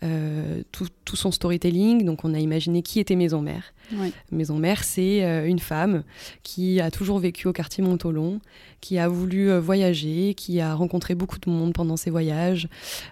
tout, 0.00 0.86
tout, 1.04 1.16
son 1.16 1.30
storytelling. 1.30 2.04
Donc 2.04 2.24
on 2.24 2.34
a 2.34 2.38
imaginé 2.38 2.82
qui 2.82 3.00
était 3.00 3.16
Maison 3.16 3.42
Mère. 3.42 3.72
Maison 4.30 4.58
Mère, 4.58 4.84
c'est 4.84 5.48
une 5.48 5.58
femme 5.58 6.02
qui 6.42 6.80
a 6.80 6.90
toujours 6.90 7.18
vécu 7.18 7.48
au 7.48 7.52
quartier 7.52 7.82
Montolon, 7.82 8.40
qui 8.80 8.98
a 8.98 9.08
voulu 9.08 9.50
voyager, 9.58 10.34
qui 10.34 10.60
a 10.60 10.74
rencontré 10.74 11.14
beaucoup 11.14 11.38
de 11.38 11.50
monde 11.50 11.72
pendant 11.72 11.96
ses 11.96 12.10
voyages, 12.10 12.68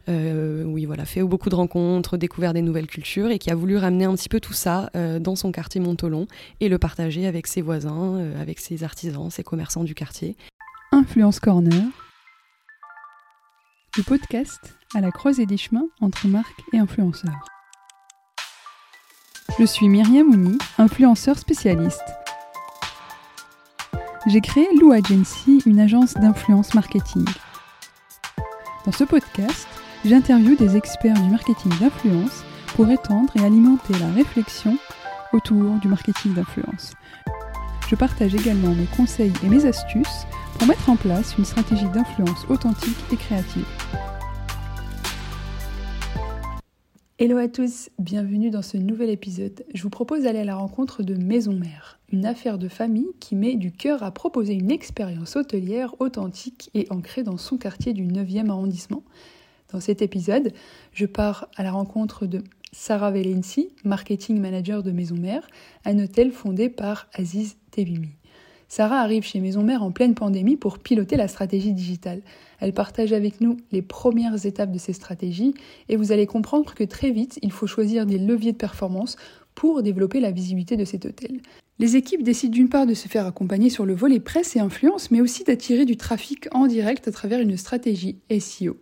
oui 0.06 0.84
voilà, 0.84 1.06
fait 1.06 1.22
beaucoup 1.22 1.48
de 1.48 1.54
rencontres, 1.54 2.18
découvert 2.18 2.52
des 2.52 2.62
nouvelles 2.62 2.86
cultures 2.86 3.30
et 3.30 3.38
qui 3.38 3.50
a 3.50 3.54
voulu 3.54 3.78
ramener 3.78 4.04
un 4.04 4.14
petit 4.14 4.28
peu 4.28 4.38
tout 4.38 4.52
ça 4.52 4.90
dans 5.20 5.34
son 5.34 5.50
quartier 5.50 5.80
Montolon 5.80 6.26
et 6.60 6.68
le 6.68 6.78
partager 6.78 7.26
avec 7.26 7.46
ses 7.46 7.62
voisins, 7.62 8.20
avec 8.40 8.60
ses 8.60 8.84
artisans, 8.84 9.30
ses 9.30 9.42
commerçants 9.42 9.84
du 9.84 9.94
quartier. 9.94 10.36
Influence 10.92 11.40
Corner, 11.40 11.82
le 13.96 14.02
podcast 14.02 14.74
à 14.94 15.00
la 15.00 15.10
croisée 15.10 15.46
des 15.46 15.56
chemins 15.56 15.86
entre 16.00 16.28
marques 16.28 16.62
et 16.72 16.78
influenceurs. 16.78 17.46
Je 19.58 19.64
suis 19.64 19.88
Myriam 19.88 20.26
Mouni, 20.26 20.58
influenceur 20.76 21.38
spécialiste. 21.38 22.04
J'ai 24.26 24.40
créé 24.40 24.66
Lou 24.78 24.92
Agency, 24.92 25.62
une 25.64 25.80
agence 25.80 26.14
d'influence 26.14 26.74
marketing. 26.74 27.24
Dans 28.84 28.92
ce 28.92 29.04
podcast, 29.04 29.66
j'interviewe 30.04 30.56
des 30.56 30.76
experts 30.76 31.20
du 31.20 31.30
marketing 31.30 31.72
d'influence 31.78 32.44
pour 32.74 32.90
étendre 32.90 33.32
et 33.36 33.44
alimenter 33.44 33.94
la 33.98 34.10
réflexion 34.10 34.76
autour 35.32 35.78
du 35.80 35.88
marketing 35.88 36.34
d'influence. 36.34 36.92
Je 37.88 37.94
partage 37.94 38.34
également 38.34 38.74
mes 38.74 38.88
conseils 38.96 39.32
et 39.42 39.48
mes 39.48 39.64
astuces 39.64 40.26
pour 40.58 40.66
mettre 40.66 40.90
en 40.90 40.96
place 40.96 41.36
une 41.38 41.44
stratégie 41.44 41.88
d'influence 41.88 42.44
authentique 42.48 42.98
et 43.12 43.16
créative. 43.16 43.66
Hello 47.18 47.38
à 47.38 47.48
tous, 47.48 47.88
bienvenue 47.98 48.50
dans 48.50 48.60
ce 48.60 48.76
nouvel 48.76 49.08
épisode. 49.08 49.64
Je 49.72 49.82
vous 49.82 49.88
propose 49.88 50.24
d'aller 50.24 50.40
à 50.40 50.44
la 50.44 50.56
rencontre 50.56 51.02
de 51.02 51.14
Maison 51.14 51.54
Mère, 51.54 51.98
une 52.12 52.26
affaire 52.26 52.58
de 52.58 52.68
famille 52.68 53.08
qui 53.20 53.36
met 53.36 53.54
du 53.54 53.72
cœur 53.72 54.02
à 54.02 54.10
proposer 54.10 54.52
une 54.52 54.70
expérience 54.70 55.34
hôtelière 55.34 55.94
authentique 55.98 56.68
et 56.74 56.86
ancrée 56.90 57.22
dans 57.22 57.38
son 57.38 57.56
quartier 57.56 57.94
du 57.94 58.04
9e 58.04 58.50
arrondissement. 58.50 59.02
Dans 59.72 59.80
cet 59.80 60.02
épisode, 60.02 60.52
je 60.92 61.06
pars 61.06 61.48
à 61.56 61.62
la 61.62 61.72
rencontre 61.72 62.26
de 62.26 62.44
Sarah 62.72 63.12
Velensi, 63.12 63.70
marketing 63.82 64.38
manager 64.38 64.82
de 64.82 64.90
Maison 64.90 65.16
Mère, 65.16 65.48
un 65.86 65.98
hôtel 65.98 66.32
fondé 66.32 66.68
par 66.68 67.08
Aziz 67.14 67.56
Tebimi. 67.70 68.10
Sarah 68.68 69.00
arrive 69.00 69.22
chez 69.22 69.40
Maison 69.40 69.62
Mère 69.62 69.82
en 69.82 69.92
pleine 69.92 70.14
pandémie 70.14 70.56
pour 70.56 70.78
piloter 70.78 71.16
la 71.16 71.28
stratégie 71.28 71.72
digitale. 71.72 72.22
Elle 72.60 72.72
partage 72.72 73.12
avec 73.12 73.40
nous 73.40 73.56
les 73.70 73.82
premières 73.82 74.44
étapes 74.44 74.72
de 74.72 74.78
ces 74.78 74.92
stratégies 74.92 75.54
et 75.88 75.96
vous 75.96 76.10
allez 76.10 76.26
comprendre 76.26 76.74
que 76.74 76.84
très 76.84 77.10
vite, 77.10 77.38
il 77.42 77.52
faut 77.52 77.66
choisir 77.66 78.06
des 78.06 78.18
leviers 78.18 78.52
de 78.52 78.56
performance 78.56 79.16
pour 79.54 79.82
développer 79.82 80.20
la 80.20 80.32
visibilité 80.32 80.76
de 80.76 80.84
cet 80.84 81.06
hôtel. 81.06 81.40
Les 81.78 81.96
équipes 81.96 82.22
décident 82.22 82.54
d'une 82.54 82.68
part 82.68 82.86
de 82.86 82.94
se 82.94 83.06
faire 83.06 83.26
accompagner 83.26 83.70
sur 83.70 83.86
le 83.86 83.94
volet 83.94 84.20
presse 84.20 84.56
et 84.56 84.60
influence, 84.60 85.10
mais 85.10 85.20
aussi 85.20 85.44
d'attirer 85.44 85.84
du 85.84 85.96
trafic 85.96 86.48
en 86.52 86.66
direct 86.66 87.06
à 87.06 87.12
travers 87.12 87.40
une 87.40 87.56
stratégie 87.56 88.18
SEO. 88.40 88.78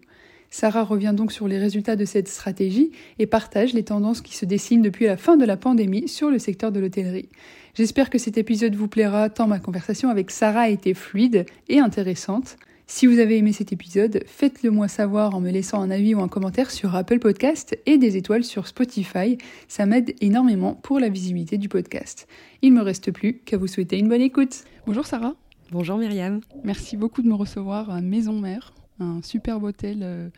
Sarah 0.51 0.85
revient 0.85 1.15
donc 1.17 1.33
sur 1.33 1.49
les 1.49 1.59
résultats 1.59 1.97
de 1.97 2.05
cette 2.05 2.29
stratégie 2.29 2.93
et 3.19 3.27
partage 3.27 3.75
les 3.75 3.83
tendances 3.83 4.21
qui 4.21 4.37
se 4.37 4.45
dessinent 4.45 4.83
depuis 4.83 5.07
la 5.07 5.17
fin 5.17 5.37
de 5.37 5.45
la 5.45 5.57
pandémie 5.57 6.07
sur 6.07 6.31
le 6.31 6.39
secteur 6.39 6.71
de 6.71 6.79
l'hôtellerie. 6.79 7.29
J'espère 7.75 8.09
que 8.09 8.19
cet 8.19 8.39
épisode 8.39 8.77
vous 8.77 8.87
plaira 8.87 9.29
tant 9.31 9.49
ma 9.49 9.59
conversation 9.59 10.09
avec 10.09 10.31
Sarah 10.31 10.61
a 10.61 10.69
été 10.69 10.95
fluide 10.95 11.45
et 11.69 11.81
intéressante. 11.81 12.57
Si 12.87 13.09
vous 13.09 13.19
avez 13.19 13.37
aimé 13.37 13.53
cet 13.53 13.73
épisode, 13.73 14.23
faites-le 14.27 14.71
moi 14.71 14.87
savoir 14.87 15.35
en 15.35 15.41
me 15.41 15.51
laissant 15.51 15.83
un 15.83 15.91
avis 15.91 16.15
ou 16.15 16.21
un 16.21 16.29
commentaire 16.29 16.71
sur 16.71 16.95
Apple 16.95 17.19
Podcast 17.19 17.77
et 17.87 17.99
des 17.99 18.17
étoiles 18.17 18.45
sur 18.45 18.69
Spotify. 18.69 19.39
Ça 19.67 19.87
m'aide 19.87 20.15
énormément 20.21 20.75
pour 20.75 21.01
la 21.01 21.09
visibilité 21.09 21.59
du 21.59 21.69
podcast. 21.69 22.29
Il 22.63 22.75
me 22.75 22.81
reste 22.81 23.11
plus 23.11 23.39
qu'à 23.39 23.57
vous 23.57 23.67
souhaiter 23.67 23.99
une 23.99 24.09
bonne 24.09 24.21
écoute. 24.21 24.63
Bonjour 24.87 25.05
Sarah. 25.05 25.35
Bonjour 25.73 25.99
Myriam. 25.99 26.43
Merci 26.63 26.97
beaucoup 26.97 27.23
de 27.23 27.29
me 27.29 27.35
recevoir 27.35 27.91
à 27.91 28.01
Maison 28.01 28.39
Mère, 28.39 28.73
un 29.01 29.21
superbe 29.21 29.65
hôtel 29.65 30.31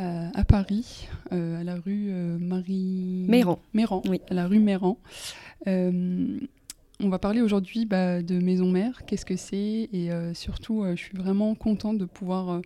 euh, 0.00 0.28
à, 0.34 0.44
Paris, 0.44 1.06
euh, 1.30 1.60
à 1.60 1.62
la 1.62 1.76
rue 1.76 2.08
euh, 2.10 2.36
Marie... 2.36 3.26
Méran. 3.28 3.60
Méran, 3.74 4.02
oui. 4.08 4.20
à 4.28 4.34
la 4.34 4.48
rue 4.48 4.58
Méran. 4.58 4.98
On 7.04 7.10
va 7.10 7.18
parler 7.18 7.42
aujourd'hui 7.42 7.84
bah, 7.84 8.22
de 8.22 8.38
Maison 8.38 8.70
Mère, 8.70 9.04
qu'est-ce 9.06 9.26
que 9.26 9.36
c'est 9.36 9.90
et 9.92 10.10
euh, 10.10 10.32
surtout 10.32 10.82
euh, 10.82 10.96
je 10.96 11.02
suis 11.02 11.14
vraiment 11.14 11.54
contente 11.54 11.98
de 11.98 12.06
pouvoir 12.06 12.62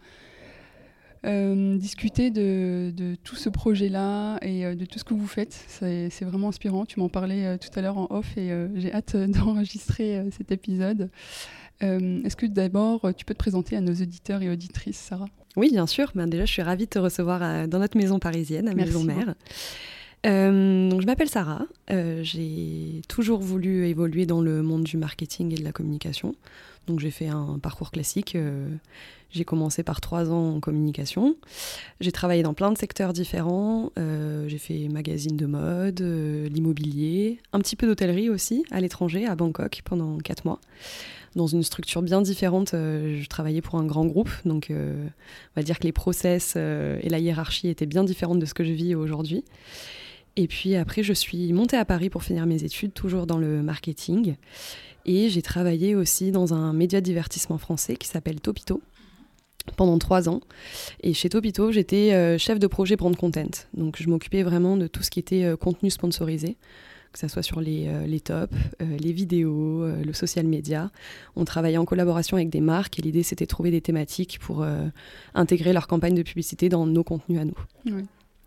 euh, 1.26 1.76
discuter 1.76 2.31
de, 2.31 3.16
tout 3.25 3.34
ce 3.34 3.49
projet-là 3.49 4.38
et 4.43 4.76
de 4.76 4.84
tout 4.84 5.00
ce 5.00 5.04
que 5.04 5.12
vous 5.12 5.26
faites. 5.26 5.65
C'est 5.66 6.22
vraiment 6.22 6.50
inspirant, 6.50 6.87
tu 6.87 7.00
m'en 7.00 7.09
parlais 7.09 7.59
tout 7.59 7.71
à 7.75 7.82
l'heure 7.82 7.99
en 7.99 8.06
off 8.10 8.38
et 8.38 8.53
j'ai 8.76 8.93
hâte 8.94 9.16
d'enregistrer 9.28 10.25
cet 10.31 10.53
épisode. 10.53 11.10
Est-ce 11.81 12.37
que 12.37 12.47
d'abord 12.47 13.12
tu 13.16 13.25
peux 13.25 13.34
te 13.34 13.41
présenter 13.41 13.76
à 13.76 13.81
nos 13.81 13.93
auditeurs 13.93 14.41
et 14.43 14.50
auditrices, 14.50 14.99
Sarah? 14.99 15.26
Oui, 15.56 15.70
bien 15.72 15.88
sûr. 15.88 16.12
Ben, 16.15 16.28
déjà, 16.28 16.44
je 16.44 16.53
suis 16.53 16.62
ravie 16.62 16.84
de 16.84 16.91
te 16.91 17.00
recevoir 17.00 17.66
dans 17.66 17.81
notre 17.81 17.97
maison 17.97 18.20
parisienne, 18.20 18.69
à 18.69 18.75
Maison 18.75 19.03
Mère. 19.03 19.34
Euh, 20.26 20.88
donc 20.90 21.00
je 21.00 21.06
m'appelle 21.06 21.28
Sarah, 21.28 21.66
euh, 21.90 22.22
j'ai 22.22 23.02
toujours 23.08 23.40
voulu 23.40 23.86
évoluer 23.86 24.26
dans 24.26 24.40
le 24.40 24.62
monde 24.62 24.84
du 24.84 24.96
marketing 24.96 25.52
et 25.52 25.56
de 25.56 25.64
la 25.64 25.72
communication. 25.72 26.34
Donc 26.86 27.00
j'ai 27.00 27.10
fait 27.10 27.28
un 27.28 27.58
parcours 27.62 27.90
classique. 27.90 28.34
Euh, 28.34 28.68
j'ai 29.30 29.44
commencé 29.44 29.82
par 29.82 30.00
trois 30.00 30.30
ans 30.30 30.56
en 30.56 30.60
communication. 30.60 31.36
J'ai 32.00 32.12
travaillé 32.12 32.42
dans 32.42 32.54
plein 32.54 32.72
de 32.72 32.78
secteurs 32.78 33.12
différents. 33.12 33.92
j'ai 33.96 34.56
fait 34.56 34.88
magazine 34.88 35.36
de 35.36 35.44
mode, 35.44 36.00
l'immobilier, 36.00 37.38
un 37.52 37.60
petit 37.60 37.76
peu 37.76 37.86
d'hôtellerie 37.86 38.30
aussi 38.30 38.64
à 38.70 38.80
l'étranger, 38.80 39.26
à 39.26 39.36
Bangkok, 39.36 39.82
pendant 39.84 40.16
quatre 40.16 40.46
mois. 40.46 40.60
Dans 41.36 41.46
une 41.46 41.62
structure 41.62 42.00
bien 42.00 42.22
différente, 42.22 42.70
je 42.72 43.26
travaillais 43.26 43.60
pour 43.60 43.74
un 43.74 43.84
grand 43.84 44.06
groupe, 44.06 44.30
donc 44.46 44.68
on 44.70 45.10
va 45.56 45.62
dire 45.62 45.78
que 45.78 45.84
les 45.84 45.92
process 45.92 46.56
et 46.56 47.08
la 47.10 47.18
hiérarchie 47.18 47.68
étaient 47.68 47.84
bien 47.84 48.04
différentes 48.04 48.38
de 48.38 48.46
ce 48.46 48.54
que 48.54 48.64
je 48.64 48.72
vis 48.72 48.94
aujourd'hui. 48.94 49.44
Et 50.38 50.47
puis 50.47 50.76
après, 50.76 51.03
je 51.03 51.12
suis 51.12 51.53
montée 51.53 51.76
à 51.76 51.84
Paris 51.84 52.10
pour 52.10 52.22
finir 52.22 52.47
mes 52.47 52.62
études, 52.62 52.94
toujours 52.94 53.26
dans 53.26 53.38
le 53.38 53.60
marketing. 53.60 54.37
Et 55.04 55.28
j'ai 55.31 55.43
travaillé 55.43 55.97
aussi 55.97 56.31
dans 56.31 56.54
un 56.54 56.72
média 56.72 57.00
divertissement 57.00 57.59
français 57.59 57.97
qui 57.97 58.06
s'appelle 58.06 58.41
Topito 58.41 58.81
pendant 59.75 59.99
trois 59.99 60.28
ans. 60.28 60.41
Et 61.03 61.12
chez 61.12 61.28
Topito, 61.28 61.72
j'étais 61.72 62.12
euh, 62.12 62.38
chef 62.38 62.60
de 62.60 62.69
projet 62.69 62.94
brand 62.94 63.16
content. 63.16 63.50
Donc 63.75 64.00
je 64.00 64.09
m'occupais 64.09 64.44
vraiment 64.44 64.76
de 64.76 64.87
tout 64.87 65.03
ce 65.03 65.10
qui 65.10 65.19
était 65.19 65.43
euh, 65.43 65.56
contenu 65.56 65.91
sponsorisé, 65.91 66.56
que 67.12 67.19
ce 67.19 67.26
soit 67.26 67.43
sur 67.43 67.60
les, 67.60 67.88
euh, 67.88 68.06
les 68.06 68.20
tops, 68.20 68.55
les 68.78 69.12
vidéos, 69.12 69.88
le 69.88 70.12
social 70.12 70.47
media. 70.47 70.93
On 71.34 71.44
travaillait 71.44 71.78
en 71.78 71.84
collaboration 71.84 72.37
avec 72.37 72.49
des 72.49 72.60
marques 72.60 73.00
et 73.00 73.03
l'idée 73.03 73.25
c'était 73.25 73.47
de 73.47 73.50
trouver 73.50 73.72
des 73.72 73.81
thématiques 73.81 74.38
pour 74.41 74.65
intégrer 75.34 75.72
leur 75.72 75.88
campagne 75.88 76.15
de 76.15 76.22
publicité 76.22 76.69
dans 76.69 76.87
nos 76.87 77.03
contenus 77.03 77.41
à 77.41 77.44
nous. 77.44 77.59
Oui. 77.87 78.05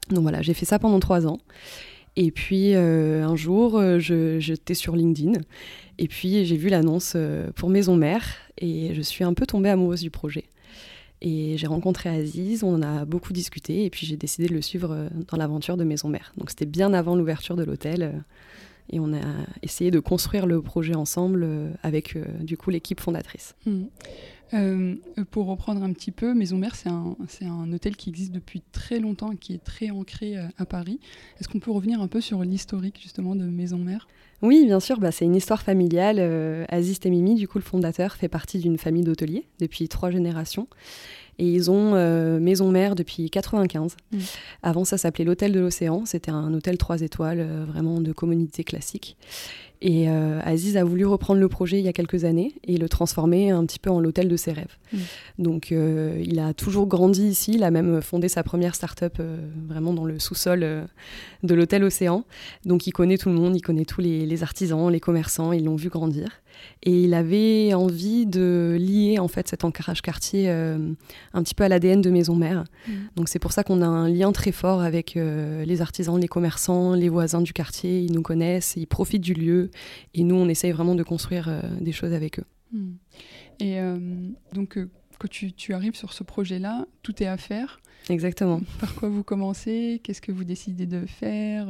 Donc 0.09 0.23
voilà, 0.23 0.41
j'ai 0.41 0.53
fait 0.53 0.65
ça 0.65 0.79
pendant 0.79 0.99
trois 0.99 1.27
ans. 1.27 1.39
Et 2.15 2.31
puis 2.31 2.75
euh, 2.75 3.23
un 3.23 3.35
jour, 3.35 3.77
euh, 3.77 3.99
j'étais 3.99 4.73
sur 4.73 4.95
LinkedIn 4.95 5.39
et 5.97 6.07
puis 6.07 6.45
j'ai 6.45 6.57
vu 6.57 6.69
l'annonce 6.69 7.13
euh, 7.15 7.51
pour 7.55 7.69
Maison 7.69 7.95
Mère 7.95 8.25
et 8.57 8.93
je 8.93 9.01
suis 9.01 9.23
un 9.23 9.33
peu 9.33 9.45
tombée 9.45 9.69
amoureuse 9.69 10.01
du 10.01 10.09
projet. 10.09 10.45
Et 11.21 11.55
j'ai 11.57 11.67
rencontré 11.67 12.09
Aziz, 12.09 12.63
on 12.63 12.81
a 12.81 13.05
beaucoup 13.05 13.31
discuté 13.31 13.85
et 13.85 13.89
puis 13.91 14.07
j'ai 14.07 14.17
décidé 14.17 14.47
de 14.47 14.53
le 14.53 14.61
suivre 14.61 15.07
dans 15.27 15.37
l'aventure 15.37 15.77
de 15.77 15.83
Maison 15.83 16.09
Mère. 16.09 16.33
Donc 16.35 16.49
c'était 16.49 16.65
bien 16.65 16.93
avant 16.93 17.15
l'ouverture 17.15 17.55
de 17.55 17.63
l'hôtel 17.63 18.23
et 18.89 18.99
on 18.99 19.13
a 19.13 19.21
essayé 19.61 19.91
de 19.91 19.99
construire 19.99 20.47
le 20.47 20.63
projet 20.63 20.95
ensemble 20.95 21.47
avec 21.83 22.17
du 22.43 22.57
coup 22.57 22.71
l'équipe 22.71 22.99
fondatrice. 22.99 23.53
Mmh. 23.67 23.83
Euh, 24.53 24.95
pour 25.29 25.47
reprendre 25.47 25.83
un 25.83 25.93
petit 25.93 26.11
peu, 26.11 26.33
Maison 26.33 26.57
Mère, 26.57 26.75
c'est 26.75 26.89
un, 26.89 27.73
hôtel 27.73 27.95
qui 27.95 28.09
existe 28.09 28.31
depuis 28.31 28.61
très 28.71 28.99
longtemps 28.99 29.31
et 29.31 29.37
qui 29.37 29.53
est 29.53 29.63
très 29.63 29.91
ancré 29.91 30.37
euh, 30.37 30.43
à 30.57 30.65
Paris. 30.65 30.99
Est-ce 31.39 31.47
qu'on 31.47 31.59
peut 31.59 31.71
revenir 31.71 32.01
un 32.01 32.07
peu 32.07 32.21
sur 32.21 32.41
l'historique 32.43 32.99
justement 33.01 33.35
de 33.35 33.45
Maison 33.45 33.77
Mère 33.77 34.07
Oui, 34.41 34.65
bien 34.65 34.79
sûr, 34.79 34.99
bah, 34.99 35.11
c'est 35.11 35.25
une 35.25 35.35
histoire 35.35 35.61
familiale. 35.61 36.17
Euh, 36.19 36.65
Aziz 36.69 36.99
Temimi, 36.99 37.35
du 37.35 37.47
coup 37.47 37.57
le 37.57 37.63
fondateur, 37.63 38.15
fait 38.15 38.27
partie 38.27 38.59
d'une 38.59 38.77
famille 38.77 39.03
d'hôteliers 39.03 39.45
depuis 39.59 39.87
trois 39.87 40.11
générations. 40.11 40.67
Et 41.41 41.45
ils 41.45 41.71
ont 41.71 42.39
Maison 42.39 42.69
Mère 42.69 42.95
depuis 42.95 43.29
95. 43.29 43.95
Mmh. 44.11 44.17
Avant, 44.61 44.85
ça 44.85 44.97
s'appelait 44.97 45.25
l'Hôtel 45.25 45.51
de 45.51 45.59
l'Océan. 45.59 46.03
C'était 46.05 46.31
un 46.31 46.53
hôtel 46.53 46.77
trois 46.77 47.01
étoiles, 47.01 47.45
vraiment 47.67 47.99
de 47.99 48.13
communauté 48.13 48.63
classique. 48.63 49.17
Et 49.81 50.09
euh, 50.09 50.39
Aziz 50.43 50.77
a 50.77 50.83
voulu 50.83 51.05
reprendre 51.05 51.39
le 51.39 51.49
projet 51.49 51.79
il 51.79 51.83
y 51.83 51.87
a 51.87 51.93
quelques 51.93 52.23
années 52.23 52.53
et 52.63 52.77
le 52.77 52.87
transformer 52.87 53.49
un 53.49 53.65
petit 53.65 53.79
peu 53.79 53.89
en 53.89 53.99
l'hôtel 53.99 54.27
de 54.27 54.37
ses 54.37 54.51
rêves. 54.51 54.77
Mm. 54.93 54.97
Donc 55.39 55.71
euh, 55.71 56.21
il 56.23 56.39
a 56.39 56.53
toujours 56.53 56.85
grandi 56.85 57.23
ici, 57.23 57.53
il 57.55 57.63
a 57.63 57.71
même 57.71 57.99
fondé 58.01 58.29
sa 58.29 58.43
première 58.43 58.75
start-up 58.75 59.17
euh, 59.19 59.37
vraiment 59.67 59.93
dans 59.93 60.05
le 60.05 60.19
sous-sol 60.19 60.87
de 61.41 61.55
l'hôtel 61.55 61.83
Océan. 61.83 62.25
Donc 62.63 62.85
il 62.85 62.91
connaît 62.91 63.17
tout 63.17 63.29
le 63.29 63.35
monde, 63.35 63.55
il 63.55 63.61
connaît 63.61 63.85
tous 63.85 64.01
les, 64.01 64.43
artisans, 64.43 64.91
les 64.91 64.99
commerçants, 64.99 65.51
ils 65.51 65.65
l'ont 65.65 65.75
vu 65.75 65.89
grandir. 65.89 66.40
Et 66.83 67.03
il 67.03 67.13
avait 67.13 67.73
envie 67.73 68.25
de 68.25 68.75
lier 68.79 69.19
en 69.19 69.27
fait 69.27 69.47
cet 69.47 69.63
ancrage 69.63 70.01
quartier 70.01 70.49
un 70.49 71.43
petit 71.43 71.53
peu 71.53 71.63
à 71.63 71.69
l'ADN 71.69 72.01
de 72.01 72.09
Maison 72.09 72.35
Mère. 72.35 72.63
Mm. 72.87 72.91
Donc 73.15 73.29
c'est 73.29 73.39
pour 73.39 73.51
ça 73.51 73.63
qu'on 73.63 73.81
a 73.81 73.87
un 73.87 74.09
lien 74.09 74.31
très 74.31 74.51
fort 74.51 74.81
avec 74.81 75.13
les 75.15 75.81
artisans, 75.81 76.19
les 76.19 76.27
commerçants, 76.27 76.95
les 76.95 77.09
voisins 77.09 77.41
du 77.41 77.53
quartier, 77.53 78.01
ils 78.01 78.11
nous 78.11 78.23
connaissent, 78.23 78.73
ils 78.77 78.87
profitent 78.87 79.21
du 79.21 79.33
lieu 79.33 79.69
et 80.13 80.23
nous, 80.23 80.35
on 80.35 80.47
essaye 80.47 80.71
vraiment 80.71 80.95
de 80.95 81.03
construire 81.03 81.47
euh, 81.47 81.61
des 81.79 81.91
choses 81.91 82.13
avec 82.13 82.39
eux. 82.39 82.45
Hmm. 82.71 82.93
Et 83.59 83.79
euh, 83.79 83.97
donc, 84.53 84.77
euh, 84.77 84.89
quand 85.19 85.29
tu, 85.29 85.73
arrives 85.73 85.95
sur 85.95 86.13
ce 86.13 86.23
projet-là, 86.23 86.85
tout 87.03 87.21
est 87.21 87.27
à 87.27 87.37
faire. 87.37 87.79
Exactement. 88.09 88.61
Par 88.79 88.95
quoi 88.95 89.09
vous 89.09 89.23
commencez? 89.23 90.01
Qu'est-ce 90.03 90.21
que 90.21 90.31
vous 90.31 90.43
décidez 90.43 90.85
de 90.85 91.05
faire? 91.05 91.67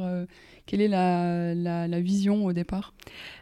Quelle 0.66 0.80
est 0.80 0.88
la, 0.88 1.54
la, 1.54 2.00
vision 2.00 2.44
au 2.46 2.52
départ? 2.52 2.94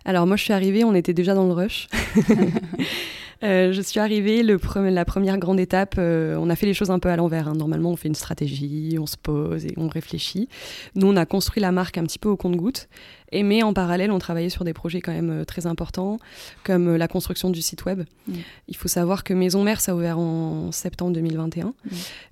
Alors 0.05 0.27
moi 0.27 0.37
je 0.37 0.45
suis 0.45 0.53
arrivée, 0.53 0.85
on 0.85 0.95
était 0.95 1.15
déjà 1.15 1.35
dans 1.35 1.47
le 1.47 1.53
rush. 1.53 1.89
Euh, 3.43 3.73
je 3.73 3.81
suis 3.81 3.99
arrivée, 4.01 4.43
le 4.43 4.59
la 4.91 5.05
première 5.05 5.39
grande 5.39 5.61
étape, 5.61 5.95
euh, 5.99 6.37
on 6.39 6.51
a 6.51 6.57
fait 6.57 6.67
les 6.67 6.75
choses 6.75 6.91
un 6.91 6.99
peu 6.99 7.09
à 7.09 7.17
l'envers. 7.17 7.49
Hein. 7.49 7.55
Normalement, 7.55 7.91
on 7.91 7.97
fait 7.97 8.09
une 8.09 8.15
stratégie, 8.15 8.99
on 9.01 9.07
se 9.07 9.17
pose 9.17 9.65
et 9.65 9.73
on 9.79 9.89
réfléchit. 9.89 10.49
Nous, 10.95 11.07
on 11.07 11.17
a 11.17 11.25
construit 11.25 11.63
la 11.63 11.73
marque 11.73 11.97
un 11.97 12.05
petit 12.05 12.19
peu 12.19 12.29
au 12.29 12.37
compte-goutte. 12.37 12.89
Et 13.33 13.43
mais 13.43 13.63
en 13.63 13.73
parallèle, 13.73 14.11
on 14.11 14.19
travaillait 14.19 14.51
sur 14.51 14.65
des 14.65 14.73
projets 14.73 15.01
quand 15.01 15.13
même 15.13 15.31
euh, 15.31 15.45
très 15.45 15.67
importants, 15.67 16.19
comme 16.65 16.97
la 16.97 17.09
construction 17.09 17.51
du 17.51 17.63
site 17.63 17.85
web. 17.85 18.03
Mm. 18.27 18.35
Il 18.69 18.77
faut 18.77 18.89
savoir 18.89 19.25
que 19.25 19.35
Maison 19.35 19.63
Mère, 19.63 19.81
ça 19.81 19.93
a 19.93 19.95
ouvert 19.95 20.19
en 20.19 20.73
septembre 20.73 21.13
2021, 21.13 21.67
mm. 21.67 21.73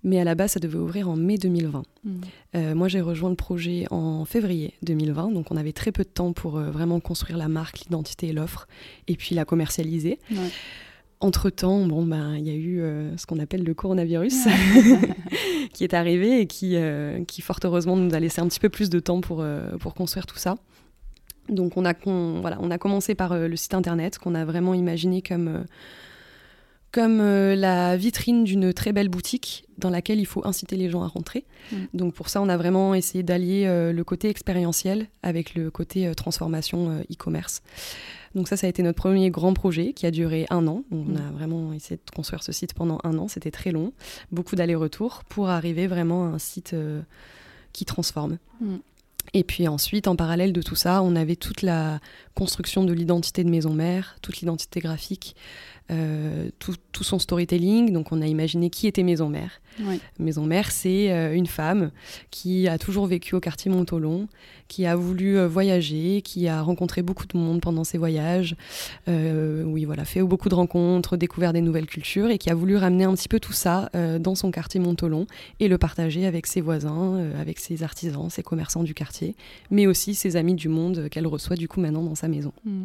mais 0.04 0.20
à 0.20 0.24
la 0.24 0.34
base, 0.34 0.52
ça 0.52 0.60
devait 0.60 0.78
ouvrir 0.78 1.08
en 1.08 1.16
mai 1.16 1.38
2020. 1.38 1.82
Mm. 2.04 2.74
moi, 2.74 2.88
j'ai 2.88 3.00
rejoint 3.00 3.30
le 3.30 3.36
projet 3.36 3.86
en 3.90 4.24
février 4.24 4.74
2020, 4.82 5.32
donc 5.32 5.50
on 5.50 5.56
avait 5.56 5.72
très 5.72 5.92
peu 5.92 6.04
de 6.04 6.08
temps 6.08 6.32
pour 6.32 6.58
vraiment 6.58 7.00
construire 7.00 7.38
la 7.38 7.48
marque, 7.48 7.80
l'identité 7.80 8.28
et 8.28 8.32
l'offre, 8.32 8.66
et 9.06 9.16
puis 9.16 9.34
la 9.34 9.44
commercialiser. 9.44 10.18
Entre-temps, 11.20 11.84
bon, 11.84 12.06
ben, 12.06 12.36
il 12.36 12.46
y 12.46 12.50
a 12.50 12.54
eu 12.54 12.80
euh, 12.80 13.16
ce 13.16 13.26
qu'on 13.26 13.40
appelle 13.40 13.64
le 13.64 13.74
coronavirus 13.74 14.46
qui 15.72 15.82
est 15.82 15.92
arrivé 15.92 16.40
et 16.40 16.46
qui, 16.46 16.76
euh, 16.76 17.24
qui, 17.24 17.42
fort 17.42 17.58
heureusement, 17.64 17.96
nous 17.96 18.14
a 18.14 18.20
laissé 18.20 18.40
un 18.40 18.46
petit 18.46 18.60
peu 18.60 18.68
plus 18.68 18.88
de 18.88 19.00
temps 19.00 19.20
pour, 19.20 19.40
euh, 19.40 19.76
pour 19.78 19.94
construire 19.94 20.26
tout 20.26 20.38
ça. 20.38 20.54
Donc, 21.48 21.76
on 21.76 21.84
a, 21.84 21.94
voilà, 22.40 22.58
on 22.60 22.70
a 22.70 22.78
commencé 22.78 23.14
par 23.14 23.36
le 23.36 23.56
site 23.56 23.74
internet 23.74 24.18
qu'on 24.18 24.34
a 24.34 24.44
vraiment 24.44 24.74
imaginé 24.74 25.22
comme, 25.22 25.64
comme 26.92 27.18
la 27.18 27.96
vitrine 27.96 28.44
d'une 28.44 28.72
très 28.72 28.92
belle 28.92 29.08
boutique 29.08 29.64
dans 29.78 29.90
laquelle 29.90 30.20
il 30.20 30.26
faut 30.26 30.46
inciter 30.46 30.76
les 30.76 30.90
gens 30.90 31.02
à 31.02 31.08
rentrer. 31.08 31.44
Mm. 31.72 31.76
Donc, 31.94 32.14
pour 32.14 32.28
ça, 32.28 32.42
on 32.42 32.48
a 32.48 32.56
vraiment 32.56 32.94
essayé 32.94 33.22
d'allier 33.22 33.66
le 33.92 34.04
côté 34.04 34.28
expérientiel 34.28 35.06
avec 35.22 35.54
le 35.54 35.70
côté 35.70 36.12
transformation 36.14 37.00
e-commerce. 37.10 37.62
Donc 38.34 38.48
ça, 38.48 38.56
ça 38.56 38.66
a 38.66 38.70
été 38.70 38.82
notre 38.82 39.00
premier 39.00 39.30
grand 39.30 39.54
projet 39.54 39.92
qui 39.92 40.06
a 40.06 40.10
duré 40.10 40.46
un 40.50 40.66
an. 40.66 40.84
on 40.90 40.96
mm. 40.96 41.16
a 41.16 41.30
vraiment 41.32 41.72
essayé 41.72 41.96
de 41.96 42.10
construire 42.10 42.42
ce 42.42 42.52
site 42.52 42.74
pendant 42.74 42.98
un 43.04 43.18
an. 43.18 43.28
C'était 43.28 43.50
très 43.50 43.72
long, 43.72 43.92
beaucoup 44.32 44.56
d'allers-retours 44.56 45.24
pour 45.28 45.48
arriver 45.48 45.86
vraiment 45.86 46.24
à 46.24 46.28
un 46.28 46.38
site 46.38 46.74
euh, 46.74 47.00
qui 47.72 47.84
transforme. 47.84 48.38
Mm. 48.60 48.76
Et 49.34 49.44
puis 49.44 49.68
ensuite, 49.68 50.08
en 50.08 50.16
parallèle 50.16 50.52
de 50.52 50.62
tout 50.62 50.74
ça, 50.74 51.02
on 51.02 51.16
avait 51.16 51.36
toute 51.36 51.62
la 51.62 52.00
construction 52.34 52.84
de 52.84 52.92
l'identité 52.92 53.44
de 53.44 53.50
maison 53.50 53.72
mère, 53.72 54.16
toute 54.22 54.38
l'identité 54.38 54.80
graphique, 54.80 55.36
euh, 55.90 56.50
tout, 56.58 56.74
son 57.02 57.18
storytelling. 57.18 57.92
Donc 57.92 58.12
on 58.12 58.20
a 58.20 58.26
imaginé 58.26 58.68
qui 58.68 58.86
était 58.86 59.02
Maison 59.02 59.28
Mère. 59.28 59.60
Maison 60.18 60.44
Mère, 60.44 60.72
c'est 60.72 61.12
euh, 61.12 61.32
une 61.32 61.46
femme 61.46 61.92
qui 62.32 62.66
a 62.66 62.78
toujours 62.78 63.06
vécu 63.06 63.36
au 63.36 63.40
quartier 63.40 63.70
Montolon, 63.70 64.26
qui 64.66 64.86
a 64.86 64.96
voulu 64.96 65.38
euh, 65.38 65.46
voyager, 65.46 66.20
qui 66.20 66.48
a 66.48 66.60
rencontré 66.60 67.00
beaucoup 67.00 67.26
de 67.26 67.38
monde 67.38 67.60
pendant 67.60 67.84
ses 67.84 67.96
voyages, 67.96 68.56
oui 69.06 69.84
voilà, 69.84 70.04
fait 70.04 70.20
beaucoup 70.20 70.48
de 70.48 70.56
rencontres, 70.56 71.16
découvert 71.16 71.52
des 71.52 71.60
nouvelles 71.60 71.86
cultures 71.86 72.28
et 72.28 72.38
qui 72.38 72.50
a 72.50 72.54
voulu 72.54 72.76
ramener 72.76 73.04
un 73.04 73.14
petit 73.14 73.28
peu 73.28 73.38
tout 73.38 73.52
ça 73.52 73.88
dans 74.20 74.34
son 74.34 74.50
quartier 74.50 74.80
Montolon 74.80 75.26
et 75.60 75.68
le 75.68 75.78
partager 75.78 76.26
avec 76.26 76.46
ses 76.46 76.60
voisins, 76.60 77.32
avec 77.40 77.60
ses 77.60 77.84
artisans, 77.84 78.28
ses 78.30 78.42
commerçants 78.42 78.82
du 78.82 78.94
quartier, 78.94 79.36
mais 79.70 79.86
aussi 79.86 80.14
ses 80.14 80.34
amis 80.36 80.54
du 80.54 80.68
monde 80.68 81.08
qu'elle 81.08 81.26
reçoit 81.26 81.56
du 81.56 81.68
coup 81.68 81.80
maintenant 81.80 82.02
dans 82.02 82.16
sa 82.16 82.26
maison. 82.26 82.52
Mm. 82.64 82.84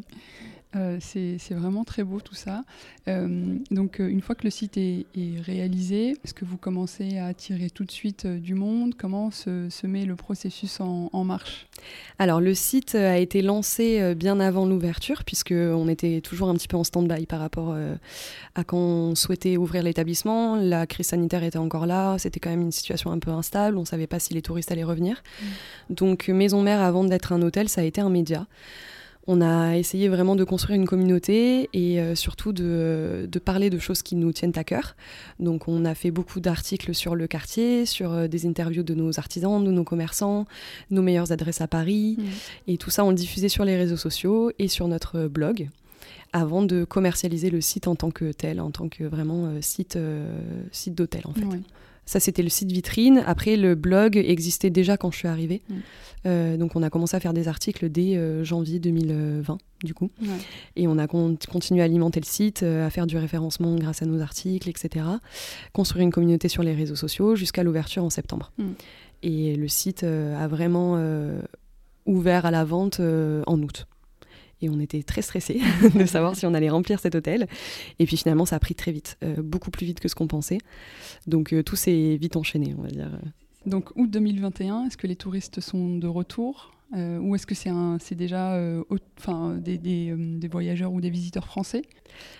Euh, 0.75 0.97
c'est 0.99 1.53
vraiment 1.53 1.83
très 1.83 2.03
beau 2.03 2.19
tout 2.19 2.33
ça. 2.35 2.63
Euh, 3.07 3.57
donc 3.69 3.99
euh, 3.99 4.07
une 4.07 4.21
fois 4.21 4.33
que 4.35 4.43
le 4.43 4.49
site 4.49 4.77
est, 4.77 5.05
réalisé, 5.45 6.15
est-ce 6.23 6.33
que 6.33 6.45
vous 6.45 6.57
commencez 6.57 7.17
à 7.17 7.27
attirer 7.27 7.69
tout 7.69 7.83
de 7.83 7.91
suite 7.91 8.25
du 8.25 8.55
monde? 8.55 8.95
Comment 8.97 9.29
se, 9.29 9.85
met 9.85 10.05
le 10.05 10.15
processus 10.15 10.79
en, 10.79 11.23
marche? 11.23 11.67
Alors 12.17 12.41
le 12.41 12.53
site 12.53 12.95
a 12.95 13.17
été 13.17 13.41
lancé 13.41 14.15
bien 14.15 14.39
avant 14.39 14.65
l'ouverture 14.65 15.23
puisqu'on 15.23 15.87
était 15.87 16.21
toujours 16.21 16.49
un 16.49 16.55
petit 16.55 16.67
peu 16.67 16.77
en 16.77 16.83
stand-by 16.83 17.25
par 17.25 17.39
rapport 17.39 17.75
à 18.55 18.63
quand 18.63 18.77
on 18.77 19.15
souhaitait 19.15 19.57
ouvrir 19.57 19.83
l'établissement. 19.83 20.55
La 20.55 20.87
crise 20.87 21.07
sanitaire 21.07 21.43
était 21.43 21.57
encore 21.57 21.85
là, 21.85 22.17
c'était 22.17 22.39
quand 22.39 22.49
même 22.49 22.61
une 22.61 22.71
situation 22.71 23.11
un 23.11 23.19
peu 23.19 23.31
instable, 23.31 23.77
on 23.77 23.81
ne 23.81 23.85
savait 23.85 24.07
pas 24.07 24.19
si 24.19 24.33
les 24.33 24.41
touristes 24.41 24.71
allaient 24.71 24.83
revenir. 24.83 25.21
Mmh. 25.21 25.45
Donc 25.93 26.27
Maison 26.29 26.61
Mère, 26.61 26.81
avant 26.81 27.03
d'être 27.03 27.31
un 27.33 27.41
hôtel, 27.41 27.69
ça 27.69 27.81
a 27.81 27.83
été 27.83 28.01
un 28.01 28.09
média. 28.09 28.47
On 29.25 29.39
a 29.39 29.77
essayé 29.77 30.09
vraiment 30.09 30.35
de 30.35 30.43
construire 30.43 30.77
une 30.77 30.87
communauté 30.87 31.69
et 31.71 32.01
euh, 32.01 32.13
surtout 32.13 32.51
de, 32.51 33.29
parler 33.43 33.69
de 33.69 33.79
choses 33.79 34.01
qui 34.01 34.15
nous 34.15 34.33
tiennent 34.33 34.53
à 34.55 34.65
cœur. 34.65 34.95
Donc 35.39 35.67
on 35.67 35.85
a 35.85 35.95
fait 35.95 36.11
beaucoup 36.11 36.41
d'articles 36.41 36.93
sur 36.93 37.15
le 37.15 37.27
quartier, 37.27 37.85
sur 37.85 38.11
euh, 38.11 38.27
des 38.27 38.45
interviews 38.45 38.83
de 38.83 38.93
nos 38.93 39.19
artisans, 39.19 39.63
de 39.63 39.71
nos 39.71 39.85
commerçants, 39.85 40.45
nos 40.91 41.01
meilleures 41.01 41.31
adresses 41.31 41.61
à 41.61 41.67
Paris. 41.67 42.17
Mmh. 42.17 42.23
Et 42.67 42.77
tout 42.77 42.89
ça, 42.89 43.05
on 43.05 43.09
le 43.09 43.15
diffusait 43.15 43.49
sur 43.49 43.63
les 43.63 43.77
réseaux 43.77 43.97
sociaux 43.97 44.51
et 44.59 44.67
sur 44.67 44.87
notre 44.87 45.27
blog 45.27 45.69
avant 46.33 46.63
de 46.63 46.83
commercialiser 46.83 47.49
le 47.49 47.61
site 47.61 47.87
en 47.87 47.95
tant 47.95 48.09
que 48.11 48.31
tel, 48.31 48.59
en 48.59 48.71
tant 48.71 48.89
que 48.89 49.03
vraiment 49.03 49.45
euh, 49.45 49.61
site, 49.61 49.97
site 50.71 50.95
d'hôtel 50.95 51.21
en 51.25 51.33
fait. 51.33 51.45
Ça, 52.05 52.19
c'était 52.19 52.43
le 52.43 52.49
site 52.49 52.71
vitrine. 52.71 53.23
Après, 53.25 53.55
le 53.55 53.75
blog 53.75 54.17
existait 54.17 54.69
déjà 54.69 54.97
quand 54.97 55.11
je 55.11 55.17
suis 55.17 55.27
arrivée. 55.27 55.61
Mm. 55.69 55.75
Euh, 56.25 56.57
donc, 56.57 56.75
on 56.75 56.83
a 56.83 56.89
commencé 56.89 57.15
à 57.15 57.19
faire 57.19 57.33
des 57.33 57.47
articles 57.47 57.89
dès 57.89 58.15
euh, 58.15 58.43
janvier 58.43 58.79
2020, 58.79 59.57
du 59.83 59.93
coup. 59.93 60.09
Et 60.75 60.87
on 60.87 60.97
a 60.97 61.07
continué 61.07 61.81
à 61.81 61.85
alimenter 61.85 62.19
le 62.19 62.25
site, 62.25 62.63
euh, 62.63 62.85
à 62.85 62.89
faire 62.89 63.07
du 63.07 63.17
référencement 63.17 63.75
grâce 63.75 64.01
à 64.01 64.05
nos 64.05 64.21
articles, 64.21 64.69
etc. 64.69 65.05
Construire 65.71 66.03
une 66.03 66.11
communauté 66.11 66.47
sur 66.47 66.63
les 66.63 66.73
réseaux 66.73 66.95
sociaux 66.95 67.35
jusqu'à 67.35 67.63
l'ouverture 67.63 68.03
en 68.03 68.09
septembre. 68.09 68.51
Mm. 68.57 68.71
Et 69.23 69.55
le 69.55 69.67
site 69.69 70.03
a 70.03 70.47
vraiment 70.49 71.01
ouvert 72.05 72.45
à 72.45 72.51
la 72.51 72.65
vente 72.65 72.99
en 72.99 73.61
août 73.61 73.87
et 74.63 74.69
on 74.69 74.79
était 74.79 75.03
très 75.03 75.21
stressés 75.21 75.61
de 75.95 76.05
savoir 76.05 76.35
si 76.35 76.45
on 76.45 76.53
allait 76.53 76.69
remplir 76.69 76.99
cet 76.99 77.15
hôtel. 77.15 77.47
Et 77.99 78.05
puis 78.05 78.17
finalement, 78.17 78.45
ça 78.45 78.55
a 78.55 78.59
pris 78.59 78.75
très 78.75 78.91
vite, 78.91 79.17
euh, 79.23 79.41
beaucoup 79.41 79.71
plus 79.71 79.85
vite 79.85 79.99
que 79.99 80.07
ce 80.07 80.15
qu'on 80.15 80.27
pensait. 80.27 80.59
Donc 81.27 81.53
euh, 81.53 81.63
tout 81.63 81.75
s'est 81.75 82.17
vite 82.19 82.35
enchaîné, 82.35 82.73
on 82.77 82.81
va 82.81 82.89
dire. 82.89 83.11
Donc 83.65 83.91
août 83.95 84.09
2021, 84.09 84.85
est-ce 84.85 84.97
que 84.97 85.07
les 85.07 85.15
touristes 85.15 85.61
sont 85.61 85.97
de 85.97 86.07
retour? 86.07 86.73
Euh, 86.95 87.17
ou 87.19 87.35
est-ce 87.35 87.47
que 87.47 87.55
c'est 87.55 88.15
déjà 88.15 88.53
euh, 88.53 88.83
des, 89.57 89.79
euh, 90.11 90.15
des, 90.17 90.47
voyageurs 90.47 90.91
ou 90.91 91.01
des 91.01 91.09
visiteurs 91.09 91.47
français? 91.47 91.81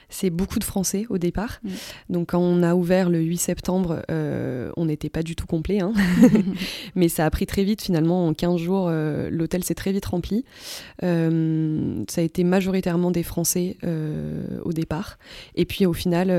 C'est 0.10 0.30
beaucoup 0.30 0.60
de 0.60 0.64
Français 0.64 1.08
au 1.10 1.18
départ. 1.18 1.60
Mm. 1.64 1.70
Donc 2.10 2.30
quand 2.30 2.40
on 2.40 2.62
a 2.62 2.76
ouvert 2.76 3.10
le 3.10 3.20
8 3.20 3.38
septembre, 3.38 4.04
on 4.10 4.86
n'était 4.86 5.10
pas 5.10 5.24
du 5.24 5.36
tout 5.36 5.48
complet. 5.48 5.82
Hein. 5.82 5.94
Mais 6.96 7.10
ça 7.10 7.26
a 7.26 7.30
pris 7.32 7.48
très 7.48 7.64
vite 7.64 7.82
finalement. 7.82 8.28
En 8.28 8.34
15 8.34 8.58
jours, 8.58 8.92
l'hôtel 8.92 9.64
s'est 9.64 9.74
très 9.74 9.92
vite 9.92 10.06
rempli. 10.06 10.46
ça 11.02 11.08
a 11.08 12.22
été 12.22 12.44
majoritairement 12.44 13.10
des 13.10 13.24
Français 13.24 13.78
au 14.64 14.74
départ. 14.74 15.18
Et 15.56 15.66
puis 15.66 15.88
au 15.88 15.94
final, 15.94 16.30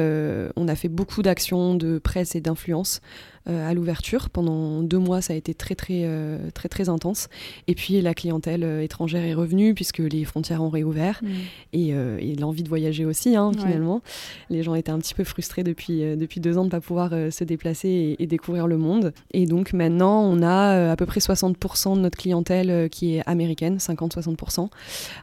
on 0.54 0.68
a 0.68 0.76
fait 0.76 0.88
beaucoup 0.88 1.22
d'actions 1.22 1.74
de 1.74 1.98
presse 1.98 2.36
et 2.36 2.40
d'influence. 2.40 3.00
Euh, 3.46 3.68
à 3.68 3.74
l'ouverture. 3.74 4.30
Pendant 4.30 4.80
deux 4.80 4.98
mois, 4.98 5.20
ça 5.20 5.34
a 5.34 5.36
été 5.36 5.52
très 5.52 5.74
très 5.74 6.04
euh, 6.04 6.38
très 6.54 6.70
très 6.70 6.88
intense. 6.88 7.28
Et 7.66 7.74
puis 7.74 8.00
la 8.00 8.14
clientèle 8.14 8.64
euh, 8.64 8.82
étrangère 8.82 9.22
est 9.22 9.34
revenue 9.34 9.74
puisque 9.74 9.98
les 9.98 10.24
frontières 10.24 10.62
ont 10.62 10.70
réouvert 10.70 11.20
mm. 11.22 11.28
et, 11.74 12.36
l'envie 12.40 12.62
de 12.62 12.70
voyager 12.70 13.04
aussi 13.04 13.36
hein, 13.36 13.52
finalement. 13.52 14.00
Les 14.48 14.62
gens 14.62 14.74
étaient 14.74 14.92
un 14.92 14.98
petit 14.98 15.12
peu 15.12 15.24
frustrés 15.24 15.62
depuis 15.62 16.00
depuis 16.16 16.40
deux 16.40 16.56
ans 16.56 16.62
de 16.62 16.68
ne 16.68 16.70
pas 16.70 16.80
pouvoir 16.80 17.10
se 17.10 17.44
déplacer 17.44 18.16
et, 18.18 18.26
découvrir 18.26 18.66
le 18.66 18.78
monde. 18.78 19.12
Et 19.34 19.44
donc 19.44 19.74
maintenant, 19.74 20.22
on 20.22 20.40
a 20.40 20.90
à 20.92 20.96
peu 20.96 21.04
près 21.04 21.20
60% 21.20 21.96
de 21.96 22.00
notre 22.00 22.16
clientèle 22.16 22.88
qui 22.88 23.16
est 23.16 23.22
américaine, 23.26 23.76
50-60%. 23.76 24.70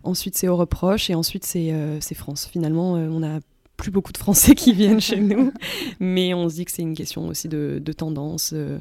Ensuite, 0.04 0.38
c'est 0.38 0.48
Europe 0.48 0.70
proche 0.70 1.10
et 1.10 1.16
ensuite 1.16 1.44
c'est 1.46 2.16
France. 2.16 2.48
Finalement, 2.52 2.94
on 2.94 3.24
a 3.24 3.40
plus 3.82 3.92
beaucoup 3.92 4.12
de 4.12 4.18
Français 4.18 4.54
qui 4.54 4.74
viennent 4.74 5.02
chez 5.02 5.20
nous, 5.20 5.52
mais 6.00 6.34
on 6.36 6.48
se 6.50 6.56
dit 6.56 6.66
que 6.66 6.72
c'est 6.72 6.84
une 6.84 6.94
question 6.94 7.28
aussi 7.28 7.50
de, 7.50 7.82
tendance, 7.98 8.52
euh, 8.54 8.80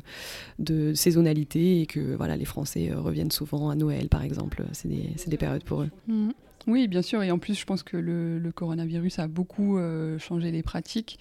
de 0.58 0.92
saisonnalité, 0.94 1.80
et 1.80 1.86
que 1.86 2.14
voilà, 2.16 2.36
les 2.36 2.44
Français 2.44 2.90
euh, 2.92 3.00
reviennent 3.00 3.30
souvent 3.30 3.70
à 3.70 3.74
Noël, 3.74 4.08
par 4.08 4.22
exemple. 4.22 4.62
C'est 4.72 4.88
des, 4.88 5.10
des, 5.26 5.36
périodes 5.38 5.64
pour 5.64 5.82
eux. 5.82 5.90
Mm. 6.06 6.30
Oui, 6.66 6.88
bien 6.88 7.02
sûr. 7.02 7.22
Et 7.22 7.30
en 7.30 7.38
plus, 7.38 7.58
je 7.58 7.64
pense 7.64 7.82
que 7.82 7.96
le, 7.96 8.50
coronavirus 8.52 9.20
a 9.20 9.28
beaucoup 9.28 9.78
euh, 9.78 10.18
changé 10.18 10.50
les 10.50 10.62
pratiques. 10.62 11.18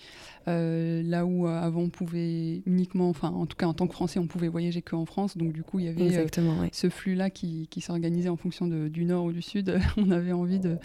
Euh, 0.48 1.04
là 1.04 1.26
où 1.26 1.48
euh, 1.48 1.62
avant 1.62 1.82
on 1.82 1.90
pouvait 1.90 2.64
uniquement, 2.66 3.10
enfin 3.10 3.30
en 3.30 3.46
tout 3.46 3.56
cas 3.56 3.68
en 3.68 3.74
tant 3.74 3.86
que 3.88 3.94
Français, 3.94 4.20
on 4.20 4.26
pouvait 4.26 4.48
voyager 4.48 4.82
qu'en 4.82 5.06
France. 5.06 5.38
Donc 5.38 5.54
du 5.54 5.64
coup, 5.64 5.80
il 5.80 5.86
y 5.86 5.90
avait 5.90 6.28
ce 6.72 6.90
flux-là 6.90 7.30
qui, 7.30 7.68
s'organisait 7.80 8.30
en 8.30 8.36
fonction 8.36 8.68
du 8.68 9.06
nord 9.06 9.26
ou 9.26 9.32
du 9.32 9.42
sud. 9.42 9.80
on 9.98 10.12
avait 10.12 10.32
envie 10.32 10.60
de, 10.60 10.78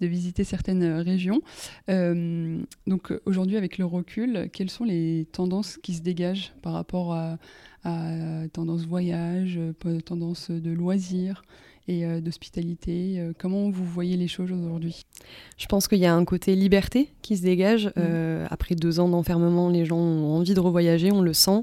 visiter 0.00 0.44
certaines 0.44 0.84
régions. 0.84 1.40
donc 1.88 3.12
aujourd'hui, 3.24 3.56
avec 3.56 3.78
le 3.78 3.84
recul, 3.84 4.48
quelles 4.52 4.70
sont 4.70 4.84
les 4.84 5.26
tendances 5.32 5.78
qui 5.78 5.94
se 5.94 6.02
dégagent 6.02 6.52
par 6.60 6.72
rapport 6.72 7.14
à, 7.14 7.38
à 7.84 8.48
tendance 8.52 8.86
voyage, 8.86 9.58
tendance 10.04 10.50
de 10.50 10.70
loisirs 10.70 11.44
et 11.88 12.04
euh, 12.04 12.20
d'hospitalité. 12.20 13.16
Euh, 13.18 13.32
comment 13.36 13.70
vous 13.70 13.84
voyez 13.84 14.16
les 14.16 14.28
choses 14.28 14.52
aujourd'hui? 14.52 15.04
Je 15.58 15.66
pense 15.66 15.88
qu'il 15.88 15.98
y 15.98 16.06
a 16.06 16.14
un 16.14 16.24
côté 16.24 16.54
liberté 16.54 17.08
qui 17.22 17.36
se 17.36 17.42
dégage. 17.42 17.86
Mmh. 17.86 17.92
Euh, 17.98 18.46
après 18.50 18.74
deux 18.74 19.00
ans 19.00 19.08
d'enfermement, 19.08 19.68
les 19.68 19.84
gens 19.84 19.98
ont 19.98 20.36
envie 20.36 20.54
de 20.54 20.60
revoyager, 20.60 21.10
on 21.10 21.22
le 21.22 21.32
sent. 21.32 21.62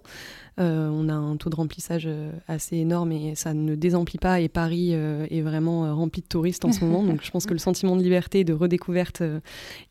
on 0.57 1.07
a 1.07 1.13
un 1.13 1.37
taux 1.37 1.49
de 1.49 1.55
remplissage 1.55 2.09
assez 2.49 2.75
énorme 2.75 3.13
et 3.13 3.33
ça 3.35 3.53
ne 3.53 3.75
désemplit 3.75 4.17
pas. 4.17 4.41
Et 4.41 4.49
Paris 4.49 4.91
est 4.91 5.41
vraiment 5.41 5.95
rempli 5.95 6.21
de 6.21 6.27
touristes 6.27 6.65
en 6.65 6.73
ce 6.73 6.83
moment. 6.83 7.01
Donc 7.03 7.23
je 7.23 7.31
pense 7.31 7.45
que 7.45 7.53
le 7.53 7.59
sentiment 7.59 7.95
de 7.95 8.03
liberté 8.03 8.41
et 8.41 8.43
de 8.43 8.51
redécouverte 8.51 9.23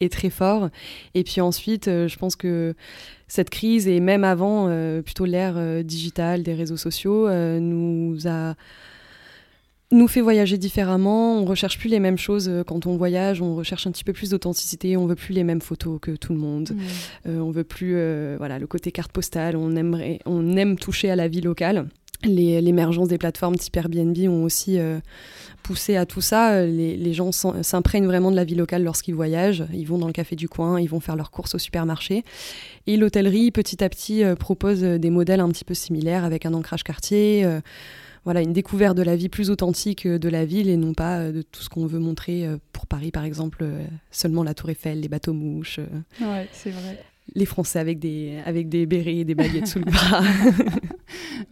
est 0.00 0.12
très 0.12 0.28
fort. 0.28 0.68
Et 1.14 1.24
puis 1.24 1.40
ensuite, 1.40 1.86
je 1.86 2.16
pense 2.18 2.36
que 2.36 2.74
cette 3.28 3.48
crise, 3.48 3.88
et 3.88 4.00
même 4.00 4.24
avant, 4.24 4.68
plutôt 5.02 5.24
l'ère 5.24 5.82
digitale 5.84 6.42
des 6.42 6.52
réseaux 6.52 6.76
sociaux, 6.76 7.30
nous 7.60 8.28
a 8.28 8.54
nous 9.90 10.08
fait 10.08 10.20
voyager 10.20 10.58
différemment. 10.58 11.38
On 11.38 11.44
recherche 11.44 11.78
plus 11.78 11.88
les 11.88 12.00
mêmes 12.00 12.18
choses 12.18 12.48
euh, 12.48 12.62
quand 12.62 12.86
on 12.86 12.96
voyage. 12.96 13.40
On 13.40 13.54
recherche 13.54 13.86
un 13.86 13.90
petit 13.90 14.04
peu 14.04 14.12
plus 14.12 14.30
d'authenticité. 14.30 14.96
On 14.96 15.06
veut 15.06 15.14
plus 15.14 15.32
les 15.32 15.44
mêmes 15.44 15.62
photos 15.62 15.98
que 16.00 16.10
tout 16.10 16.32
le 16.32 16.38
monde. 16.38 16.76
Euh, 17.26 17.38
on 17.38 17.50
veut 17.50 17.64
plus, 17.64 17.94
euh, 17.96 18.36
voilà, 18.38 18.58
le 18.58 18.66
côté 18.66 18.92
carte 18.92 19.12
postale. 19.12 19.56
On 19.56 19.76
aimerait, 19.76 20.20
on 20.26 20.56
aime 20.56 20.76
toucher 20.76 21.10
à 21.10 21.16
la 21.16 21.28
vie 21.28 21.40
locale. 21.40 21.88
L'émergence 22.24 23.06
des 23.06 23.16
plateformes 23.16 23.56
type 23.56 23.76
Airbnb 23.76 24.18
ont 24.28 24.42
aussi 24.42 24.76
poussé 25.62 25.94
à 25.94 26.04
tout 26.04 26.20
ça. 26.20 26.66
Les, 26.66 26.96
les 26.96 27.12
gens 27.14 27.30
s'imprègnent 27.30 28.08
vraiment 28.08 28.32
de 28.32 28.36
la 28.36 28.42
vie 28.42 28.56
locale 28.56 28.82
lorsqu'ils 28.82 29.14
voyagent. 29.14 29.64
Ils 29.72 29.86
vont 29.86 29.98
dans 29.98 30.08
le 30.08 30.12
café 30.12 30.34
du 30.34 30.48
coin, 30.48 30.80
ils 30.80 30.88
vont 30.88 30.98
faire 30.98 31.14
leurs 31.14 31.30
courses 31.30 31.54
au 31.54 31.58
supermarché. 31.58 32.24
Et 32.88 32.96
l'hôtellerie, 32.96 33.52
petit 33.52 33.84
à 33.84 33.88
petit, 33.88 34.24
propose 34.36 34.80
des 34.80 35.10
modèles 35.10 35.38
un 35.38 35.48
petit 35.50 35.64
peu 35.64 35.74
similaires 35.74 36.24
avec 36.24 36.44
un 36.44 36.54
ancrage 36.54 36.82
quartier 36.82 37.46
voilà, 38.24 38.42
une 38.42 38.52
découverte 38.52 38.96
de 38.96 39.02
la 39.02 39.16
vie 39.16 39.28
plus 39.28 39.50
authentique 39.50 40.06
euh, 40.06 40.18
de 40.18 40.28
la 40.28 40.44
ville 40.44 40.68
et 40.68 40.76
non 40.76 40.94
pas 40.94 41.18
euh, 41.18 41.32
de 41.32 41.42
tout 41.42 41.62
ce 41.62 41.68
qu'on 41.68 41.86
veut 41.86 41.98
montrer 41.98 42.46
euh, 42.46 42.56
pour 42.72 42.86
Paris, 42.86 43.10
par 43.10 43.24
exemple, 43.24 43.64
seulement 44.10 44.42
la 44.42 44.54
Tour 44.54 44.70
Eiffel, 44.70 45.00
les 45.00 45.08
bateaux 45.08 45.32
mouches. 45.32 45.80
Ouais, 46.20 46.48
c'est 46.52 46.70
vrai 46.70 47.02
les 47.34 47.46
Français 47.46 47.78
avec 47.78 47.98
des, 47.98 48.38
avec 48.44 48.68
des 48.68 48.86
bérets 48.86 49.16
et 49.16 49.24
des 49.24 49.34
baguettes 49.34 49.66
sous 49.66 49.78
le 49.78 49.86
bras. 49.86 50.22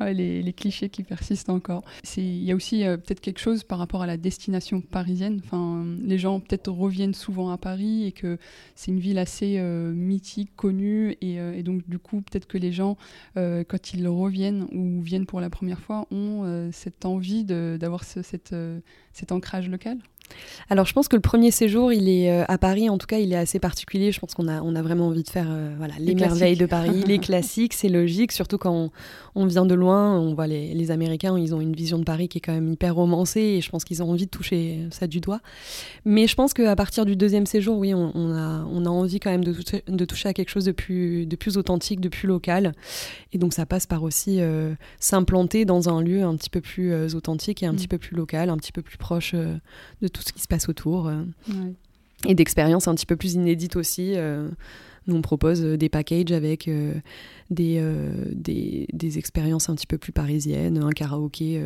les, 0.12 0.52
clichés 0.52 0.88
qui 0.88 1.02
persistent 1.02 1.50
encore. 1.50 1.84
Il 2.16 2.44
y 2.44 2.52
a 2.52 2.54
aussi 2.54 2.84
euh, 2.84 2.96
peut-être 2.96 3.20
quelque 3.20 3.40
chose 3.40 3.62
par 3.62 3.78
rapport 3.78 4.02
à 4.02 4.06
la 4.06 4.16
destination 4.16 4.80
parisienne. 4.80 5.40
Enfin, 5.44 5.84
les 6.02 6.18
gens 6.18 6.40
peut-être 6.40 6.70
reviennent 6.70 7.14
souvent 7.14 7.50
à 7.50 7.58
Paris 7.58 8.06
et 8.06 8.12
que 8.12 8.38
c'est 8.74 8.90
une 8.90 9.00
ville 9.00 9.18
assez 9.18 9.56
euh, 9.58 9.92
mythique, 9.92 10.50
connue. 10.56 11.16
Euh, 11.22 11.54
et, 11.54 11.62
donc, 11.62 11.88
du 11.88 11.98
coup, 11.98 12.22
peut-être 12.22 12.46
que 12.46 12.58
les 12.58 12.72
gens, 12.72 12.96
quand 13.34 13.94
ils 13.94 14.08
reviennent 14.08 14.66
ou 14.72 15.00
viennent 15.02 15.26
pour 15.26 15.40
la 15.40 15.50
première 15.50 15.80
fois, 15.80 16.06
ont 16.10 16.70
cette 16.72 17.04
envie 17.04 17.44
d'avoir 17.44 18.04
ce, 18.04 18.22
cet 18.22 19.32
ancrage 19.32 19.68
local. 19.68 19.98
Alors 20.68 20.86
je 20.86 20.92
pense 20.92 21.06
que 21.08 21.16
le 21.16 21.22
premier 21.22 21.50
séjour, 21.50 21.92
il 21.92 22.08
est 22.08 22.30
euh, 22.30 22.44
à 22.48 22.58
Paris, 22.58 22.90
en 22.90 22.98
tout 22.98 23.06
cas, 23.06 23.18
il 23.18 23.32
est 23.32 23.36
assez 23.36 23.60
particulier. 23.60 24.10
Je 24.10 24.18
pense 24.18 24.34
qu'on 24.34 24.48
a, 24.48 24.60
on 24.62 24.74
a 24.74 24.82
vraiment 24.82 25.06
envie 25.06 25.22
de 25.22 25.28
faire 25.28 25.46
euh, 25.48 25.74
voilà, 25.78 25.94
les, 26.00 26.14
merveilles 26.14 26.56
de 26.56 26.66
Paris, 26.66 27.04
les 27.06 27.18
classiques, 27.20 27.72
c'est 27.72 27.88
logique, 27.88 28.32
surtout 28.32 28.58
quand 28.58 28.90
on, 29.34 29.46
vient 29.46 29.64
de 29.64 29.74
loin. 29.74 30.18
On 30.18 30.34
voit 30.34 30.48
les, 30.48 30.74
les, 30.74 30.90
Américains, 30.90 31.38
ils 31.38 31.54
ont 31.54 31.60
une 31.60 31.74
vision 31.74 31.98
de 31.98 32.04
Paris 32.04 32.28
qui 32.28 32.38
est 32.38 32.40
quand 32.40 32.52
même 32.52 32.72
hyper 32.72 32.94
romancée 32.96 33.40
et 33.40 33.60
je 33.60 33.70
pense 33.70 33.84
qu'ils 33.84 34.02
ont 34.02 34.10
envie 34.10 34.26
de 34.26 34.30
toucher 34.30 34.86
ça 34.90 35.06
du 35.06 35.20
doigt. 35.20 35.40
Mais 36.04 36.26
je 36.26 36.34
pense 36.34 36.52
qu'à 36.52 36.74
partir 36.74 37.04
du 37.04 37.14
deuxième 37.14 37.46
séjour, 37.46 37.78
oui, 37.78 37.94
on, 37.94 38.10
a, 38.32 38.64
on 38.70 38.84
a 38.84 38.88
envie 38.88 39.20
quand 39.20 39.30
même 39.30 39.44
de 39.44 39.52
toucher, 39.52 39.84
de 39.86 40.04
toucher 40.04 40.28
à 40.28 40.32
quelque 40.32 40.50
chose 40.50 40.64
de 40.64 40.72
plus, 40.72 41.26
de 41.26 41.36
plus 41.36 41.58
authentique, 41.58 42.00
de 42.00 42.08
plus 42.08 42.26
local. 42.26 42.74
Et 43.32 43.38
donc 43.38 43.52
ça 43.52 43.66
passe 43.66 43.86
par 43.86 44.02
aussi 44.02 44.40
euh, 44.40 44.74
s'implanter 44.98 45.64
dans 45.64 45.88
un 45.88 46.02
lieu 46.02 46.22
un 46.22 46.34
petit 46.36 46.50
peu 46.50 46.60
plus 46.60 47.14
authentique 47.14 47.62
et 47.62 47.66
un 47.66 47.72
mm. 47.72 47.76
petit 47.76 47.88
peu 47.88 47.98
plus 47.98 48.16
local, 48.16 48.50
un 48.50 48.56
petit 48.56 48.72
peu 48.72 48.82
plus 48.82 48.98
proche 48.98 49.34
de 49.34 50.08
tout 50.08 50.15
ce 50.22 50.32
qui 50.32 50.40
se 50.40 50.48
passe 50.48 50.68
autour. 50.68 51.08
Euh, 51.08 51.22
et 52.26 52.34
d'expériences 52.34 52.88
un 52.88 52.94
petit 52.94 53.06
peu 53.06 53.16
plus 53.16 53.34
inédites 53.34 53.76
aussi. 53.76 54.12
Euh, 54.16 54.48
nous, 55.06 55.14
on 55.14 55.22
propose 55.22 55.62
euh, 55.62 55.76
des 55.76 55.88
packages 55.88 56.32
avec 56.32 56.68
des, 57.50 57.82
des, 58.32 59.18
expériences 59.18 59.68
un 59.68 59.74
petit 59.74 59.86
peu 59.86 59.98
plus 59.98 60.12
parisiennes, 60.12 60.78
un 60.82 60.90
karaoké 60.90 61.62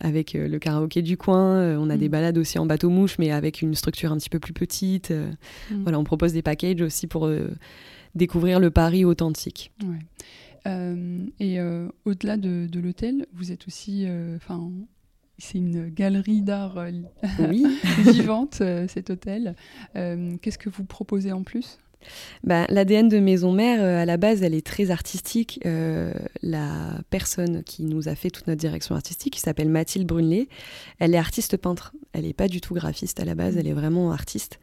avec 0.00 0.34
le 0.34 0.58
karaoké 0.58 1.02
du 1.02 1.16
coin. 1.16 1.76
on 1.78 1.90
a 1.90 1.96
des 1.96 2.08
mm. 2.08 2.12
balades 2.12 2.38
aussi 2.38 2.58
en 2.58 2.66
bateau-mouche, 2.66 3.18
mais 3.18 3.30
avec 3.30 3.62
une 3.62 3.74
structure 3.74 4.12
un 4.12 4.16
petit 4.16 4.30
peu 4.30 4.38
plus 4.38 4.52
petite. 4.52 5.10
Mm. 5.10 5.82
Voilà, 5.82 5.98
on 5.98 6.04
propose 6.04 6.32
des 6.32 6.42
packages 6.42 6.82
aussi 6.82 7.06
pour 7.06 7.28
découvrir 8.14 8.60
le 8.60 8.70
Paris 8.70 9.04
authentique. 9.04 9.72
et 10.66 11.58
au-delà 12.04 12.36
de, 12.36 12.68
de 12.70 12.80
l'hôtel, 12.80 13.26
vous 13.34 13.50
êtes 13.50 13.66
aussi, 13.66 14.06
enfin, 14.36 14.70
c'est 15.38 15.58
une 15.58 15.88
galerie 15.88 16.42
d'art 16.42 16.78
euh, 16.78 16.90
vivante, 17.98 18.58
euh, 18.60 18.86
cet 18.88 19.10
hôtel. 19.10 19.56
Euh, 19.96 20.36
qu'est-ce 20.40 20.58
que 20.58 20.68
vous 20.70 20.84
proposez 20.84 21.32
en 21.32 21.42
plus? 21.42 21.78
Bah, 22.42 22.66
L'ADN 22.68 23.08
de 23.08 23.18
Maison 23.18 23.52
Mère, 23.52 23.82
euh, 23.82 24.02
à 24.02 24.04
la 24.04 24.16
base, 24.16 24.42
elle 24.42 24.54
est 24.54 24.66
très 24.66 24.90
artistique. 24.90 25.60
Euh, 25.66 26.12
la 26.42 27.00
personne 27.10 27.62
qui 27.64 27.84
nous 27.84 28.08
a 28.08 28.14
fait 28.14 28.30
toute 28.30 28.46
notre 28.46 28.60
direction 28.60 28.94
artistique, 28.94 29.34
qui 29.34 29.40
s'appelle 29.40 29.68
Mathilde 29.68 30.06
Brunelé, 30.06 30.48
elle 30.98 31.14
est 31.14 31.18
artiste 31.18 31.56
peintre. 31.56 31.92
Elle 32.12 32.24
n'est 32.24 32.32
pas 32.32 32.46
du 32.46 32.60
tout 32.60 32.74
graphiste 32.74 33.18
à 33.18 33.24
la 33.24 33.34
base, 33.34 33.56
elle 33.56 33.66
est 33.66 33.72
vraiment 33.72 34.12
artiste. 34.12 34.60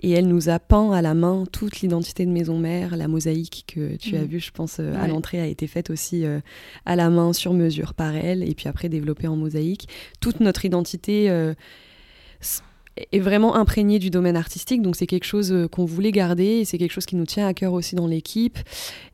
Et 0.00 0.10
elle 0.10 0.28
nous 0.28 0.50
a 0.50 0.58
peint 0.58 0.92
à 0.92 1.00
la 1.00 1.14
main 1.14 1.44
toute 1.50 1.80
l'identité 1.80 2.26
de 2.26 2.30
Maison 2.30 2.58
Mère, 2.58 2.96
la 2.96 3.08
mosaïque 3.08 3.64
que 3.66 3.96
tu 3.96 4.16
as 4.16 4.20
mmh. 4.20 4.24
vue, 4.24 4.40
je 4.40 4.50
pense, 4.50 4.76
euh, 4.80 4.94
à 5.00 5.08
l'entrée 5.08 5.40
a 5.40 5.46
été 5.46 5.66
faite 5.66 5.88
aussi 5.88 6.24
à 6.84 6.96
la 6.96 7.08
main, 7.08 7.32
sur 7.32 7.54
mesure, 7.54 7.94
par 7.94 8.14
elle, 8.14 8.42
et 8.42 8.54
puis 8.54 8.68
après 8.68 8.88
développée 8.88 9.28
en 9.28 9.36
mosaïque. 9.36 9.88
Toute 10.20 10.40
notre 10.40 10.64
identité 10.64 11.30
est 13.12 13.18
vraiment 13.18 13.54
imprégné 13.56 13.98
du 13.98 14.10
domaine 14.10 14.36
artistique, 14.36 14.82
donc 14.82 14.96
c'est 14.96 15.06
quelque 15.06 15.24
chose 15.24 15.52
euh, 15.52 15.68
qu'on 15.68 15.84
voulait 15.84 16.12
garder 16.12 16.60
et 16.60 16.64
c'est 16.64 16.78
quelque 16.78 16.92
chose 16.92 17.06
qui 17.06 17.16
nous 17.16 17.26
tient 17.26 17.46
à 17.46 17.54
cœur 17.54 17.72
aussi 17.72 17.94
dans 17.94 18.06
l'équipe. 18.06 18.58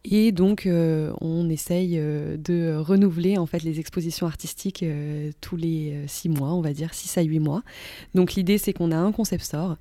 Et 0.08 0.30
donc 0.30 0.66
euh, 0.66 1.12
on 1.20 1.48
essaye 1.48 1.98
euh, 1.98 2.36
de 2.36 2.76
renouveler 2.76 3.38
en 3.38 3.46
fait 3.46 3.62
les 3.62 3.80
expositions 3.80 4.26
artistiques 4.26 4.84
tous 5.40 5.56
les 5.56 6.04
six 6.06 6.28
mois, 6.28 6.52
on 6.52 6.60
va 6.60 6.72
dire 6.72 6.94
six 6.94 7.18
à 7.18 7.22
huit 7.22 7.40
mois. 7.40 7.62
Donc 8.14 8.34
l'idée 8.34 8.58
c'est 8.58 8.72
qu'on 8.72 8.92
a 8.92 8.96
un 8.96 9.12
concept 9.12 9.44
store 9.44 9.76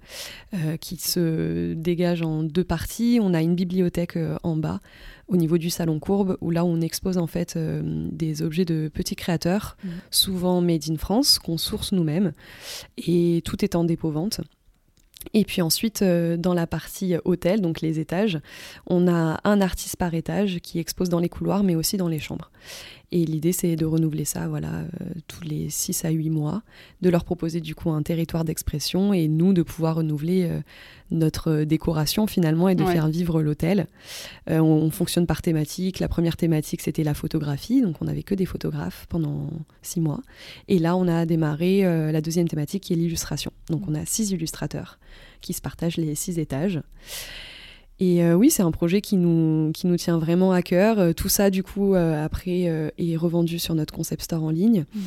qui 0.81 0.97
se 0.97 1.73
dégage 1.73 2.21
en 2.21 2.43
deux 2.43 2.63
parties. 2.63 3.19
On 3.21 3.33
a 3.33 3.41
une 3.41 3.55
bibliothèque 3.55 4.17
en 4.43 4.55
bas 4.55 4.79
au 5.27 5.37
niveau 5.37 5.57
du 5.57 5.69
salon 5.69 5.99
courbe, 5.99 6.37
où 6.41 6.51
là 6.51 6.65
on 6.65 6.81
expose 6.81 7.17
en 7.17 7.27
fait 7.27 7.55
euh, 7.55 7.81
des 8.11 8.41
objets 8.41 8.65
de 8.65 8.89
petits 8.93 9.15
créateurs, 9.15 9.77
mmh. 9.83 9.89
souvent 10.11 10.61
made 10.61 10.83
in 10.89 10.97
France, 10.97 11.39
qu'on 11.39 11.57
source 11.57 11.91
nous-mêmes, 11.91 12.33
et 12.97 13.41
tout 13.45 13.63
est 13.63 13.75
en 13.75 13.83
dépôt-vente. 13.83 14.41
Et 15.33 15.45
puis 15.45 15.61
ensuite, 15.61 16.01
euh, 16.01 16.37
dans 16.37 16.53
la 16.53 16.67
partie 16.67 17.15
hôtel, 17.25 17.61
donc 17.61 17.81
les 17.81 17.99
étages, 17.99 18.39
on 18.87 19.07
a 19.07 19.39
un 19.43 19.61
artiste 19.61 19.97
par 19.97 20.13
étage 20.13 20.59
qui 20.61 20.79
expose 20.79 21.09
dans 21.09 21.19
les 21.19 21.29
couloirs, 21.29 21.63
mais 21.63 21.75
aussi 21.75 21.97
dans 21.97 22.07
les 22.07 22.19
chambres. 22.19 22.51
Et 23.11 23.25
l'idée, 23.25 23.51
c'est 23.51 23.75
de 23.75 23.85
renouveler 23.85 24.25
ça 24.25 24.47
voilà, 24.47 24.79
euh, 24.79 24.85
tous 25.27 25.43
les 25.43 25.69
6 25.69 26.05
à 26.05 26.09
8 26.09 26.29
mois, 26.29 26.63
de 27.01 27.09
leur 27.09 27.23
proposer 27.23 27.61
du 27.61 27.75
coup 27.75 27.91
un 27.91 28.01
territoire 28.01 28.45
d'expression 28.45 29.13
et 29.13 29.27
nous 29.27 29.53
de 29.53 29.61
pouvoir 29.61 29.95
renouveler 29.95 30.47
euh, 30.49 30.59
notre 31.11 31.63
décoration 31.63 32.27
finalement 32.27 32.67
et 32.67 32.75
de 32.75 32.83
faire 32.83 33.07
vivre 33.07 33.41
l'hôtel. 33.41 33.87
on, 34.47 34.89
fonctionne 34.89 35.27
par 35.27 35.41
thématique. 35.41 35.99
La 35.99 36.07
première 36.07 36.35
thématique, 36.35 36.81
c'était 36.81 37.03
la 37.03 37.13
photographie, 37.13 37.81
donc 37.81 38.01
on 38.01 38.05
n'avait 38.05 38.23
que 38.23 38.33
des 38.33 38.45
photographes 38.45 39.05
pendant 39.07 39.49
6 39.83 40.01
mois. 40.01 40.21
Et 40.67 40.79
là, 40.79 40.95
on 40.95 41.07
a 41.07 41.27
démarré 41.27 41.83
la 41.83 42.21
deuxième 42.21 42.47
thématique 42.47 42.83
qui 42.83 42.93
est 42.93 42.95
l'illustration. 42.95 43.51
Donc 43.69 43.83
on 43.87 43.93
a 43.93 44.03
6 44.03 44.31
illustrateurs 44.31 44.99
qui 45.45 45.53
se 45.53 45.61
partagent 45.61 45.97
les 45.97 46.15
six 46.15 46.39
étages. 46.39 46.81
Et 47.99 48.23
euh, 48.23 48.33
oui, 48.33 48.49
c'est 48.49 48.63
un 48.63 48.71
projet 48.71 49.01
qui 49.01 49.15
nous, 49.15 49.71
qui 49.73 49.87
nous 49.87 49.95
tient 49.95 50.17
vraiment 50.17 50.51
à 50.51 50.61
cœur. 50.61 50.99
Euh, 50.99 51.13
tout 51.13 51.29
ça, 51.29 51.49
du 51.49 51.63
coup, 51.63 51.95
euh, 51.95 52.23
après, 52.23 52.91
est 52.97 53.15
revendu 53.15 53.59
sur 53.59 53.75
notre 53.75 53.93
concept 53.93 54.23
store 54.23 54.43
en 54.43 54.49
ligne. 54.49 54.85
Mm. 54.93 54.99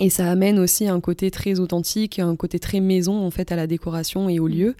Et 0.00 0.10
ça 0.10 0.30
amène 0.30 0.60
aussi 0.60 0.88
un 0.88 1.00
côté 1.00 1.30
très 1.30 1.58
authentique, 1.58 2.20
un 2.20 2.36
côté 2.36 2.60
très 2.60 2.78
maison 2.78 3.26
en 3.26 3.32
fait 3.32 3.50
à 3.50 3.56
la 3.56 3.66
décoration 3.66 4.28
et 4.28 4.38
au 4.38 4.46
mm. 4.46 4.52
lieu. 4.52 4.76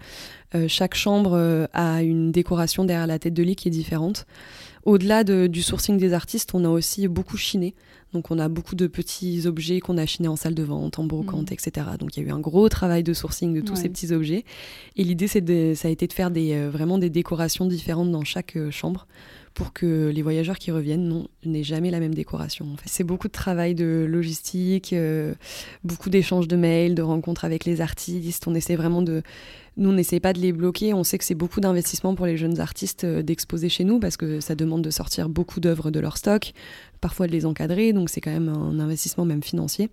chaque 0.69 0.95
chambre 0.95 1.69
a 1.73 2.03
une 2.03 2.31
décoration 2.31 2.85
derrière 2.85 3.09
la 3.09 3.19
tête 3.19 3.35
de 3.35 3.43
lit 3.43 3.57
qui 3.57 3.69
est 3.69 3.73
différente. 3.73 4.27
au-delà 4.85 5.25
du 5.25 5.61
sourcing 5.61 5.99
des 5.99 6.13
artistes, 6.13 6.55
on 6.55 6.65
a 6.65 6.69
aussi 6.69 7.09
beaucoup 7.09 7.37
chiné. 7.37 7.75
Donc 8.13 8.31
on 8.31 8.39
a 8.39 8.49
beaucoup 8.49 8.75
de 8.75 8.87
petits 8.87 9.47
objets 9.47 9.81
qu'on 9.81 9.99
a 9.99 10.07
chinés 10.07 10.29
en 10.29 10.37
salle 10.37 10.55
de 10.55 10.63
vente, 10.63 10.99
en 10.99 11.05
brocante, 11.05 11.51
mm. 11.51 11.55
etc. 11.55 11.87
Donc 11.99 12.17
il 12.17 12.23
y 12.23 12.27
a 12.27 12.29
eu 12.29 12.33
un 12.33 12.41
gros 12.41 12.69
travail 12.69 13.03
de 13.03 13.13
sourcing 13.13 13.55
de 13.55 13.61
tous 13.61 13.77
ces 13.77 13.89
petits 13.89 14.13
objets. 14.13 14.45
Et 14.97 15.05
l'idée, 15.05 15.29
c'est 15.29 15.75
ça 15.75 15.89
a 15.89 15.91
été 15.91 16.07
de 16.07 16.13
faire 16.13 16.31
des, 16.31 16.55
euh, 16.55 16.71
vraiment 16.71 16.99
des 16.99 17.11
décorations 17.11 17.67
différentes 17.67 18.11
dans 18.11 18.25
chaque 18.25 18.57
euh, 18.57 18.71
chambre 18.71 19.07
pour 19.59 19.73
que 19.73 20.13
les 20.15 20.23
voyageurs 20.23 20.57
qui 20.57 20.71
reviennent 20.71 21.27
n'aient 21.45 21.65
jamais 21.65 21.91
la 21.91 21.99
même 21.99 22.15
décoration. 22.15 22.77
C'est 22.87 23.03
beaucoup 23.03 23.27
de 23.27 23.33
travail 23.33 23.75
de 23.75 24.07
logistique, 24.09 24.93
euh, 24.93 25.35
beaucoup 25.83 26.11
d'échanges 26.11 26.47
de 26.47 26.55
mails, 26.55 26.95
de 26.95 27.03
rencontres 27.03 27.45
avec 27.45 27.65
les 27.65 27.81
artistes. 27.81 28.47
On 28.47 28.55
essaie 28.55 28.77
vraiment 28.77 29.03
de... 29.03 29.21
Nous, 29.77 29.91
on 29.91 29.95
n'essaie 29.95 30.21
pas 30.21 30.33
de 30.33 30.39
les 30.39 30.53
bloquer. 30.53 30.95
On 30.95 31.03
sait 31.03 31.19
que 31.19 31.25
c'est 31.25 31.35
beaucoup 31.35 31.59
d'investissement 31.59 32.15
pour 32.15 32.27
les 32.27 32.37
jeunes 32.37 32.61
artistes 32.61 33.03
euh, 33.03 33.21
d'exposer 33.21 33.69
chez 33.69 33.83
nous 33.83 33.99
parce 33.99 34.17
que 34.17 34.39
ça 34.39 34.55
demande 34.55 34.83
de 34.83 34.91
sortir 34.91 35.29
beaucoup 35.29 35.59
d'œuvres 35.59 35.91
de 35.91 35.99
leur 35.99 36.19
stock, 36.19 36.53
parfois 37.01 37.27
de 37.27 37.33
les 37.33 37.45
encadrer. 37.45 37.93
Donc 37.93 38.11
c'est 38.11 38.21
quand 38.21 38.31
même 38.31 38.51
un 38.51 38.79
investissement 38.79 39.25
même 39.25 39.43
financier. 39.43 39.91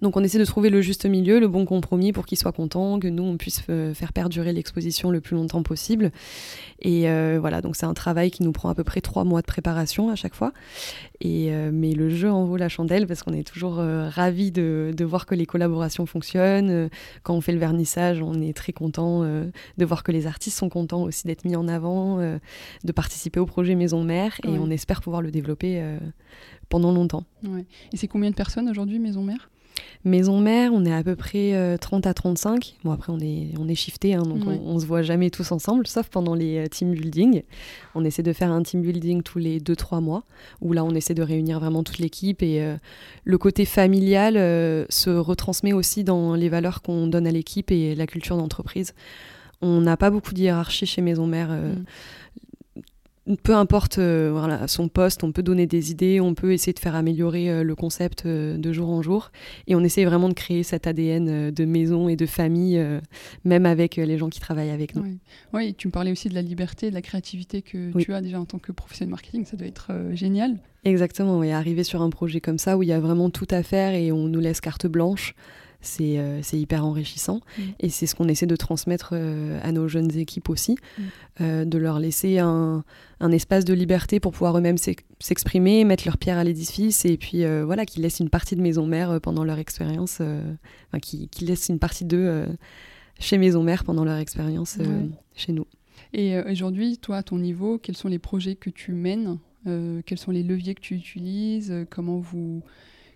Donc 0.00 0.16
on 0.16 0.24
essaie 0.24 0.38
de 0.38 0.44
trouver 0.44 0.70
le 0.70 0.80
juste 0.80 1.06
milieu, 1.06 1.40
le 1.40 1.48
bon 1.48 1.64
compromis 1.64 2.12
pour 2.12 2.26
qu'ils 2.26 2.38
soient 2.38 2.52
contents, 2.52 2.98
que 2.98 3.08
nous 3.08 3.22
on 3.22 3.36
puisse 3.36 3.62
euh, 3.70 3.94
faire 3.94 4.12
perdurer 4.12 4.52
l'exposition 4.52 5.10
le 5.10 5.20
plus 5.20 5.36
longtemps 5.36 5.62
possible. 5.62 6.10
Et 6.80 7.08
euh, 7.08 7.38
voilà, 7.40 7.60
donc 7.60 7.76
c'est 7.76 7.86
un 7.86 7.94
travail 7.94 8.30
qui 8.30 8.42
nous 8.42 8.52
prend 8.52 8.68
à 8.68 8.74
peu 8.74 8.84
près 8.84 9.00
trois 9.00 9.24
mois 9.24 9.40
de 9.40 9.46
préparation 9.46 10.10
à 10.10 10.16
chaque 10.16 10.34
fois. 10.34 10.52
Et, 11.24 11.52
euh, 11.52 11.70
mais 11.72 11.92
le 11.94 12.10
jeu 12.10 12.30
en 12.30 12.44
vaut 12.44 12.56
la 12.56 12.68
chandelle 12.68 13.06
parce 13.06 13.22
qu'on 13.22 13.32
est 13.32 13.46
toujours 13.46 13.76
ravis 13.76 14.50
de, 14.50 14.92
de, 14.94 15.04
voir 15.04 15.24
que 15.24 15.34
les 15.34 15.46
collaborations 15.46 16.04
fonctionnent. 16.04 16.90
Quand 17.22 17.34
on 17.34 17.40
fait 17.40 17.52
le 17.52 17.58
vernissage, 17.58 18.20
on 18.20 18.40
est 18.40 18.56
très 18.56 18.72
content 18.72 19.22
de 19.22 19.84
voir 19.84 20.02
que 20.02 20.10
les 20.10 20.26
artistes 20.26 20.58
sont 20.58 20.68
contents 20.68 21.02
aussi 21.02 21.26
d'être 21.26 21.44
mis 21.44 21.54
en 21.54 21.68
avant, 21.68 22.18
de 22.18 22.92
participer 22.92 23.38
au 23.38 23.46
projet 23.46 23.74
Maison 23.74 24.02
Mère 24.02 24.34
et 24.44 24.58
on 24.58 24.70
espère 24.70 25.00
pouvoir 25.00 25.22
le 25.22 25.30
développer 25.30 25.82
pendant 26.68 26.92
longtemps. 26.92 27.24
Et 27.92 27.96
c'est 27.96 28.08
combien 28.08 28.30
de 28.30 28.34
personnes 28.34 28.68
aujourd'hui 28.68 28.98
Maison 28.98 29.22
Mère? 29.22 29.50
Maison 30.04 30.40
mère, 30.40 30.72
on 30.74 30.84
est 30.84 30.92
à 30.92 31.02
peu 31.02 31.14
près 31.16 31.76
30 31.80 32.06
euh, 32.06 32.10
à 32.10 32.14
35. 32.14 32.76
Bon, 32.84 32.90
après, 32.90 33.12
on 33.12 33.20
est, 33.20 33.48
on 33.58 33.68
est 33.68 33.74
shifté, 33.74 34.14
hein, 34.14 34.22
donc 34.22 34.42
on, 34.46 34.74
ne 34.74 34.80
se 34.80 34.86
voit 34.86 35.02
jamais 35.02 35.30
tous 35.30 35.52
ensemble, 35.52 35.86
sauf 35.86 36.08
pendant 36.08 36.34
les 36.34 36.58
euh, 36.58 36.66
team 36.66 36.92
building. 36.92 37.42
On 37.94 38.04
essaie 38.04 38.22
de 38.22 38.32
faire 38.32 38.50
un 38.50 38.62
team 38.62 38.82
building 38.82 39.22
tous 39.22 39.38
les 39.38 39.60
2-3 39.60 40.00
mois, 40.00 40.24
où 40.60 40.72
là, 40.72 40.84
on 40.84 40.94
essaie 40.94 41.14
de 41.14 41.22
réunir 41.22 41.60
vraiment 41.60 41.84
toute 41.84 41.98
l'équipe. 41.98 42.42
Et 42.42 42.62
euh, 42.62 42.76
le 43.24 43.38
côté 43.38 43.64
familial 43.64 44.34
se 44.88 45.10
retransmet 45.10 45.72
aussi 45.72 46.04
dans 46.04 46.34
les 46.34 46.48
valeurs 46.48 46.82
qu'on 46.82 47.06
donne 47.06 47.26
à 47.26 47.30
l'équipe 47.30 47.70
et 47.70 47.94
la 47.94 48.06
culture 48.06 48.36
d'entreprise. 48.36 48.94
On 49.60 49.80
n'a 49.80 49.96
pas 49.96 50.10
beaucoup 50.10 50.34
de 50.34 50.40
hiérarchie 50.40 50.86
chez 50.86 51.02
Maison 51.02 51.26
Mère. 51.26 51.50
Mm 51.50 51.84
peu 53.42 53.54
importe 53.54 53.98
euh, 53.98 54.30
voilà, 54.32 54.66
son 54.66 54.88
poste, 54.88 55.22
on 55.22 55.30
peut 55.30 55.42
donner 55.42 55.66
des 55.66 55.92
idées, 55.92 56.20
on 56.20 56.34
peut 56.34 56.52
essayer 56.52 56.72
de 56.72 56.78
faire 56.78 56.96
améliorer 56.96 57.50
euh, 57.50 57.62
le 57.62 57.74
concept 57.76 58.26
euh, 58.26 58.58
de 58.58 58.72
jour 58.72 58.90
en 58.90 59.00
jour. 59.00 59.30
Et 59.68 59.76
on 59.76 59.80
essaie 59.80 60.04
vraiment 60.04 60.28
de 60.28 60.34
créer 60.34 60.64
cet 60.64 60.86
ADN 60.86 61.50
de 61.50 61.64
maison 61.64 62.08
et 62.08 62.16
de 62.16 62.26
famille, 62.26 62.82
même 63.44 63.66
avec 63.66 63.96
les 63.96 64.18
gens 64.18 64.28
qui 64.28 64.40
travaillent 64.40 64.70
avec 64.70 64.96
nous. 64.96 65.04
Oui, 65.52 65.74
tu 65.74 65.86
me 65.86 65.92
parlais 65.92 66.10
aussi 66.10 66.28
de 66.28 66.34
la 66.34 66.42
liberté, 66.42 66.90
de 66.90 66.94
la 66.94 67.02
créativité 67.02 67.62
que 67.62 67.96
tu 67.98 68.12
as 68.12 68.20
déjà 68.20 68.40
en 68.40 68.44
tant 68.44 68.58
que 68.58 68.72
professionnel 68.72 69.10
marketing, 69.10 69.44
ça 69.44 69.56
doit 69.56 69.68
être 69.68 69.92
génial. 70.12 70.58
Exactement, 70.84 71.42
et 71.42 71.52
arriver 71.52 71.84
sur 71.84 72.02
un 72.02 72.10
projet 72.10 72.40
comme 72.40 72.58
ça 72.58 72.76
où 72.76 72.82
il 72.82 72.88
y 72.88 72.92
a 72.92 73.00
vraiment 73.00 73.30
tout 73.30 73.46
à 73.50 73.62
faire 73.62 73.94
et 73.94 74.10
on 74.10 74.26
nous 74.26 74.40
laisse 74.40 74.60
carte 74.60 74.86
blanche 74.86 75.34
c'est 75.82 76.40
hyper 76.52 76.84
enrichissant. 76.84 77.40
Mm. 77.58 77.62
Et 77.80 77.88
c'est 77.90 78.06
ce 78.06 78.14
qu'on 78.14 78.28
essaie 78.28 78.46
de 78.46 78.56
transmettre 78.56 79.14
à 79.14 79.72
nos 79.72 79.88
jeunes 79.88 80.16
équipes 80.16 80.48
aussi, 80.48 80.76
mm. 80.98 81.64
de 81.64 81.78
leur 81.78 81.98
laisser 81.98 82.38
un, 82.38 82.84
un 83.22 83.30
espace 83.30 83.64
de 83.64 83.72
liberté 83.72 84.18
pour 84.18 84.32
pouvoir 84.32 84.58
eux-mêmes 84.58 84.76
s'exprimer, 85.20 85.84
mettre 85.84 86.04
leur 86.04 86.18
pierre 86.18 86.38
à 86.38 86.44
l'édifice 86.44 87.04
et 87.04 87.16
puis 87.16 87.44
euh, 87.44 87.64
voilà, 87.64 87.86
qu'ils 87.86 88.02
laissent 88.02 88.18
une 88.18 88.28
partie 88.28 88.56
de 88.56 88.60
maison 88.60 88.84
mère 88.84 89.12
euh, 89.12 89.20
pendant 89.20 89.44
leur 89.44 89.58
expérience, 89.58 90.18
euh, 90.20 90.42
enfin, 90.88 90.98
qui, 90.98 91.28
laissent 91.40 91.68
une 91.68 91.78
partie 91.78 92.04
d'eux 92.04 92.46
chez 93.20 93.38
maison 93.38 93.62
mère 93.62 93.84
pendant 93.84 94.04
leur 94.04 94.16
expérience 94.16 94.78
chez 95.36 95.52
nous. 95.52 95.66
Et 96.12 96.38
aujourd'hui, 96.40 96.98
toi, 96.98 97.18
à 97.18 97.22
ton 97.22 97.38
niveau, 97.38 97.78
quels 97.78 97.96
sont 97.96 98.08
les 98.08 98.18
projets 98.18 98.56
que 98.56 98.70
tu 98.70 98.92
mènes 98.92 99.38
Quels 99.64 100.18
sont 100.18 100.30
les 100.32 100.42
leviers 100.42 100.74
que 100.74 100.80
tu 100.80 100.94
utilises 100.94 101.86
Comment 101.90 102.18
vous 102.18 102.62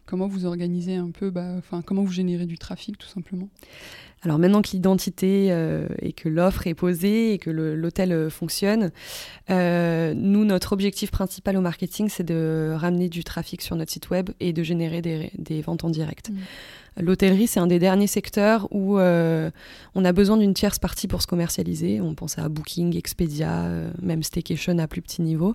comment 0.06 0.28
vous 0.28 0.46
organisez 0.46 0.96
un 0.96 1.10
peu, 1.10 1.30
bah, 1.30 1.54
enfin, 1.58 1.82
comment 1.82 2.02
vous 2.02 2.12
générez 2.12 2.46
du 2.46 2.58
trafic 2.58 2.96
tout 2.96 3.08
simplement? 3.08 3.48
Alors 4.22 4.38
maintenant 4.38 4.62
que 4.62 4.70
l'identité 4.70 5.48
euh, 5.50 5.86
et 6.00 6.12
que 6.12 6.28
l'offre 6.28 6.66
est 6.66 6.74
posée 6.74 7.34
et 7.34 7.38
que 7.38 7.50
l'hôtel 7.50 8.12
euh, 8.12 8.30
fonctionne, 8.30 8.90
euh, 9.50 10.14
nous, 10.14 10.44
notre 10.44 10.72
objectif 10.72 11.10
principal 11.10 11.56
au 11.56 11.60
marketing, 11.60 12.08
c'est 12.08 12.24
de 12.24 12.72
ramener 12.74 13.08
du 13.08 13.24
trafic 13.24 13.62
sur 13.62 13.76
notre 13.76 13.92
site 13.92 14.10
web 14.10 14.30
et 14.40 14.52
de 14.52 14.62
générer 14.62 15.02
des, 15.02 15.62
ventes 15.62 15.84
en 15.84 15.90
direct. 15.90 16.30
Mmh. 16.30 16.34
L'hôtellerie, 16.98 17.46
c'est 17.46 17.60
un 17.60 17.66
des 17.66 17.78
derniers 17.78 18.06
secteurs 18.06 18.68
où 18.70 18.98
on 18.98 20.04
a 20.04 20.12
besoin 20.12 20.36
d'une 20.36 20.54
tierce 20.54 20.78
partie 20.78 21.08
pour 21.08 21.22
se 21.22 21.26
commercialiser. 21.26 22.00
On 22.00 22.14
pense 22.14 22.38
à 22.38 22.48
Booking, 22.48 22.96
Expedia, 22.96 23.68
même 24.02 24.22
Staycation 24.22 24.78
à 24.78 24.86
plus 24.86 25.02
petit 25.02 25.22
niveau. 25.22 25.54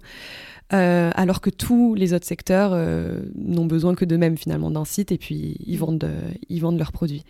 Euh, 0.74 1.12
alors 1.16 1.42
que 1.42 1.50
tous 1.50 1.96
les 1.96 2.14
autres 2.14 2.26
secteurs 2.26 2.72
euh, 2.74 3.20
n'ont 3.36 3.66
besoin 3.66 3.94
que 3.94 4.06
d'eux-mêmes 4.06 4.38
finalement 4.38 4.72
d'un 4.72 4.86
site 4.86 5.12
et 5.12 5.18
puis 5.18 5.58
ils 5.66 5.78
vendent, 5.78 6.06
euh, 6.06 6.32
ils 6.48 6.62
vendent 6.62 6.78
leurs 6.78 6.94
produits. 6.94 7.26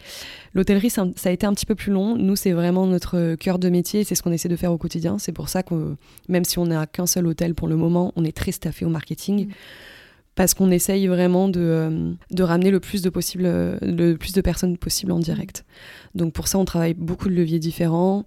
L'hôtellerie, 0.53 0.91
ça, 0.91 1.07
a 1.25 1.31
été 1.31 1.47
un 1.47 1.53
petit 1.53 1.65
peu 1.65 1.73
plus 1.73 1.91
long. 1.91 2.15
Nous, 2.15 2.35
c'est 2.35 2.51
vraiment 2.51 2.85
notre 2.85 3.35
cœur 3.35 3.57
de 3.57 3.69
métier, 3.69 4.03
c'est 4.03 4.13
ce 4.13 4.21
qu'on 4.21 4.31
essaie 4.31 4.49
de 4.49 4.55
faire 4.55 4.71
au 4.71 4.77
quotidien. 4.77 5.17
C'est 5.17 5.31
pour 5.31 5.49
ça 5.49 5.63
que 5.63 5.95
même 6.29 6.45
si 6.45 6.59
on 6.59 6.67
n'a 6.67 6.85
qu'un 6.85 7.07
seul 7.07 7.25
hôtel 7.25 7.55
pour 7.55 7.67
le 7.67 7.75
moment, 7.75 8.13
on 8.15 8.23
est 8.23 8.35
très 8.35 8.51
staffé 8.51 8.85
au 8.85 8.89
marketing. 8.89 9.47
Mm. 9.47 9.51
Parce 10.35 10.53
qu'on 10.53 10.71
essaye 10.71 11.07
vraiment 11.07 11.49
de, 11.49 12.15
de, 12.31 12.43
ramener 12.43 12.71
le 12.71 12.79
plus 12.79 13.01
de, 13.01 13.09
possible, 13.09 13.43
le 13.43 14.15
plus 14.15 14.31
de 14.33 14.41
personnes 14.41 14.77
possible 14.77 15.11
en 15.11 15.19
direct. 15.19 15.65
Donc 16.15 16.33
pour 16.33 16.47
ça, 16.47 16.57
on 16.57 16.65
travaille 16.65 16.93
beaucoup 16.93 17.27
de 17.27 17.33
leviers 17.33 17.59
différents. 17.59 18.23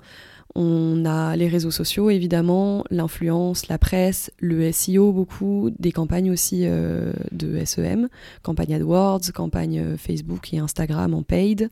On 0.57 1.05
a 1.05 1.35
les 1.35 1.49
réseaux 1.49 1.73
sociaux, 1.73 2.11
évidemment, 2.11 2.85
l'influence, 2.91 3.67
la 3.67 3.77
presse, 3.77 4.31
le 4.39 4.71
SEO 4.71 5.13
beaucoup, 5.13 5.71
des 5.81 5.91
campagnes 5.91 6.31
aussi 6.31 6.61
euh, 6.65 7.13
de 7.33 7.65
SEM, 7.65 8.09
campagne 8.43 8.75
AdWords, 8.75 9.33
campagne 9.35 9.81
euh, 9.81 9.97
Facebook 9.97 10.55
et 10.55 10.59
Instagram 10.59 11.13
en 11.13 11.25
paid. 11.25 11.71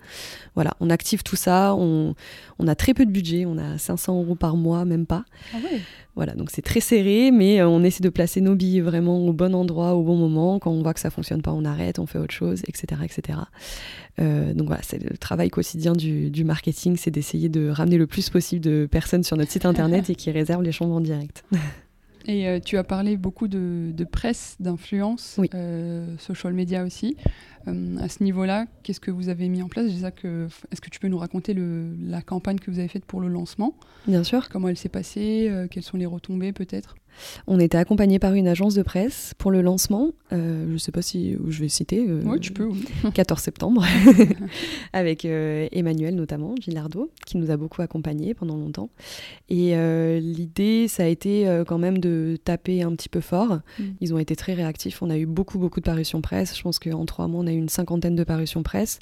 Voilà, 0.57 0.73
on 0.81 0.91
active 0.91 1.23
tout 1.23 1.37
ça. 1.37 1.77
On, 1.77 2.15
a 2.67 2.75
très 2.75 2.93
peu 2.95 3.07
de 3.07 3.11
budget, 3.11 3.45
on 3.47 3.57
a 3.57 3.79
500 3.79 4.21
euros 4.21 4.35
par 4.35 4.57
mois, 4.57 4.85
même 4.85 5.07
pas. 5.07 5.25
Ah 5.55 5.59
voilà, 6.15 6.35
donc 6.35 6.51
c'est 6.51 6.63
très 6.63 6.81
serré, 6.81 7.31
mais 7.31 7.61
euh, 7.61 7.69
on 7.69 7.83
essaie 7.83 8.03
de 8.03 8.11
placer 8.11 8.43
nos 8.43 8.55
billes 8.55 8.81
vraiment 8.81 9.19
au 9.27 9.33
bon 9.33 9.55
endroit, 9.55 9.95
au 9.95 10.03
bon 10.03 10.17
moment. 10.17 10.59
Quand 10.59 10.71
on 10.71 10.83
voit 10.83 10.93
que 10.93 11.01
ça 11.01 11.09
fonctionne 11.09 11.41
pas, 11.41 11.53
on 11.53 11.65
arrête, 11.65 11.99
on 11.99 12.07
fait 12.07 12.19
autre 12.19 12.35
chose, 12.35 12.63
etc. 12.69 13.01
etc. 13.03 13.39
Euh, 14.21 14.53
donc 14.53 14.67
voilà, 14.67 14.83
c'est 14.83 15.03
le 15.03 15.17
travail 15.17 15.49
quotidien 15.49 15.95
du, 15.95 16.45
marketing, 16.45 16.97
c'est 16.99 17.11
d'essayer 17.11 17.49
de 17.49 17.71
ramener 17.71 17.97
le 17.97 18.07
plus 18.07 18.29
possible 18.29 18.61
de 18.61 18.72
personnes 18.91 19.23
sur 19.23 19.37
notre 19.37 19.51
site 19.51 19.67
internet 19.67 20.11
et 20.11 20.15
qui 20.15 20.31
réservent 20.39 20.63
les 20.63 20.73
chambres 20.73 20.95
en 20.95 21.01
direct. 21.01 21.45
Et 22.27 22.47
euh, 22.49 22.61
tu 22.61 22.77
as 22.77 22.85
parlé 22.85 23.17
beaucoup 23.17 23.49
de, 23.49 24.05
presse, 24.11 24.57
d'influence, 24.61 25.41
social 26.19 26.53
media 26.53 26.85
aussi. 26.85 27.17
Euh, 27.69 27.97
à 27.99 28.09
ce 28.09 28.23
niveau-là, 28.23 28.67
qu'est-ce 28.83 29.01
que 29.01 29.11
vous 29.11 29.29
avez 29.29 29.49
mis 29.49 29.63
en 29.63 29.69
place? 29.69 29.87
Est-ce 29.87 30.81
que 30.81 30.91
tu 30.91 31.01
peux 31.01 31.09
nous 31.09 31.19
raconter 31.19 31.55
le, 31.55 31.95
la 32.05 32.23
campagne 32.23 32.59
que 32.59 32.71
vous 32.71 32.79
avez 32.79 32.89
faite 32.89 33.05
pour 33.05 33.21
le 33.21 33.29
lancement? 33.29 33.75
Bien 34.07 34.25
sûr. 34.25 34.49
Comment 34.49 34.69
elle 34.69 34.77
s'est 34.77 34.89
passée? 34.89 35.49
Euh, 35.51 35.67
Quelles 35.71 35.83
sont 35.83 35.97
les 35.97 36.07
retombées 36.07 36.53
peut-être? 36.53 36.97
On 37.47 37.59
était 37.59 37.79
accompagné 37.79 38.19
par 38.19 38.35
une 38.35 38.49
agence 38.49 38.75
de 38.75 38.83
presse 38.83 39.35
pour 39.39 39.51
le 39.51 39.63
lancement. 39.63 40.11
Euh, 40.33 40.67
je 40.69 40.73
ne 40.73 40.79
sais 40.79 40.93
pas 40.93 41.03
si 41.03 41.37
je 41.49 41.61
vais 41.61 41.69
citer. 41.69 42.07
Euh, 42.09 42.23
oui, 42.25 42.41
tu 42.41 42.53
peux. 42.53 42.69
14 43.13 43.41
septembre, 43.43 43.85
avec 44.93 45.25
euh, 45.25 45.69
Emmanuel 45.73 46.15
notamment, 46.15 46.55
Gilardo, 46.61 47.11
qui 47.27 47.37
nous 47.37 47.51
a 47.51 47.57
beaucoup 47.57 47.83
accompagnés 47.83 48.35
pendant 48.35 48.57
longtemps. 48.57 48.91
Et 49.49 49.75
l'idée, 50.21 50.89
ça 50.89 51.05
a 51.05 51.07
été 51.07 51.63
quand 51.67 51.79
même 51.79 51.99
de 51.99 52.39
taper 52.43 52.83
un 52.83 52.95
petit 52.95 53.09
peu 53.09 53.21
fort. 53.21 53.61
Mm. 53.79 53.83
Ils 54.01 54.15
ont 54.15 54.19
été 54.19 54.37
très 54.37 54.55
réactifs. 54.55 55.03
On 55.03 55.11
a 55.11 55.19
eu 55.19 55.27
beaucoup, 55.27 55.59
beaucoup 55.59 55.81
de 55.81 55.85
parutions 55.85 56.21
presse. 56.21 56.57
Je 56.57 56.63
pense 56.63 56.79
qu'en 56.79 57.05
trois 57.05 57.29
mois, 57.29 57.43
on 57.43 57.47
a 57.47 57.53
eu 57.53 57.57
une 57.57 57.69
cinquantaine 57.69 58.17
de 58.17 58.25
parutions 58.25 58.63
presse. 58.63 58.99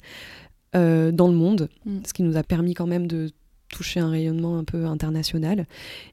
dans 0.73 1.27
le 1.27 1.33
monde, 1.33 1.69
mm. 1.85 1.99
ce 2.05 2.13
qui 2.13 2.23
nous 2.23 2.37
a 2.37 2.43
permis 2.43 2.73
quand 2.73 2.87
même 2.87 3.07
de 3.07 3.29
toucher 3.71 3.99
un 3.99 4.09
rayonnement 4.09 4.57
un 4.57 4.63
peu 4.63 4.85
international. 4.85 5.65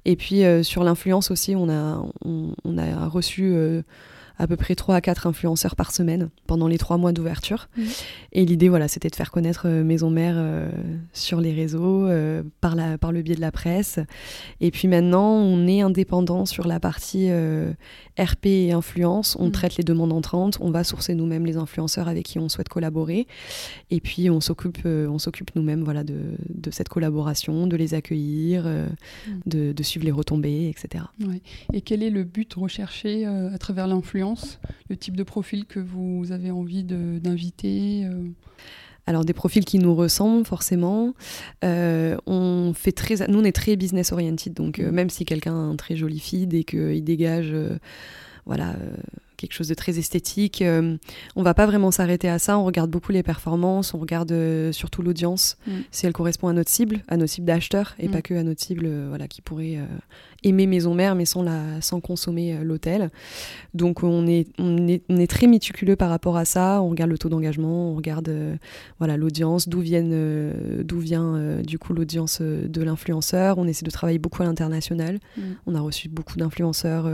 Et 0.05 0.17
puis 0.17 0.45
euh, 0.45 0.63
sur 0.63 0.85
l'influence 0.85 1.31
aussi, 1.31 1.55
on 1.57 1.69
a, 1.69 2.03
a 2.25 3.09
reçu 3.09 3.53
euh, 3.55 3.83
à 4.39 4.47
peu 4.47 4.57
près 4.57 4.75
3 4.75 4.95
à 4.95 5.01
4 5.01 5.27
influenceurs 5.27 5.77
par 5.77 5.93
semaine 5.93 6.31
pendant 6.47 6.69
les 6.69 6.79
3 6.79 6.97
mois 6.97 7.13
d'ouverture. 7.13 7.69
Mmh. 7.77 7.83
Et 8.33 8.45
l'idée, 8.45 8.69
voilà, 8.69 8.89
c'était 8.89 9.09
de 9.09 9.17
faire 9.17 9.31
connaître 9.31 9.69
Maison 9.69 10.11
Mère 10.11 10.37
sur 11.13 11.41
les 11.41 11.53
réseaux, 11.53 12.09
par, 12.61 12.75
la, 12.75 12.99
par 12.99 13.13
le 13.13 13.23
biais 13.23 13.35
de 13.35 13.41
la 13.41 13.53
presse. 13.53 13.99
Et 14.61 14.71
puis 14.71 14.89
maintenant, 14.89 15.33
on 15.33 15.67
est 15.67 15.81
indépendant 15.81 16.47
sur 16.47 16.67
la 16.67 16.81
partie 16.81 17.31
RP 18.19 18.47
et 18.47 18.73
influence. 18.73 19.37
On 19.39 19.49
mmh. 19.49 19.53
traite 19.53 19.77
les 19.77 19.85
demandes 19.85 20.13
entrantes, 20.13 20.59
on 20.61 20.71
va 20.71 20.85
sourcer 20.85 21.15
nous-mêmes 21.15 21.47
les 21.47 21.57
influenceurs 21.57 22.09
avec 22.09 22.27
qui 22.27 22.39
on 22.39 22.49
souhaite 22.49 22.69
collaborer. 22.69 23.27
Et 23.91 24.01
puis, 24.01 24.31
on 24.31 24.41
s'occupe, 24.41 24.85
on 24.85 25.19
s'occupe 25.19 25.55
nous-mêmes 25.57 25.83
voilà, 25.83 26.05
de, 26.05 26.37
de, 26.49 26.71
cette 26.71 26.89
collaboration, 26.89 27.67
de 27.67 27.77
les 27.77 27.95
accueillir, 27.95 28.65
mmh. 28.65 29.31
de, 29.47 29.73
de, 29.73 29.83
suivre 29.83 30.05
les 30.05 30.13
retombées, 30.13 30.69
etc. 30.69 31.05
Et 31.73 31.81
quel 31.81 32.03
est 32.03 32.11
le 32.11 32.25
but 32.25 32.53
recherché 32.55 33.27
euh, 33.27 33.53
à 33.53 33.59
travers 33.59 33.87
l'influence, 33.87 34.28
le 34.89 34.97
type 34.97 35.17
de 35.17 35.23
profil 35.23 35.65
que 35.67 35.81
vous 35.81 36.31
avez 36.31 36.51
envie 36.51 36.85
d'inviter 36.85 38.05
euh 38.05 38.29
alors 39.07 39.25
des 39.25 39.33
profils 39.33 39.65
qui 39.65 39.79
nous 39.79 39.95
ressemblent 39.95 40.45
forcément. 40.45 41.15
Euh, 41.65 42.19
on 42.27 42.75
fait 42.75 42.93
très, 42.93 43.27
nous 43.29 43.39
on 43.39 43.45
est 43.45 43.57
très 43.57 43.75
business 43.75 44.13
oriented, 44.13 44.53
donc 44.53 44.81
mmh. 44.81 44.91
même 44.91 45.09
si 45.09 45.25
quelqu'un 45.25 45.55
a 45.55 45.57
un 45.57 45.77
très 45.77 45.97
joli 45.97 46.21
feed 46.21 46.53
et 46.53 46.63
qu'il 46.63 47.03
dégage, 47.05 47.55
voilà 48.45 48.77
quelque 49.39 49.55
chose 49.55 49.69
de 49.69 49.75
très 49.75 49.99
esthétique. 49.99 50.61
Euh, 50.61 50.97
on 51.37 51.43
va 51.43 51.55
pas 51.55 51.65
vraiment 51.65 51.91
s'arrêter 51.91 52.29
à 52.29 52.39
ça. 52.39 52.59
On 52.59 52.65
regarde 52.65 52.91
beaucoup 52.91 53.13
les 53.13 53.23
performances, 53.23 53.95
on 53.95 53.99
regarde 53.99 54.33
euh, 54.33 54.73
surtout 54.73 55.01
l'audience, 55.01 55.57
mm. 55.67 55.73
si 55.91 56.07
elle 56.07 56.13
correspond 56.13 56.49
à 56.49 56.53
notre 56.53 56.71
cible, 56.71 57.01
à 57.09 57.17
notre 57.17 57.33
cible 57.33 57.47
d'acheteurs, 57.47 57.95
et 57.99 58.09
mm. 58.09 58.11
pas 58.11 58.21
que 58.21 58.35
à 58.35 58.43
notre 58.43 58.61
cible 58.61 58.85
euh, 58.87 59.07
voilà, 59.09 59.29
qui 59.29 59.41
pourrait 59.41 59.79
aimer 60.43 60.67
Maison 60.67 60.95
Mère, 60.95 61.15
mais 61.15 61.25
sans, 61.25 61.43
la, 61.43 61.81
sans 61.81 62.01
consommer 62.01 62.59
l'hôtel. 62.63 63.11
Donc 63.75 64.03
on 64.03 64.27
est, 64.27 64.49
on, 64.59 64.89
est, 64.89 65.03
on 65.09 65.17
est 65.17 65.27
très 65.29 65.47
méticuleux 65.47 65.97
par 65.97 66.11
rapport 66.11 66.37
à 66.37 66.45
ça. 66.45 66.83
On 66.83 66.89
regarde 66.89 67.11
le 67.11 67.19
taux 67.19 67.29
d'engagement, 67.29 67.93
on 67.93 67.95
regarde 67.95 68.33
voilà 68.99 69.17
l'audience, 69.17 69.69
d'où 69.69 69.81
viennent, 69.81 70.83
d'où 70.83 70.99
vient 70.99 71.61
du 71.63 71.79
coup 71.79 71.93
l'audience 71.93 72.41
de 72.41 72.83
l'influenceur. 72.83 73.59
On 73.59 73.67
essaie 73.67 73.85
de 73.85 73.91
travailler 73.91 74.19
beaucoup 74.19 74.43
à 74.43 74.47
l'international. 74.47 75.21
Mm. 75.37 75.43
On 75.67 75.75
a 75.75 75.81
reçu 75.81 76.09
beaucoup 76.09 76.37
d'influenceurs 76.37 77.09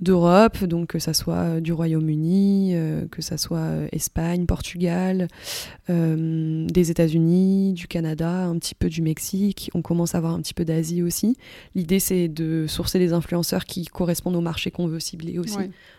d'Europe, 0.00 0.64
donc 0.64 0.88
que 0.88 0.98
ça 0.98 1.14
soit 1.14 1.34
euh, 1.34 1.60
du 1.60 1.72
Royaume-Uni, 1.72 2.72
euh, 2.74 3.06
que 3.08 3.22
ça 3.22 3.36
soit 3.36 3.58
euh, 3.58 3.88
Espagne, 3.92 4.46
Portugal, 4.46 5.28
des 5.88 6.90
États-Unis, 6.90 7.74
du 7.74 7.86
Canada, 7.86 8.30
un 8.30 8.58
petit 8.58 8.74
peu 8.74 8.88
du 8.88 9.02
Mexique. 9.02 9.70
On 9.74 9.82
commence 9.82 10.14
à 10.14 10.18
avoir 10.18 10.32
un 10.32 10.40
petit 10.40 10.54
peu 10.54 10.64
d'Asie 10.64 11.02
aussi. 11.02 11.36
L'idée, 11.74 12.00
c'est 12.00 12.28
de 12.28 12.66
sourcer 12.66 12.98
des 12.98 13.12
influenceurs 13.12 13.64
qui 13.64 13.84
correspondent 13.84 14.36
au 14.36 14.40
marché 14.40 14.70
qu'on 14.70 14.86
veut 14.86 15.00
cibler 15.00 15.38
aussi, 15.38 15.58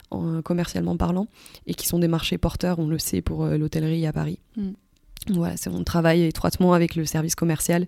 en, 0.10 0.42
commercialement 0.42 0.98
parlant, 0.98 1.28
et 1.68 1.76
qui 1.76 1.88
sont 1.88 2.00
des 2.00 2.08
marchés 2.08 2.40
porteurs, 2.40 2.80
on 2.80 2.88
le 2.88 2.98
sait, 2.98 3.22
pour 3.22 3.46
l'hôtellerie 3.46 4.08
à 4.08 4.14
Paris. 4.14 4.40
Mm. 4.58 4.72
Voilà, 5.30 5.56
on 5.72 5.84
travaille 5.84 6.24
étroitement 6.24 6.74
avec 6.74 6.96
le 6.96 7.06
service 7.06 7.36
commercial 7.36 7.88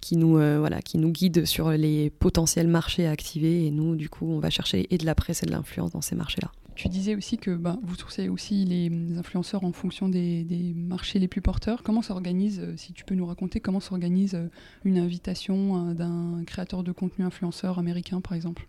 qui 0.00 0.16
nous, 0.16 0.38
euh, 0.38 0.58
voilà, 0.58 0.80
qui 0.80 0.98
nous 0.98 1.10
guide 1.10 1.44
sur 1.44 1.70
les 1.70 2.10
potentiels 2.10 2.68
marchés 2.68 3.06
à 3.06 3.10
activer. 3.10 3.66
Et 3.66 3.70
nous, 3.70 3.96
du 3.96 4.08
coup, 4.08 4.26
on 4.26 4.38
va 4.38 4.50
chercher 4.50 4.86
et 4.92 4.98
de 4.98 5.04
la 5.04 5.14
presse 5.14 5.42
et 5.42 5.46
de 5.46 5.52
l'influence 5.52 5.90
dans 5.92 6.00
ces 6.00 6.14
marchés-là. 6.14 6.50
Tu 6.76 6.88
disais 6.88 7.14
aussi 7.14 7.36
que 7.36 7.50
bah, 7.50 7.78
vous 7.82 7.94
sourcez 7.96 8.28
aussi 8.28 8.64
les 8.64 9.18
influenceurs 9.18 9.64
en 9.64 9.72
fonction 9.72 10.08
des, 10.08 10.44
des 10.44 10.72
marchés 10.74 11.18
les 11.18 11.28
plus 11.28 11.42
porteurs. 11.42 11.82
Comment 11.82 12.00
s'organise, 12.00 12.60
euh, 12.60 12.74
si 12.76 12.92
tu 12.92 13.04
peux 13.04 13.14
nous 13.14 13.26
raconter, 13.26 13.60
comment 13.60 13.80
s'organise 13.80 14.34
euh, 14.34 14.48
une 14.84 14.96
invitation 14.96 15.92
d'un 15.92 16.42
créateur 16.46 16.82
de 16.82 16.92
contenu 16.92 17.24
influenceur 17.24 17.78
américain, 17.78 18.20
par 18.20 18.32
exemple? 18.32 18.66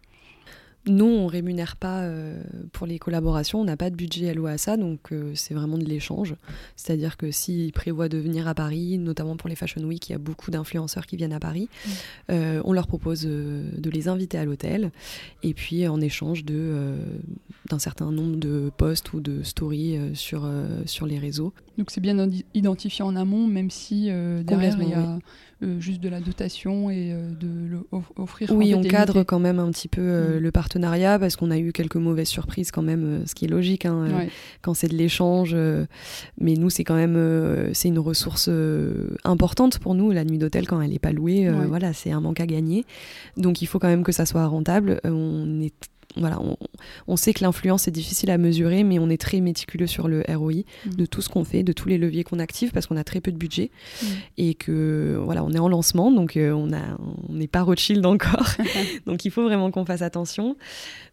Nous, 0.88 1.06
on 1.06 1.28
rémunère 1.28 1.76
pas 1.76 2.02
euh, 2.02 2.42
pour 2.74 2.88
les 2.88 2.98
collaborations, 2.98 3.62
on 3.62 3.66
n'a 3.66 3.78
pas 3.78 3.92
de 3.92 3.96
budget 3.96 4.30
alloué 4.30 4.52
à 4.52 4.58
ça, 4.58 4.78
donc 4.78 5.12
euh, 5.12 5.32
c'est 5.36 5.54
vraiment 5.54 5.78
de 5.78 5.86
l'échange. 5.86 6.36
C'est-à-dire 6.76 7.18
que 7.18 7.30
s'ils 7.30 7.72
prévoient 7.72 8.10
de 8.10 8.18
venir 8.18 8.48
à 8.48 8.56
Paris, 8.56 8.98
notamment 8.98 9.36
pour 9.36 9.48
les 9.48 9.56
Fashion 9.56 9.84
Week, 9.84 10.10
il 10.10 10.14
y 10.14 10.16
a 10.16 10.18
beaucoup 10.18 10.50
d'influenceurs 10.50 11.06
qui 11.06 11.18
viennent 11.18 11.34
à 11.34 11.40
Paris, 11.40 11.70
mm. 11.86 11.90
euh, 12.32 12.62
on 12.66 12.74
leur 12.74 12.88
propose 12.88 13.22
de 13.22 13.90
les 13.92 14.08
inviter 14.08 14.40
à 14.40 14.46
l'hôtel, 14.46 14.92
et 15.44 15.54
puis 15.54 15.88
en 15.88 16.02
échange 16.02 16.46
de, 16.46 16.98
d'un 17.70 17.80
certain 17.80 18.12
nombre 18.12 18.38
de 18.38 18.72
posts 18.76 19.14
ou 19.14 19.20
de 19.20 19.44
stories 19.44 20.00
sur, 20.16 20.50
sur 20.86 21.06
les 21.06 21.20
réseaux. 21.20 21.54
Donc 21.78 21.92
c'est 21.92 22.02
bien 22.02 22.28
identifié 22.56 23.04
en 23.04 23.16
amont, 23.16 23.46
même 23.46 23.70
si 23.70 24.06
derrière 24.06 24.78
il 24.82 24.90
y 24.90 24.94
a... 24.94 25.20
Euh, 25.64 25.80
juste 25.80 26.02
de 26.02 26.10
la 26.10 26.20
dotation 26.20 26.90
et 26.90 27.14
euh, 27.14 27.30
de 27.40 27.86
offrir. 28.16 28.50
Oui, 28.52 28.74
on 28.74 28.82
cadre 28.82 29.22
quand 29.22 29.38
même 29.38 29.60
un 29.60 29.70
petit 29.70 29.88
peu 29.88 30.02
euh, 30.02 30.38
mm. 30.38 30.42
le 30.42 30.52
partenariat 30.52 31.20
parce 31.20 31.36
qu'on 31.36 31.52
a 31.52 31.60
eu 31.60 31.72
quelques 31.72 31.98
mauvaises 31.98 32.30
surprises 32.30 32.72
quand 32.72 32.82
même, 32.82 33.24
ce 33.28 33.36
qui 33.36 33.46
est 33.46 33.48
logique 33.48 33.86
hein, 33.86 34.26
quand 34.64 34.74
c'est 34.74 34.88
de 34.88 34.96
l'échange. 34.96 35.56
mais 36.40 36.56
nous, 36.56 36.72
c'est 36.72 36.84
quand 36.84 36.96
même 36.96 37.70
c'est 37.74 37.90
une 37.90 38.00
ressource 38.00 38.50
importante 39.24 39.78
pour 39.78 39.94
nous. 39.94 40.12
La 40.12 40.24
nuit 40.24 40.40
d'hôtel, 40.40 40.68
quand 40.68 40.82
elle 40.82 40.92
n'est 40.92 41.00
pas 41.00 41.12
louée, 41.12 41.50
voilà, 41.68 41.94
c'est 41.94 42.12
un 42.12 42.22
manque 42.22 42.40
à 42.40 42.48
gagner. 42.48 42.86
Donc 43.38 43.62
il 43.62 43.68
faut 43.68 43.78
quand 43.78 43.88
même 43.88 44.04
que 44.04 44.12
ça 44.12 44.26
soit 44.26 44.48
rentable. 44.48 45.00
on 45.04 45.62
est 45.62 45.74
voilà, 46.18 46.40
on, 47.08 47.16
sait 47.16 47.34
que 47.34 47.44
l'influence 47.44 47.88
est 47.88 47.92
difficile 47.92 48.32
à 48.32 48.38
mesurer, 48.38 48.84
mais 48.84 49.00
on 49.00 49.10
est 49.10 49.20
très 49.20 49.40
méticuleux 49.40 49.88
sur 49.88 50.08
le 50.08 50.24
ROI 50.28 50.64
mm. 50.86 50.96
de 50.96 51.06
tout 51.06 51.22
ce 51.22 51.30
qu'on 51.30 51.44
fait, 51.44 51.64
de 51.64 51.74
tous 51.74 51.88
les 51.88 51.98
leviers 51.98 52.24
qu'on 52.24 52.40
active, 52.40 52.72
parce 52.72 52.88
qu'on 52.88 52.98
a 52.98 53.04
très 53.04 53.22
peu 53.22 53.32
de 53.32 53.38
budget 53.38 53.72
mm. 54.02 54.06
et 54.38 54.54
que 54.56 55.20
voilà, 55.24 55.44
on 55.44 55.52
est 55.52 55.60
en 55.60 55.70
lancement, 55.70 56.12
donc 56.12 56.36
euh, 56.36 56.52
on 56.52 56.74
a, 56.74 56.98
on 57.30 57.34
n'est 57.34 57.48
pas 57.48 57.62
Rothschild 57.62 58.06
encore, 58.06 58.56
donc 59.06 59.26
il 59.26 59.32
faut 59.32 59.44
vraiment 59.44 59.72
qu'on 59.72 59.86
fasse 59.86 60.02
attention. 60.02 60.58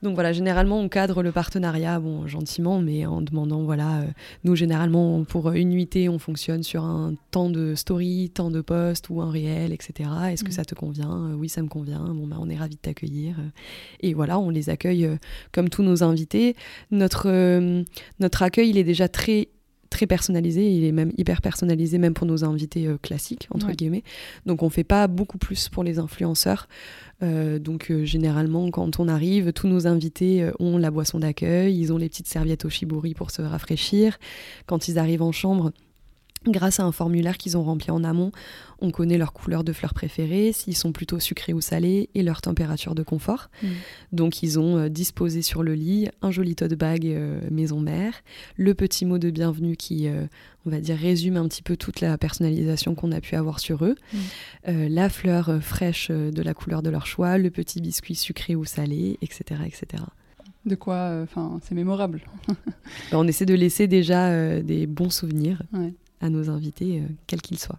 Donc 0.03 0.15
voilà, 0.15 0.33
généralement 0.33 0.81
on 0.81 0.89
cadre 0.89 1.23
le 1.23 1.33
partenariat, 1.33 2.01
bon 2.01 2.27
gentiment, 2.27 2.81
mais 2.81 3.07
en 3.07 3.21
demandant 3.21 3.63
voilà, 3.63 3.99
euh, 3.99 4.07
nous 4.45 4.57
généralement 4.57 5.25
pour 5.25 5.53
une 5.53 5.71
nuitée 5.71 6.09
on 6.09 6.19
fonctionne 6.19 6.63
sur 6.63 6.85
un 6.85 7.15
temps 7.31 7.51
de 7.51 7.75
story, 7.75 8.31
temps 8.33 8.51
de 8.51 8.61
post 8.61 9.11
ou 9.11 9.21
un 9.21 9.31
réel, 9.31 9.73
etc. 9.73 10.11
Est-ce 10.31 10.45
que 10.45 10.51
mm. 10.51 10.53
ça 10.53 10.65
te 10.65 10.75
convient? 10.75 11.35
Oui, 11.37 11.49
ça 11.49 11.63
me 11.63 11.69
convient. 11.69 12.01
Bon 12.15 12.27
bah 12.27 12.37
on 12.41 12.49
est 12.49 12.57
ravi 12.57 12.77
de 12.77 12.81
t'accueillir 12.81 13.37
et 14.01 14.15
voilà, 14.15 14.39
on 14.39 14.51
les 14.51 14.71
accueille 14.71 14.88
euh, 14.89 15.17
comme 15.53 15.69
tous 15.69 15.83
nos 15.83 16.03
invités. 16.03 16.57
Notre, 16.91 17.29
euh, 17.29 17.83
notre 18.21 18.43
accueil, 18.43 18.71
il 18.71 18.79
est 18.79 18.85
déjà 18.85 19.09
très 19.09 19.49
très 19.91 20.07
personnalisé, 20.07 20.71
il 20.71 20.85
est 20.85 20.93
même 20.93 21.13
hyper 21.17 21.41
personnalisé 21.41 21.97
même 21.97 22.13
pour 22.13 22.27
nos 22.27 22.45
invités 22.45 22.87
euh, 22.87 22.99
classiques 22.99 23.49
entre 23.51 23.73
guillemets. 23.73 24.03
Donc 24.45 24.63
on 24.63 24.69
fait 24.69 24.85
pas 24.85 25.07
beaucoup 25.07 25.39
plus 25.39 25.71
pour 25.71 25.83
les 25.83 25.99
influenceurs. 25.99 26.69
donc 27.23 27.91
généralement 28.05 28.71
quand 28.71 29.01
on 29.01 29.09
arrive, 29.09 29.55
tous 29.55 29.67
nos 29.67 29.87
invités 29.87 30.47
ont 30.59 30.77
la 30.77 30.91
boisson 30.91 31.21
d'accueil, 31.21 31.75
ils 31.81 31.91
ont 31.91 31.97
les 31.97 32.11
petites 32.11 32.29
serviettes 32.29 32.67
au 32.67 32.69
shibori 32.69 33.15
pour 33.15 33.31
se 33.31 33.41
rafraîchir. 33.41 34.19
Quand 34.67 34.89
ils 34.89 34.99
arrivent 34.99 35.23
en 35.23 35.33
chambre, 35.33 35.73
Grâce 36.47 36.81
à 36.81 36.85
un 36.85 36.93
formulaire 36.93 37.37
qu'ils 37.37 37.57
ont 37.57 37.63
rempli 37.63 37.91
en 37.91 38.05
amont, 38.05 38.31
on 38.81 38.91
connaît 38.91 39.19
leur 39.19 39.33
couleur 39.33 39.65
de 39.65 39.73
fleurs 39.73 39.93
préférée, 39.93 40.53
s'ils 40.53 40.77
sont 40.77 40.93
plutôt 40.93 41.19
sucrés 41.19 41.53
ou 41.53 41.61
salés, 41.61 42.11
et 42.15 42.23
leur 42.23 42.41
température 42.41 42.95
de 42.95 43.03
confort. 43.03 43.51
Mm. 43.63 43.67
Donc 44.13 44.43
ils 44.43 44.59
ont 44.59 44.79
euh, 44.79 44.89
disposé 44.89 45.43
sur 45.43 45.63
le 45.63 45.75
lit 45.75 46.09
un 46.23 46.31
joli 46.31 46.55
tote 46.55 46.75
bag 46.75 47.07
euh, 47.07 47.41
maison 47.51 47.81
mère, 47.81 48.15
le 48.57 48.75
petit 48.75 49.05
mot 49.05 49.19
de 49.19 49.31
bienvenue 49.31 49.77
qui, 49.77 50.07
euh, 50.07 50.27
on 50.65 50.71
va 50.71 50.81
dire, 50.81 50.97
résume 50.97 51.37
un 51.37 51.49
petit 51.49 51.63
peu 51.63 51.77
toute 51.77 52.01
la 52.01 52.17
personnalisation 52.19 52.95
qu'on 52.95 53.11
a 53.11 53.21
pu 53.21 53.35
avoir 53.35 53.59
sur 53.59 53.85
eux, 53.85 53.97
mm. 54.13 54.87
la 54.89 55.09
fleur 55.09 55.59
fraîche 55.61 56.11
de 56.11 56.43
la 56.43 56.55
couleur 56.55 56.83
de 56.83 56.91
leur 56.91 57.07
choix, 57.07 57.37
le 57.39 57.51
petit 57.51 57.81
biscuit 57.81 58.15
sucré 58.15 58.55
ou 58.55 58.65
salé, 58.65 59.19
etc. 59.23 59.61
etc. 59.67 60.05
De 60.67 60.75
quoi, 60.75 61.21
enfin, 61.23 61.59
c'est 61.63 61.75
mémorable. 61.75 62.21
Ben, 63.11 63.19
on 63.19 63.27
essaie 63.27 63.47
de 63.47 63.55
laisser 63.55 63.87
déjà 63.87 64.61
des 64.61 64.87
bons 64.87 65.11
souvenirs 65.11 65.63
à 66.21 66.31
nos 66.31 66.51
invités, 66.51 67.01
euh, 67.01 67.07
quels 67.27 67.43
qu'ils 67.43 67.59
soient. 67.59 67.79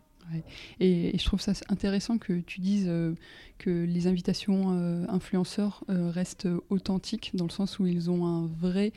Et, 0.80 1.18
je 1.18 1.26
trouve 1.26 1.42
ça 1.42 1.54
intéressant 1.70 2.20
que 2.20 2.34
tu 2.42 2.62
dises 2.62 2.86
euh, 2.88 3.16
que 3.58 3.72
les 3.72 4.06
invitations 4.06 4.78
euh, 4.78 5.04
influenceurs 5.10 5.84
restent 5.88 6.48
authentiques 6.70 7.32
dans 7.34 7.46
le 7.46 7.50
sens 7.50 7.80
où 7.80 7.88
ils 7.88 8.12
ont 8.12 8.28
un 8.28 8.46
vrai, 8.46 8.94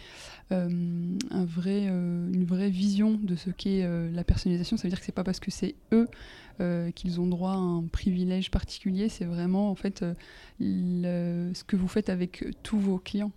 un 0.51 1.45
vrai, 1.47 1.87
une 1.87 2.45
vraie 2.45 2.69
vision 2.69 3.19
de 3.23 3.35
ce 3.35 3.49
qu'est 3.49 3.83
la 4.13 4.25
personnalisation. 4.25 4.77
Ça 4.77 4.83
veut 4.83 4.91
dire 4.91 5.01
que 5.01 5.07
c'est 5.07 5.13
pas 5.13 5.25
parce 5.25 5.41
que 5.41 5.51
c'est 5.51 5.75
eux 5.93 6.07
qu'ils 6.95 7.19
ont 7.19 7.27
droit 7.27 7.53
à 7.53 7.57
un 7.57 7.85
privilège 7.85 8.51
particulier. 8.51 9.09
C'est 9.09 9.25
vraiment 9.25 9.71
en 9.71 9.75
fait 9.75 10.05
ce 10.61 11.65
que 11.65 11.77
vous 11.77 11.89
faites 11.89 12.11
avec 12.11 12.45
tous 12.63 12.79
vos 12.79 12.99
clients. 12.99 13.33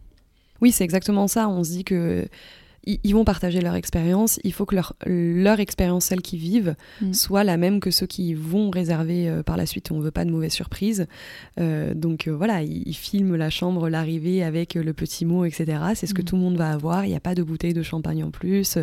Oui, 0.60 0.74
c'est 0.74 0.84
exactement 0.84 1.30
ça. 1.30 1.48
On 1.48 1.64
se 1.64 1.72
dit 1.72 1.86
que 1.86 2.28
ils 2.86 3.14
vont 3.14 3.26
partager 3.26 3.62
leur 3.62 3.76
expérience. 3.76 4.40
Il 4.44 4.54
faut 4.54 4.66
que 4.66 4.76
leur, 4.76 4.96
leur 5.06 5.60
expérience, 5.60 6.06
celle 6.06 6.22
qu'ils 6.22 6.40
vivent, 6.40 6.76
mm. 7.02 7.14
soit 7.14 7.44
la 7.44 7.58
même 7.58 7.80
que 7.80 7.92
ceux 7.92 8.06
qui 8.06 8.34
vont 8.34 8.70
réserver 8.70 9.28
euh, 9.28 9.44
par 9.44 9.58
la 9.58 9.66
suite. 9.66 9.92
On 9.92 9.98
ne 9.98 10.04
veut 10.04 10.12
pas 10.12 10.26
de 10.26 10.32
mauvaises 10.32 10.54
surprises. 10.54 11.08
Euh, 11.60 11.94
donc 11.94 12.28
euh, 12.28 12.32
voilà, 12.32 12.62
ils, 12.62 12.94
filment 12.94 13.36
la 13.36 13.50
chambre, 13.50 13.90
l'arrivée 13.90 14.44
avec 14.44 14.76
le 14.76 14.94
petit 14.94 15.26
mot, 15.26 15.46
etc. 15.46 15.80
C'est 15.96 16.08
ce 16.08 16.14
que 16.14 16.22
mm. 16.22 16.26
tout 16.26 16.36
le 16.36 16.42
monde 16.42 16.58
va 16.58 16.72
avoir. 16.72 17.06
Il 17.06 17.10
n'y 17.10 17.16
a 17.16 17.20
pas 17.20 17.36
de 17.36 17.44
bouteille 17.44 17.74
de 17.74 17.84
champagne 17.84 18.24
en 18.24 18.32
plus. 18.32 18.78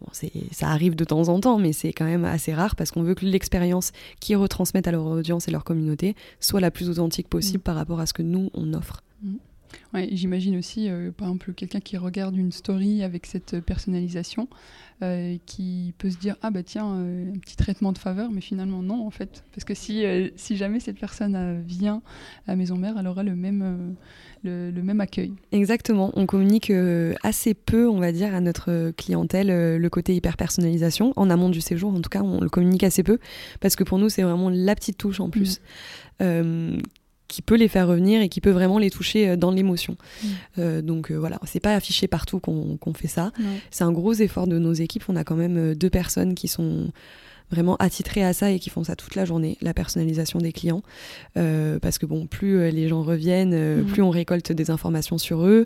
Bon, 0.00 0.08
ça 0.52 0.68
arrive 0.68 0.94
de 0.94 1.04
temps 1.04 1.28
en 1.28 1.40
temps, 1.40 1.58
mais 1.58 1.72
c'est 1.72 1.92
quand 1.92 2.04
même 2.04 2.24
assez 2.24 2.54
rare 2.54 2.76
parce 2.76 2.90
qu'on 2.90 3.02
veut 3.02 3.14
que 3.14 3.24
l'expérience 3.24 3.92
qu'ils 4.20 4.36
retransmettent 4.36 4.88
à 4.88 4.92
leur 4.92 5.06
audience 5.06 5.48
et 5.48 5.50
leur 5.50 5.64
communauté 5.64 6.14
soit 6.40 6.60
la 6.60 6.70
plus 6.70 6.88
authentique 6.90 7.28
possible 7.28 7.58
mm. 7.58 7.62
par 7.62 7.74
rapport 7.76 8.00
à 8.00 8.06
ce 8.06 8.12
que 8.12 8.22
nous, 8.22 8.50
on 8.54 8.74
offre. 8.74 9.02
Ouais, 9.94 10.08
J'imagine 10.12 10.56
aussi, 10.56 10.88
euh, 10.88 11.10
par 11.10 11.28
exemple, 11.28 11.52
quelqu'un 11.52 11.80
qui 11.80 11.96
regarde 11.96 12.36
une 12.36 12.52
story 12.52 13.02
avec 13.02 13.26
cette 13.26 13.60
personnalisation, 13.60 14.48
euh, 15.02 15.36
qui 15.46 15.94
peut 15.98 16.10
se 16.10 16.16
dire 16.16 16.36
ah 16.42 16.50
bah 16.50 16.62
tiens 16.62 16.90
euh, 16.90 17.32
un 17.34 17.38
petit 17.38 17.56
traitement 17.56 17.92
de 17.92 17.98
faveur, 17.98 18.30
mais 18.30 18.40
finalement 18.40 18.82
non 18.82 19.06
en 19.06 19.10
fait, 19.10 19.44
parce 19.52 19.64
que 19.64 19.74
si 19.74 20.04
si 20.36 20.56
jamais 20.56 20.80
cette 20.80 20.98
personne 20.98 21.62
vient 21.66 22.02
à 22.46 22.56
Maison 22.56 22.76
Mère, 22.76 22.96
elle 22.98 23.06
aura 23.06 23.22
le 23.22 23.36
même 23.36 23.94
le, 24.42 24.70
même 24.82 25.00
accueil. 25.00 25.32
Exactement, 25.52 26.12
on 26.14 26.24
communique 26.24 26.72
assez 27.22 27.52
peu, 27.52 27.88
on 27.88 28.00
va 28.00 28.12
dire, 28.12 28.34
à 28.34 28.40
notre 28.40 28.90
clientèle 28.92 29.76
le 29.76 29.88
côté 29.90 30.14
hyper 30.14 30.36
personnalisation 30.36 31.12
en 31.16 31.28
amont 31.30 31.50
du 31.50 31.60
séjour. 31.60 31.92
En 31.92 32.00
tout 32.00 32.10
cas, 32.10 32.22
on 32.22 32.40
le 32.40 32.48
communique 32.48 32.84
assez 32.84 33.02
peu 33.02 33.18
parce 33.60 33.76
que 33.76 33.84
pour 33.84 33.98
nous 33.98 34.08
c'est 34.08 34.22
vraiment 34.22 34.48
la 34.50 34.74
petite 34.74 34.98
touche 34.98 35.20
en 35.20 35.30
plus. 35.30 35.60
Mmh 36.20 36.78
qui 37.28 37.42
peut 37.42 37.56
les 37.56 37.68
faire 37.68 37.88
revenir 37.88 38.20
et 38.20 38.28
qui 38.28 38.40
peut 38.40 38.50
vraiment 38.50 38.78
les 38.78 38.90
toucher 38.90 39.30
euh, 39.30 39.36
dans 39.36 39.50
l'émotion. 39.50 39.96
Mm. 40.22 40.28
Euh, 40.58 40.82
donc 40.82 41.10
euh, 41.10 41.16
voilà, 41.16 41.38
c'est 41.44 41.60
pas 41.60 41.74
affiché 41.74 42.08
partout 42.08 42.40
qu'on 42.40 42.94
fait 42.94 43.08
ça. 43.08 43.32
C'est 43.70 43.84
un 43.84 43.92
gros 43.92 44.12
effort 44.14 44.46
de 44.46 44.58
nos 44.58 44.72
équipes. 44.72 45.04
On 45.08 45.16
a 45.16 45.24
quand 45.24 45.36
même 45.36 45.74
deux 45.74 45.90
personnes 45.90 46.34
qui 46.34 46.48
sont 46.48 46.90
vraiment 47.50 47.76
attitrées 47.76 48.24
à 48.24 48.32
ça 48.32 48.50
et 48.50 48.58
qui 48.58 48.70
font 48.70 48.82
ça 48.82 48.96
toute 48.96 49.14
la 49.14 49.24
journée, 49.24 49.56
la 49.60 49.72
personnalisation 49.72 50.40
des 50.40 50.52
clients. 50.52 50.82
parce 51.34 51.98
que 51.98 52.06
bon, 52.06 52.26
plus 52.26 52.70
les 52.70 52.88
gens 52.88 53.02
reviennent, 53.02 53.82
mm. 53.82 53.86
plus 53.86 54.02
on 54.02 54.10
récolte 54.10 54.52
des 54.52 54.70
informations 54.70 55.18
sur 55.18 55.46
eux. 55.46 55.64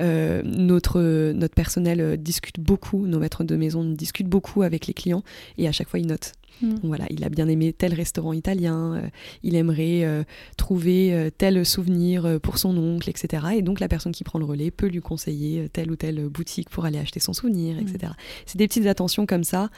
notre, 0.00 1.32
notre 1.32 1.54
personnel 1.54 2.16
discute 2.16 2.58
beaucoup, 2.58 3.06
nos 3.06 3.18
maîtres 3.18 3.44
de 3.44 3.56
maison 3.56 3.84
discutent 3.84 4.28
beaucoup 4.28 4.62
avec 4.62 4.86
les 4.86 4.94
clients 4.94 5.22
et 5.58 5.68
à 5.68 5.72
chaque 5.72 5.88
fois 5.88 6.00
ils 6.00 6.06
notent. 6.06 6.32
Mm. 6.62 6.74
voilà, 6.82 7.06
il 7.10 7.24
a 7.24 7.28
bien 7.28 7.48
aimé 7.48 7.72
tel 7.72 7.94
restaurant 7.94 8.32
italien, 8.32 8.94
euh, 8.94 9.08
il 9.42 9.54
aimerait 9.54 10.04
euh, 10.04 10.24
trouver 10.56 11.12
euh, 11.12 11.30
tel 11.30 11.64
souvenir 11.64 12.38
pour 12.42 12.58
son 12.58 12.76
oncle, 12.76 13.08
etc. 13.08 13.46
Et 13.56 13.62
donc 13.62 13.80
la 13.80 13.88
personne 13.88 14.12
qui 14.12 14.24
prend 14.24 14.38
le 14.38 14.44
relais 14.44 14.70
peut 14.70 14.86
lui 14.86 15.00
conseiller 15.00 15.68
telle 15.72 15.90
ou 15.90 15.96
telle 15.96 16.28
boutique 16.28 16.70
pour 16.70 16.84
aller 16.84 16.98
acheter 16.98 17.20
son 17.20 17.32
souvenir, 17.32 17.78
etc. 17.78 17.98
Mm. 18.12 18.16
C'est 18.46 18.58
des 18.58 18.68
petites 18.68 18.86
attentions 18.86 19.26
comme 19.26 19.44
ça 19.44 19.70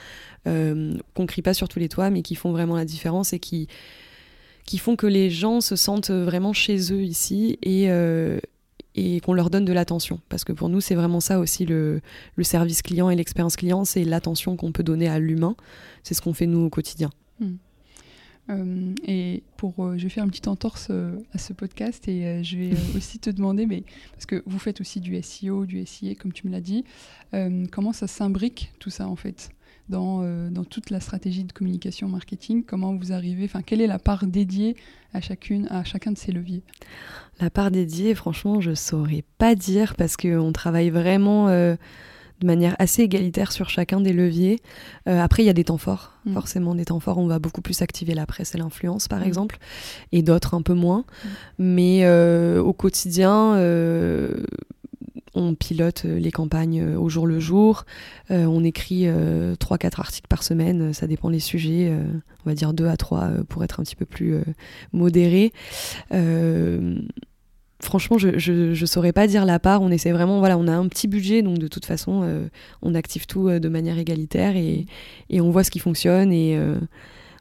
qu'on 0.44 1.26
crie 1.26 1.42
pas 1.42 1.54
sur 1.54 1.68
tous 1.68 1.78
les 1.78 1.88
toits, 1.88 2.10
mais 2.10 2.22
qui 2.22 2.34
font 2.34 2.50
vraiment 2.50 2.76
la 2.76 2.84
différence 2.84 3.32
et 3.32 3.38
qui 3.38 3.68
qui 4.64 4.78
font 4.78 4.94
que 4.94 5.08
les 5.08 5.28
gens 5.28 5.60
se 5.60 5.74
sentent 5.74 6.10
vraiment 6.10 6.52
chez 6.52 6.92
eux 6.92 7.02
ici 7.02 7.58
et, 7.62 7.88
et 8.94 9.20
qu'on 9.20 9.32
leur 9.32 9.50
donne 9.50 9.64
de 9.64 9.72
l'attention. 9.72 10.20
Parce 10.28 10.44
que 10.44 10.52
pour 10.52 10.68
nous, 10.68 10.80
c'est 10.80 10.94
vraiment 10.94 11.20
ça 11.20 11.38
aussi 11.38 11.64
le, 11.64 12.00
service 12.42 12.82
client 12.82 13.10
et 13.10 13.16
l'expérience 13.16 13.56
client, 13.56 13.84
c'est 13.84 14.04
l'attention 14.04 14.56
qu'on 14.56 14.72
peut 14.72 14.82
donner 14.82 15.08
à 15.08 15.18
l'humain. 15.18 15.56
C'est 16.02 16.14
ce 16.14 16.20
qu'on 16.20 16.34
fait 16.34 16.46
nous 16.46 16.60
au 16.60 16.70
quotidien. 16.70 17.10
Hmm. 17.40 17.54
Euh, 18.50 18.92
et 19.06 19.42
pour, 19.56 19.84
euh, 19.84 19.96
je 19.96 20.02
vais 20.02 20.08
faire 20.08 20.24
une 20.24 20.30
petite 20.30 20.48
entorse 20.48 20.88
euh, 20.90 21.16
à 21.32 21.38
ce 21.38 21.52
podcast 21.52 22.08
et 22.08 22.42
je 22.42 22.58
vais 22.58 22.70
aussi 22.96 23.18
te 23.18 23.30
demander, 23.30 23.66
mais 23.66 23.84
parce 24.12 24.26
que 24.26 24.42
vous 24.46 24.58
faites 24.58 24.80
aussi 24.80 25.00
du 25.00 25.20
SEO, 25.22 25.64
du 25.64 25.84
SIA, 25.86 26.14
comme 26.14 26.32
tu 26.32 26.46
me 26.46 26.52
l'as 26.52 26.60
dit, 26.60 26.84
comment 27.70 27.92
ça 27.92 28.06
s'imbrique 28.06 28.72
tout 28.78 28.90
ça 28.90 29.08
en 29.08 29.16
fait? 29.16 29.50
Dans, 29.92 30.22
dans, 30.50 30.64
toute 30.64 30.90
la 30.90 30.98
stratégie 30.98 31.44
de 31.44 31.52
communication 31.52 32.08
marketing 32.08 32.64
Comment 32.64 32.96
vous 32.96 33.12
arrivez 33.12 33.44
Enfin, 33.44 33.62
quelle 33.62 33.80
est 33.80 33.86
la 33.86 34.00
part 34.00 34.26
dédiée 34.26 34.74
à 35.14 35.20
chacune, 35.20 35.68
à 35.70 35.84
chacun 35.84 36.10
de 36.10 36.18
ces 36.18 36.32
leviers? 36.32 36.62
La 37.40 37.50
part 37.50 37.70
dédiée, 37.70 38.14
franchement, 38.14 38.60
je 38.60 38.74
saurais 38.74 39.24
pas 39.38 39.54
dire 39.54 39.94
parce 39.96 40.16
qu'on 40.16 40.52
travaille 40.52 40.90
vraiment 40.90 41.48
euh, 41.48 41.76
de 42.40 42.46
manière 42.46 42.76
assez 42.78 43.02
égalitaire 43.02 43.52
sur 43.52 43.70
chacun 43.70 44.00
des 44.00 44.12
leviers. 44.12 44.60
Euh, 45.08 45.20
après, 45.20 45.42
il 45.42 45.46
y 45.46 45.50
a 45.50 45.54
des 45.54 45.64
temps 45.64 45.78
forts, 45.78 46.12
mm. 46.24 46.34
forcément 46.34 46.74
des 46.74 46.84
temps 46.84 47.00
forts. 47.00 47.18
On 47.18 47.26
va 47.26 47.38
beaucoup 47.38 47.62
plus 47.62 47.82
activer 47.82 48.14
la 48.14 48.26
presse 48.26 48.54
et 48.54 48.58
l'influence, 48.58 49.08
par 49.08 49.20
mm. 49.20 49.24
exemple, 49.24 49.58
et 50.12 50.22
d'autres 50.22 50.54
un 50.54 50.62
peu 50.62 50.74
moins. 50.74 51.00
Mm. 51.00 51.28
Mais 51.58 52.00
euh, 52.04 52.60
au 52.62 52.72
quotidien, 52.72 53.54
on 55.34 55.54
pilote 55.54 56.04
les 56.04 56.30
campagnes 56.30 56.96
au 56.96 57.08
jour 57.08 57.26
le 57.26 57.40
jour. 57.40 57.84
on 58.30 58.64
écrit 58.64 59.06
3-4 59.06 60.00
articles 60.00 60.28
par 60.28 60.42
semaine, 60.42 60.92
ça 60.92 61.06
dépend 61.06 61.28
les 61.28 61.40
sujets 61.40 61.92
on 62.44 62.50
va 62.50 62.54
dire 62.54 62.72
2 62.72 62.86
à 62.86 62.96
3 62.96 63.20
euh, 63.20 63.44
pour 63.44 63.64
être 63.64 63.80
un 63.80 63.84
petit 63.84 63.96
peu 63.96 64.04
plus 64.04 64.34
euh, 64.34 64.42
modéré. 64.92 65.52
Euh, 66.12 66.96
franchement, 67.80 68.18
je, 68.18 68.80
ne 68.80 68.86
saurais 68.86 69.12
pas 69.12 69.26
dire 69.26 69.44
la 69.44 69.58
part. 69.58 69.82
On 69.82 69.90
essaie 69.90 70.12
vraiment, 70.12 70.38
voilà, 70.38 70.58
on 70.58 70.68
a 70.68 70.72
un 70.72 70.88
petit 70.88 71.08
budget, 71.08 71.42
donc 71.42 71.58
de 71.58 71.68
toute 71.68 71.84
façon, 71.84 72.48
on 72.82 72.94
active 72.94 73.26
tout 73.26 73.48
de 73.50 73.68
manière 73.68 73.98
égalitaire 73.98 74.56
et, 74.56 74.86
on 75.32 75.50
voit 75.50 75.64
ce 75.64 75.70
qui 75.70 75.80
fonctionne. 75.80 76.32
Et 76.32 76.56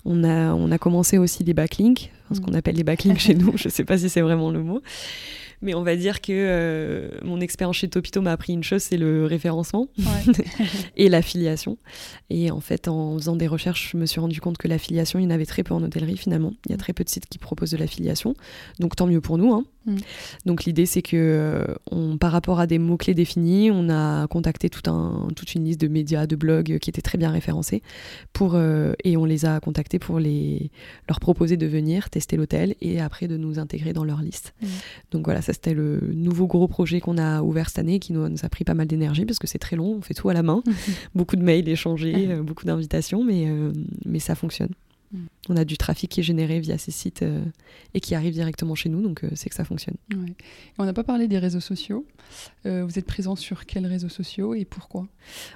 on, 0.03 0.23
a, 0.23 0.53
on 0.55 0.71
a 0.71 0.77
commencé 0.79 1.19
aussi 1.19 1.43
les 1.43 1.53
backlinks, 1.53 2.11
ce 2.33 2.39
mm. 2.39 2.43
qu'on 2.43 2.53
appelle 2.53 2.75
les 2.75 2.83
backlinks 2.83 3.19
chez 3.19 3.35
nous. 3.35 3.53
Je 3.55 3.69
sais 3.69 3.85
pas 3.85 3.97
si 3.97 4.09
c'est 4.09 4.21
vraiment 4.21 4.51
le 4.51 4.63
mot. 4.63 4.81
Mais 5.61 5.75
on 5.75 5.83
va 5.83 5.95
dire 5.95 6.21
que 6.21 6.31
euh, 6.33 7.09
mon 7.23 7.39
expérience 7.39 7.77
chez 7.77 7.87
Topito 7.87 8.21
m'a 8.21 8.31
appris 8.31 8.53
une 8.53 8.63
chose, 8.63 8.81
c'est 8.81 8.97
le 8.97 9.25
référencement 9.25 9.89
et 10.97 11.07
l'affiliation. 11.07 11.77
Et 12.31 12.49
en 12.49 12.61
fait, 12.61 12.87
en 12.87 13.17
faisant 13.17 13.35
des 13.35 13.47
recherches, 13.47 13.91
je 13.91 13.97
me 13.97 14.07
suis 14.07 14.19
rendu 14.19 14.41
compte 14.41 14.57
que 14.57 14.67
l'affiliation, 14.67 15.19
il 15.19 15.23
y 15.23 15.27
en 15.27 15.29
avait 15.29 15.45
très 15.45 15.63
peu 15.63 15.73
en 15.73 15.83
hôtellerie 15.83 16.17
finalement. 16.17 16.53
Il 16.65 16.71
y 16.71 16.73
a 16.73 16.77
mm. 16.77 16.79
très 16.79 16.93
peu 16.93 17.03
de 17.03 17.09
sites 17.09 17.27
qui 17.27 17.37
proposent 17.37 17.71
de 17.71 17.77
l'affiliation. 17.77 18.33
Donc 18.79 18.95
tant 18.95 19.05
mieux 19.05 19.21
pour 19.21 19.37
nous. 19.37 19.53
Hein. 19.53 19.65
Mm. 19.85 19.97
Donc 20.45 20.65
l'idée, 20.65 20.87
c'est 20.87 21.03
que 21.03 21.15
euh, 21.15 21.73
on, 21.91 22.17
par 22.17 22.31
rapport 22.31 22.59
à 22.59 22.65
des 22.65 22.79
mots-clés 22.79 23.13
définis, 23.13 23.69
on 23.71 23.89
a 23.89 24.25
contacté 24.27 24.69
tout 24.69 24.89
un, 24.89 25.27
toute 25.35 25.53
une 25.53 25.65
liste 25.65 25.81
de 25.81 25.87
médias, 25.87 26.25
de 26.25 26.35
blogs 26.35 26.79
qui 26.79 26.89
étaient 26.89 27.01
très 27.01 27.19
bien 27.19 27.29
référencés. 27.29 27.83
Pour, 28.33 28.55
euh, 28.55 28.93
et 29.03 29.15
on 29.15 29.25
les 29.25 29.45
a 29.45 29.59
contactés 29.59 29.99
pour 29.99 30.17
les, 30.17 30.71
leur 31.07 31.19
proposer 31.19 31.55
de 31.55 31.67
venir 31.67 32.09
tester 32.09 32.20
l'hôtel 32.37 32.75
et 32.81 32.99
après 32.99 33.27
de 33.27 33.37
nous 33.37 33.59
intégrer 33.59 33.93
dans 33.93 34.03
leur 34.03 34.21
liste. 34.21 34.53
Mm. 34.61 34.67
Donc 35.11 35.25
voilà, 35.25 35.41
ça 35.41 35.53
c'était 35.53 35.73
le 35.73 35.99
nouveau 36.13 36.47
gros 36.47 36.67
projet 36.67 36.99
qu'on 36.99 37.17
a 37.17 37.41
ouvert 37.41 37.69
cette 37.69 37.79
année 37.79 37.99
qui 37.99 38.13
nous, 38.13 38.25
a 38.25 38.49
pris 38.49 38.63
pas 38.63 38.73
mal 38.73 38.87
d'énergie 38.87 39.25
parce 39.25 39.39
que 39.39 39.47
c'est 39.47 39.59
très 39.59 39.75
long, 39.75 39.95
on 39.97 40.01
fait 40.01 40.13
tout 40.13 40.29
à 40.29 40.33
la 40.33 40.43
main, 40.43 40.63
beaucoup 41.15 41.35
de 41.35 41.43
mails 41.43 41.67
échangés, 41.67 42.29
euh, 42.29 42.43
beaucoup 42.43 42.65
d'invitations, 42.65 43.23
mais, 43.23 43.45
euh, 43.47 43.71
mais 44.05 44.19
ça 44.19 44.35
fonctionne. 44.35 44.71
Mm. 45.11 45.17
On 45.49 45.57
a 45.57 45.65
du 45.65 45.77
trafic 45.77 46.09
qui 46.09 46.19
est 46.21 46.23
généré 46.23 46.59
via 46.59 46.77
ces 46.77 46.91
sites 46.91 47.23
euh, 47.23 47.43
et 47.93 47.99
qui 47.99 48.15
arrive 48.15 48.33
directement 48.33 48.75
chez 48.75 48.89
nous, 48.89 49.01
donc 49.01 49.23
c'est 49.35 49.49
que 49.49 49.55
ça 49.55 49.65
fonctionne. 49.65 49.95
On 50.77 50.85
n'a 50.85 50.93
pas 50.93 51.03
parlé 51.03 51.27
des 51.27 51.39
réseaux 51.39 51.59
sociaux. 51.59 52.05
vous 52.65 52.99
êtes 52.99 53.05
présent 53.05 53.35
sur 53.35 53.65
quels 53.65 53.85
réseaux 53.85 54.09
sociaux 54.09 54.53
et 54.53 54.65
pourquoi? 54.65 55.07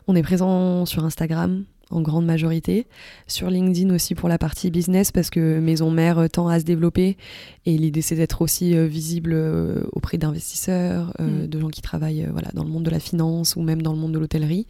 On 0.08 0.16
est 0.16 0.24
présent 0.24 0.86
sur 0.86 1.06
Instagram, 1.06 1.66
en 1.92 2.02
grande 2.02 2.26
majorité. 2.26 2.88
Sur 3.28 3.50
LinkedIn 3.50 3.94
aussi 3.94 4.16
pour 4.16 4.30
la 4.30 4.38
partie 4.38 4.72
business 4.72 5.12
parce 5.12 5.30
que 5.30 5.60
Maison 5.60 5.92
Mère 5.92 6.30
tend 6.32 6.48
à 6.48 6.60
se 6.60 6.66
développer 6.66 7.18
et 7.66 7.78
l'idée 7.78 8.02
c'est 8.02 8.16
d'être 8.16 8.42
aussi 8.42 8.76
euh, 8.76 8.86
visible 8.86 9.34
euh, 9.34 9.84
auprès 9.92 10.18
d'investisseurs, 10.18 11.14
euh, 11.20 11.46
mm. 11.46 11.48
de 11.48 11.60
gens 11.60 11.70
qui 11.70 11.82
travaillent 11.82 12.28
voilà, 12.32 12.50
dans 12.54 12.64
le 12.64 12.70
monde 12.70 12.84
de 12.84 12.90
la 12.90 13.00
finance 13.00 13.56
ou 13.56 13.62
même 13.62 13.82
dans 13.82 13.94
le 13.94 14.00
monde 14.00 14.14
de 14.14 14.20
l'hôtellerie. 14.20 14.68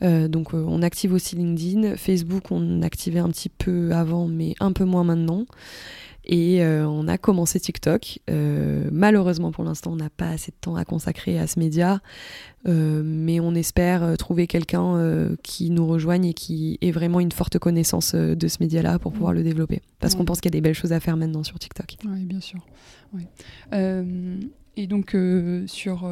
donc 0.00 0.54
on 0.54 0.82
active 0.82 1.12
aussi 1.12 1.36
LinkedIn. 1.36 1.96
Facebook 1.96 2.50
on 2.50 2.82
activait 2.82 3.20
un 3.20 3.28
petit 3.28 3.48
peu 3.48 3.92
avant 3.92 4.26
mais 4.26 4.54
un 4.60 4.72
peu 4.72 4.84
moins 4.84 5.04
maintenant. 5.04 5.46
Et 6.24 6.62
euh, 6.62 6.86
on 6.86 7.08
a 7.08 7.18
commencé 7.18 7.58
TikTok. 7.58 8.20
Euh, 8.28 8.88
malheureusement, 8.92 9.52
pour 9.52 9.64
l'instant, 9.64 9.92
on 9.92 9.96
n'a 9.96 10.10
pas 10.10 10.28
assez 10.28 10.50
de 10.50 10.56
temps 10.60 10.76
à 10.76 10.84
consacrer 10.84 11.38
à 11.38 11.46
ce 11.46 11.58
média. 11.58 12.00
Euh, 12.68 13.02
mais 13.04 13.40
on 13.40 13.54
espère 13.54 14.16
trouver 14.18 14.46
quelqu'un 14.46 15.30
qui 15.42 15.70
nous 15.70 15.86
rejoigne 15.86 16.26
et 16.26 16.34
qui 16.34 16.78
ait 16.82 16.90
vraiment 16.90 17.20
une 17.20 17.32
forte 17.32 17.58
connaissance 17.58 18.14
de 18.14 18.48
ce 18.48 18.58
média-là 18.60 18.98
pour 18.98 19.12
pouvoir 19.12 19.32
le 19.32 19.42
développer. 19.42 19.80
Parce 19.98 20.14
qu'on 20.14 20.24
pense 20.24 20.40
qu'il 20.40 20.50
y 20.50 20.56
a 20.56 20.58
des 20.58 20.60
belles 20.60 20.74
choses 20.74 20.92
à 20.92 21.00
faire 21.00 21.16
maintenant 21.16 21.42
sur 21.42 21.58
TikTok. 21.58 21.96
Oui, 22.04 22.24
bien 22.24 22.40
sûr. 22.40 22.60
et 23.72 24.86
donc, 24.86 25.16
sur, 25.66 26.10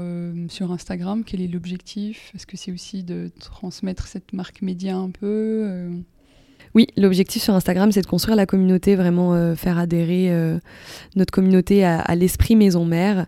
sur 0.48 0.72
Instagram, 0.72 1.22
quel 1.24 1.42
est 1.42 1.48
l'objectif? 1.48 2.32
Est-ce 2.34 2.46
que 2.46 2.56
c'est 2.56 2.72
aussi 2.72 3.02
de 3.02 3.30
transmettre 3.38 4.06
cette 4.06 4.32
marque 4.32 4.62
média 4.62 4.96
un 4.96 5.10
peu? 5.10 6.02
Oui, 6.78 6.86
l'objectif 6.96 7.42
sur 7.42 7.54
Instagram, 7.54 7.90
c'est 7.90 8.02
de 8.02 8.06
construire 8.06 8.36
la 8.36 8.46
communauté, 8.46 8.94
vraiment 8.94 9.34
euh, 9.34 9.56
faire 9.56 9.78
adhérer 9.78 10.30
euh, 10.30 10.60
notre 11.16 11.32
communauté 11.32 11.84
à, 11.84 12.14
l'esprit 12.14 12.54
maison 12.54 12.84
mère, 12.84 13.26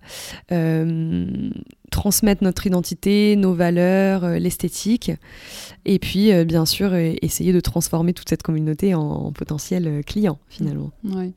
euh, 0.53 1.51
transmettre 1.91 2.45
notre 2.45 2.69
identité, 2.69 3.35
nos 3.35 3.53
valeurs, 3.53 4.25
l'esthétique, 4.39 5.11
et 5.85 5.99
puis 5.99 6.33
bien 6.45 6.65
sûr 6.65 6.95
essayer 6.95 7.53
de 7.53 7.59
transformer 7.59 8.13
toute 8.13 8.29
cette 8.29 8.45
communauté 8.45 8.95
en, 8.95 9.33
potentiel 9.33 10.05
client 10.07 10.39
finalement. 10.49 10.93
Ouais. 11.03 11.33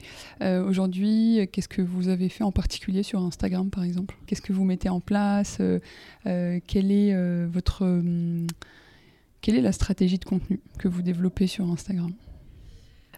Aujourd'hui, 0.59 1.49
qu'est-ce 1.51 1.67
que 1.67 1.81
vous 1.81 2.09
avez 2.09 2.29
fait 2.29 2.43
en 2.43 2.51
particulier 2.51 3.01
sur 3.01 3.21
Instagram 3.21 3.71
par 3.71 3.83
exemple? 3.83 4.15
Qu'est-ce 4.27 4.43
que 4.43 4.53
vous 4.53 4.65
mettez 4.65 4.89
en 4.89 4.99
place? 4.99 5.57
Quel 6.23 6.91
est 6.91 7.45
votre 7.47 7.83
quelle 9.43 9.57
est 9.57 9.61
la 9.61 9.73
stratégie 9.73 10.17
de 10.17 10.25
contenu 10.25 10.61
que 10.79 10.87
vous 10.87 11.01
développez 11.01 11.47
sur 11.47 11.69
Instagram? 11.69 12.13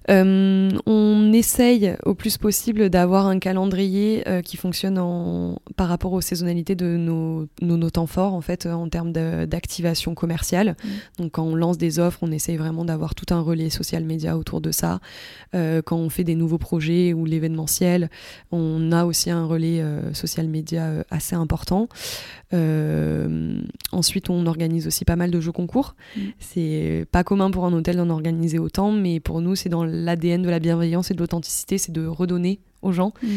On 0.08 1.32
essaye 1.34 1.96
au 2.06 2.14
plus 2.14 2.38
possible 2.38 2.92
d'avoir 2.92 3.26
un 3.26 3.40
calendrier 3.40 4.24
qui 4.44 4.56
fonctionne 4.56 5.00
en, 5.00 5.60
par 5.78 5.88
rapport 5.88 6.14
aux 6.14 6.22
saisonnalités 6.22 6.76
de 6.76 6.96
nos, 6.96 7.48
nos, 7.62 7.90
temps 7.90 8.06
forts, 8.06 8.36
en 8.36 8.42
fait, 8.42 8.68
en 8.68 8.88
termes 8.88 9.12
d'activation 9.12 10.14
commerciale. 10.14 10.76
Mmh. 10.84 10.88
Donc, 11.18 11.32
quand 11.32 11.44
on 11.44 11.56
lance 11.56 11.80
des 11.80 11.98
offres, 11.98 12.20
on 12.22 12.32
essaye 12.32 12.56
vraiment 12.56 12.86
d'avoir 12.86 13.16
tout 13.16 13.34
un 13.34 13.42
relais 13.42 13.72
social 13.72 14.04
média 14.04 14.38
autour 14.38 14.62
de 14.62 14.72
ça. 14.72 15.00
quand 15.54 15.98
on 15.98 16.10
fait 16.10 16.24
des 16.24 16.36
nouveaux 16.36 16.60
projets 16.60 17.14
ou 17.14 17.26
l'événementiel, 17.26 18.12
on 18.52 18.92
a 18.92 19.06
aussi 19.06 19.32
un 19.32 19.46
relais 19.46 19.84
social 20.14 20.48
média 20.48 21.04
assez 21.10 21.36
important. 21.36 21.90
Euh, 22.56 23.62
ensuite, 23.92 24.30
on 24.30 24.46
organise 24.48 24.88
aussi 24.88 25.06
pas 25.06 25.16
mal 25.16 25.32
de 25.32 25.40
jeux 25.40 25.52
concours. 25.52 25.96
Mm. 26.16 26.22
C'est 26.40 27.06
pas 27.12 27.24
commun 27.24 27.52
pour 27.52 27.66
un 27.66 27.74
hôtel 27.74 27.98
d'en 27.98 28.10
organiser 28.10 28.60
autant, 28.60 28.92
mais 28.92 29.20
pour 29.20 29.42
nous, 29.42 29.56
c'est 29.56 29.70
dans 29.70 29.84
l'ADN 29.84 30.42
de 30.42 30.50
la 30.50 30.60
bienveillance 30.60 31.12
et 31.12 31.14
de 31.14 31.20
l'authenticité, 31.20 31.78
c'est 31.78 31.92
de 31.92 32.06
redonner 32.06 32.60
aux 32.86 32.92
gens. 32.92 33.14
Mm. 33.22 33.28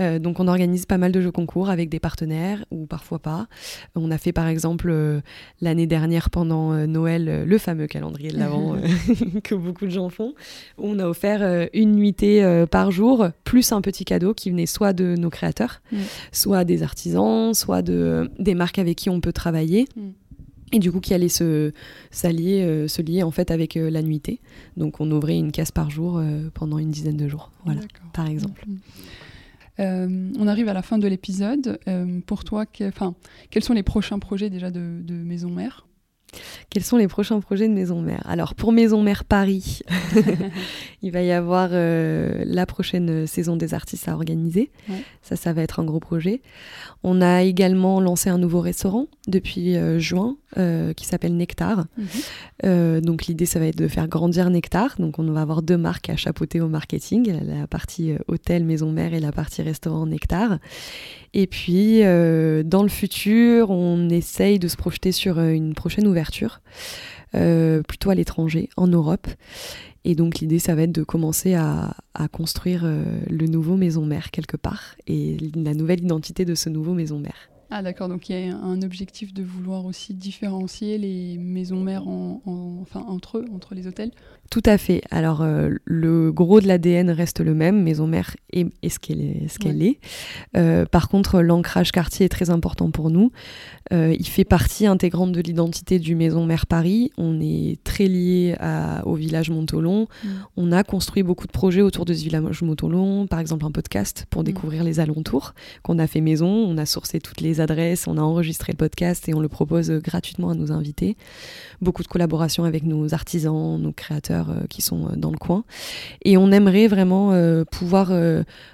Euh, 0.00 0.18
donc 0.18 0.38
on 0.40 0.46
organise 0.46 0.86
pas 0.86 0.98
mal 0.98 1.10
de 1.10 1.20
jeux 1.20 1.32
concours 1.32 1.70
avec 1.70 1.88
des 1.88 1.98
partenaires 1.98 2.64
ou 2.70 2.86
parfois 2.86 3.18
pas. 3.18 3.48
On 3.96 4.10
a 4.10 4.18
fait 4.18 4.32
par 4.32 4.46
exemple 4.46 4.90
euh, 4.90 5.20
l'année 5.60 5.86
dernière 5.86 6.30
pendant 6.30 6.72
euh, 6.72 6.86
Noël 6.86 7.44
le 7.44 7.58
fameux 7.58 7.86
calendrier 7.86 8.30
de 8.30 8.38
l'Avent 8.38 8.76
que 9.42 9.54
beaucoup 9.54 9.86
de 9.86 9.90
gens 9.90 10.10
font. 10.10 10.34
On 10.78 10.98
a 10.98 11.06
offert 11.06 11.68
une 11.72 11.92
nuitée 11.96 12.64
par 12.70 12.90
jour 12.90 13.28
plus 13.44 13.72
un 13.72 13.80
petit 13.80 14.04
cadeau 14.04 14.34
qui 14.34 14.50
venait 14.50 14.66
soit 14.66 14.92
de 14.92 15.16
nos 15.16 15.30
créateurs, 15.30 15.80
mm. 15.90 15.98
soit 16.32 16.64
des 16.64 16.82
artisans, 16.82 17.54
soit 17.54 17.82
de, 17.82 18.30
des 18.38 18.54
marques 18.54 18.78
avec 18.78 18.96
qui 18.96 19.10
on 19.10 19.20
peut 19.20 19.32
travailler. 19.32 19.86
Mm 19.96 20.10
et 20.72 20.78
du 20.78 20.92
coup 20.92 21.00
qui 21.00 21.14
allait 21.14 21.28
se, 21.28 21.72
s'allier, 22.10 22.62
euh, 22.62 22.88
se 22.88 23.02
lier 23.02 23.22
en 23.22 23.30
fait 23.30 23.50
avec 23.50 23.76
euh, 23.76 23.90
la 23.90 24.02
nuitée. 24.02 24.40
Donc 24.76 25.00
on 25.00 25.10
ouvrait 25.10 25.36
une 25.36 25.52
case 25.52 25.70
par 25.70 25.90
jour 25.90 26.18
euh, 26.18 26.50
pendant 26.54 26.78
une 26.78 26.90
dizaine 26.90 27.16
de 27.16 27.28
jours, 27.28 27.50
voilà, 27.64 27.80
par 28.12 28.26
exemple. 28.26 28.64
on 29.78 30.46
arrive 30.46 30.68
à 30.68 30.74
la 30.74 30.82
fin 30.82 30.98
de 30.98 31.08
l'épisode. 31.08 31.78
pour 32.26 32.44
toi, 32.44 32.66
quels 32.66 33.64
sont 33.64 33.72
les 33.72 33.82
prochains 33.82 34.18
projets 34.18 34.50
déjà 34.50 34.70
de, 34.70 35.00
de 35.02 35.14
Maison 35.14 35.50
Mère? 35.50 35.86
Quels 36.68 36.84
sont 36.84 36.96
les 36.96 37.08
prochains 37.08 37.40
projets 37.40 37.68
de 37.68 37.72
Maison 37.72 38.00
Mère? 38.00 38.22
Alors 38.24 38.54
pour 38.54 38.72
Maison 38.72 39.02
Mère 39.02 39.24
Paris, 39.24 39.80
il 41.02 41.10
va 41.10 41.22
y 41.22 41.32
avoir 41.32 41.70
euh, 41.72 42.42
la 42.46 42.66
prochaine 42.66 43.26
saison 43.26 43.56
des 43.56 43.74
artistes 43.74 44.08
à 44.08 44.14
organiser. 44.14 44.70
Ça, 45.22 45.36
ça 45.36 45.52
va 45.52 45.62
être 45.62 45.80
un 45.80 45.84
gros 45.84 46.00
projet. 46.00 46.42
On 47.02 47.20
a 47.22 47.42
également 47.42 48.00
lancé 48.00 48.30
un 48.30 48.38
nouveau 48.38 48.60
restaurant 48.60 49.06
depuis 49.26 49.76
euh, 49.76 49.98
juin 49.98 50.36
euh, 50.58 50.92
qui 50.92 51.06
s'appelle 51.06 51.36
Nectar. 51.36 51.86
Mhm. 51.96 53.00
donc 53.00 53.26
l'idée, 53.26 53.46
ça 53.46 53.58
va 53.58 53.66
être 53.66 53.78
de 53.78 53.88
faire 53.88 54.08
grandir 54.08 54.50
Nectar. 54.50 54.96
Donc 54.98 55.18
on 55.18 55.24
va 55.24 55.40
avoir 55.42 55.62
deux 55.62 55.78
marques 55.78 56.10
à 56.10 56.16
chapeauter 56.16 56.60
au 56.60 56.68
marketing, 56.68 57.32
la 57.42 57.66
partie 57.66 58.14
hôtel 58.28 58.64
Maison 58.64 58.90
Mère 58.90 59.14
et 59.14 59.20
la 59.20 59.32
partie 59.32 59.62
restaurant 59.62 60.06
Nectar. 60.06 60.58
Et 61.32 61.46
puis, 61.46 62.02
euh, 62.02 62.62
dans 62.64 62.82
le 62.82 62.88
futur, 62.88 63.70
on 63.70 64.08
essaye 64.08 64.58
de 64.58 64.68
se 64.68 64.76
projeter 64.76 65.12
sur 65.12 65.38
euh, 65.38 65.50
une 65.50 65.74
prochaine 65.74 66.06
ouverture, 66.06 66.60
euh, 67.34 67.82
plutôt 67.82 68.10
à 68.10 68.14
l'étranger, 68.14 68.68
en 68.76 68.88
Europe. 68.88 69.28
Et 70.04 70.14
donc 70.14 70.38
l'idée, 70.38 70.58
ça 70.58 70.74
va 70.74 70.82
être 70.82 70.92
de 70.92 71.02
commencer 71.02 71.54
à, 71.54 71.94
construire 72.32 72.84
le 72.84 73.46
nouveau 73.46 73.76
maison 73.76 74.04
mère 74.04 74.30
quelque 74.30 74.56
part 74.56 74.94
et 75.06 75.36
la 75.54 75.74
nouvelle 75.74 76.02
identité 76.02 76.44
de 76.44 76.54
ce 76.54 76.68
nouveau 76.70 76.94
maison 76.94 77.18
mère. 77.18 77.49
Ah 77.72 77.82
d'accord, 77.82 78.08
donc 78.08 78.28
il 78.28 78.46
y 78.46 78.50
a 78.50 78.56
un 78.56 78.82
objectif 78.82 79.32
de 79.32 79.44
vouloir 79.44 79.84
aussi 79.84 80.12
différencier 80.12 80.98
les 80.98 81.38
maisons 81.38 81.80
mères 81.80 82.08
enfin, 82.08 83.04
entre 83.06 83.38
eux, 83.38 83.44
entre 83.52 83.76
les 83.76 83.86
hôtels 83.86 84.10
Tout 84.50 84.62
à 84.66 84.78
fait. 84.78 85.02
Alors 85.12 85.42
euh, 85.42 85.70
le 85.84 86.32
gros 86.32 86.60
de 86.60 86.66
l'ADN 86.66 87.10
reste 87.10 87.38
le 87.38 87.54
même, 87.54 87.84
maison 87.84 88.08
mère 88.08 88.34
est, 88.52 88.66
ce 88.88 88.98
qu'elle 88.98 89.20
est. 89.20 89.46
Ce 89.48 89.60
qu'elle 89.60 89.80
est. 89.80 90.00
Euh, 90.56 90.84
par 90.86 91.08
contre, 91.08 91.40
l'ancrage 91.40 91.92
quartier 91.92 92.26
est 92.26 92.30
très 92.30 92.50
important 92.50 92.90
pour 92.90 93.10
nous. 93.10 93.30
Euh, 93.92 94.12
il 94.18 94.26
fait 94.26 94.44
partie 94.44 94.86
intégrante 94.86 95.30
de 95.30 95.40
l'identité 95.40 96.00
du 96.00 96.16
maison 96.16 96.46
mère 96.46 96.66
Paris. 96.66 97.12
On 97.16 97.40
est 97.40 97.78
très 97.84 98.06
lié 98.06 98.56
au 99.04 99.14
village 99.14 99.50
Montolon. 99.50 100.08
Mm. 100.24 100.28
On 100.56 100.72
a 100.72 100.82
construit 100.82 101.22
beaucoup 101.22 101.46
de 101.46 101.52
projets 101.52 101.82
autour 101.82 102.04
de 102.04 102.12
ce 102.12 102.24
village 102.24 102.62
Montolon, 102.62 103.28
par 103.28 103.38
exemple 103.38 103.64
un 103.64 103.70
podcast 103.70 104.26
pour 104.30 104.42
mm. 104.42 104.46
découvrir 104.46 104.82
les 104.82 104.98
alentours 104.98 105.54
qu'on 105.84 106.00
a 106.00 106.08
fait 106.08 106.20
maison. 106.20 106.48
On 106.48 106.76
a 106.76 106.86
sourcé 106.86 107.20
toutes 107.20 107.40
les 107.40 107.60
adresses, 107.60 108.08
on 108.08 108.18
a 108.18 108.22
enregistré 108.22 108.72
le 108.72 108.78
podcast 108.78 109.28
et 109.28 109.34
on 109.34 109.40
le 109.40 109.48
propose 109.48 109.92
gratuitement 109.92 110.50
à 110.50 110.56
nos 110.56 110.72
invités. 110.72 111.16
Beaucoup 111.80 112.02
de 112.02 112.08
collaborations 112.08 112.64
avec 112.64 112.82
nos 112.82 113.14
artisans, 113.14 113.80
nos 113.80 113.92
créateurs 113.92 114.39
euh, 114.48 114.66
qui 114.70 114.80
sont 114.80 115.06
euh, 115.06 115.16
dans 115.16 115.30
le 115.30 115.36
coin. 115.36 115.64
Et 116.24 116.38
on 116.38 116.50
aimerait 116.50 116.88
vraiment 116.88 117.10
pouvoir 117.70 118.12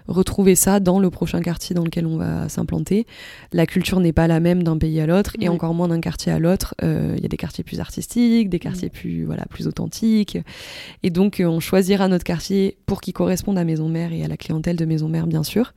retrouver 0.06 0.54
ça 0.54 0.80
dans 0.80 0.98
le 0.98 1.10
prochain 1.10 1.40
quartier 1.40 1.74
dans 1.74 1.84
lequel 1.84 2.06
on 2.06 2.16
va 2.16 2.48
s'implanter. 2.48 3.06
La 3.52 3.66
culture 3.66 4.00
n'est 4.00 4.12
pas 4.12 4.26
la 4.26 4.40
même 4.40 4.62
d'un 4.62 4.78
pays 4.78 5.00
à 5.00 5.06
l'autre 5.06 5.36
et 5.40 5.48
encore 5.48 5.74
moins 5.74 5.88
d'un 5.88 6.00
quartier 6.00 6.32
à 6.32 6.38
l'autre. 6.38 6.74
Il 6.82 7.20
y 7.20 7.24
a 7.24 7.28
des 7.28 7.36
quartiers 7.36 7.64
plus 7.64 7.80
artistiques, 7.80 8.48
des 8.48 8.58
quartiers 8.58 8.90
plus, 8.90 9.24
voilà, 9.24 9.44
plus 9.48 9.66
authentiques. 9.66 10.38
Et 11.02 11.10
donc 11.10 11.42
on 11.44 11.60
choisira 11.60 12.08
notre 12.08 12.24
quartier 12.24 12.76
pour 12.86 13.00
qu'il 13.00 13.14
corresponde 13.14 13.58
à 13.58 13.64
Maison 13.64 13.88
Mère 13.88 14.12
et 14.12 14.24
à 14.24 14.28
la 14.28 14.36
clientèle 14.36 14.76
de 14.76 14.84
Maison 14.84 15.08
Mère, 15.08 15.26
bien 15.26 15.42
sûr. 15.42 15.72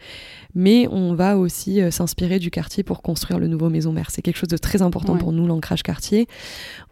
Mais 0.55 0.87
on 0.91 1.13
va 1.13 1.37
aussi 1.37 1.79
s'inspirer 1.91 2.39
du 2.39 2.51
quartier 2.51 2.83
pour 2.83 3.01
construire 3.01 3.39
le 3.39 3.47
nouveau 3.47 3.69
maison 3.69 3.91
mère. 3.91 4.11
C'est 4.11 4.21
quelque 4.21 4.37
chose 4.37 4.49
de 4.49 4.57
très 4.57 4.81
important 4.81 5.17
pour 5.17 5.31
nous, 5.31 5.47
l'ancrage 5.47 5.83
quartier. 5.83 6.27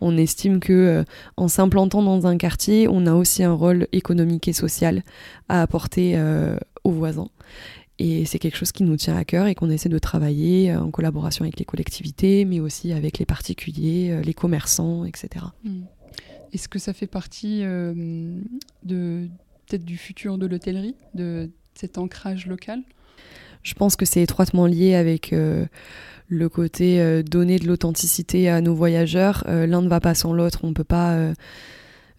On 0.02 0.18
estime 0.18 0.60
que 0.60 0.74
euh, 0.74 1.04
en 1.36 1.48
s'implantant 1.48 2.02
dans 2.02 2.28
un 2.28 2.38
quartier, 2.38 2.87
on 2.88 3.06
a 3.06 3.14
aussi 3.14 3.44
un 3.44 3.54
rôle 3.54 3.88
économique 3.92 4.48
et 4.48 4.54
social 4.54 5.04
à 5.50 5.62
apporter 5.62 6.14
euh, 6.16 6.58
aux 6.84 6.92
voisins. 6.92 7.30
Et 8.00 8.26
c'est 8.26 8.38
quelque 8.38 8.58
chose 8.58 8.72
qui 8.72 8.84
nous 8.84 8.96
tient 8.96 9.18
à 9.18 9.26
cœur 9.26 9.48
et 9.48 9.56
qu'on 9.56 9.70
essaie 9.70 9.90
de 9.90 10.00
travailler 10.00 10.72
euh, 10.72 10.82
en 10.82 10.92
collaboration 10.92 11.44
avec 11.44 11.58
les 11.60 11.66
collectivités, 11.66 12.46
mais 12.46 12.60
aussi 12.60 12.94
avec 12.94 13.18
les 13.18 13.26
particuliers, 13.26 14.22
les 14.24 14.34
commerçants, 14.34 15.06
etc. 15.06 15.46
Hmm. 15.64 15.84
Est-ce 16.54 16.70
que 16.70 16.80
ça 16.80 16.94
fait 16.94 17.08
partie 17.08 17.62
de 17.62 19.28
peut-être 19.66 19.84
du 19.84 19.98
futur 19.98 20.38
de 20.38 20.46
l'hôtellerie, 20.46 20.96
de 21.14 21.50
cet 21.76 21.98
ancrage 21.98 22.48
local? 22.48 22.82
Je 23.64 23.74
pense 23.74 23.98
que 23.98 24.06
c'est 24.06 24.22
étroitement 24.22 24.66
lié 24.66 24.96
avec 24.96 25.34
euh, 25.34 25.66
le 26.30 26.48
côté 26.50 27.02
euh, 27.02 27.22
donner 27.22 27.60
de 27.60 27.68
l'authenticité 27.68 28.50
à 28.50 28.62
nos 28.62 28.74
voyageurs. 28.74 29.44
Euh, 29.48 29.68
l'un 29.68 29.82
ne 29.82 29.90
va 29.90 30.00
pas 30.00 30.16
sans 30.16 30.32
l'autre. 30.32 30.60
On 30.64 30.74
peut 30.74 30.86
pas. 30.86 31.34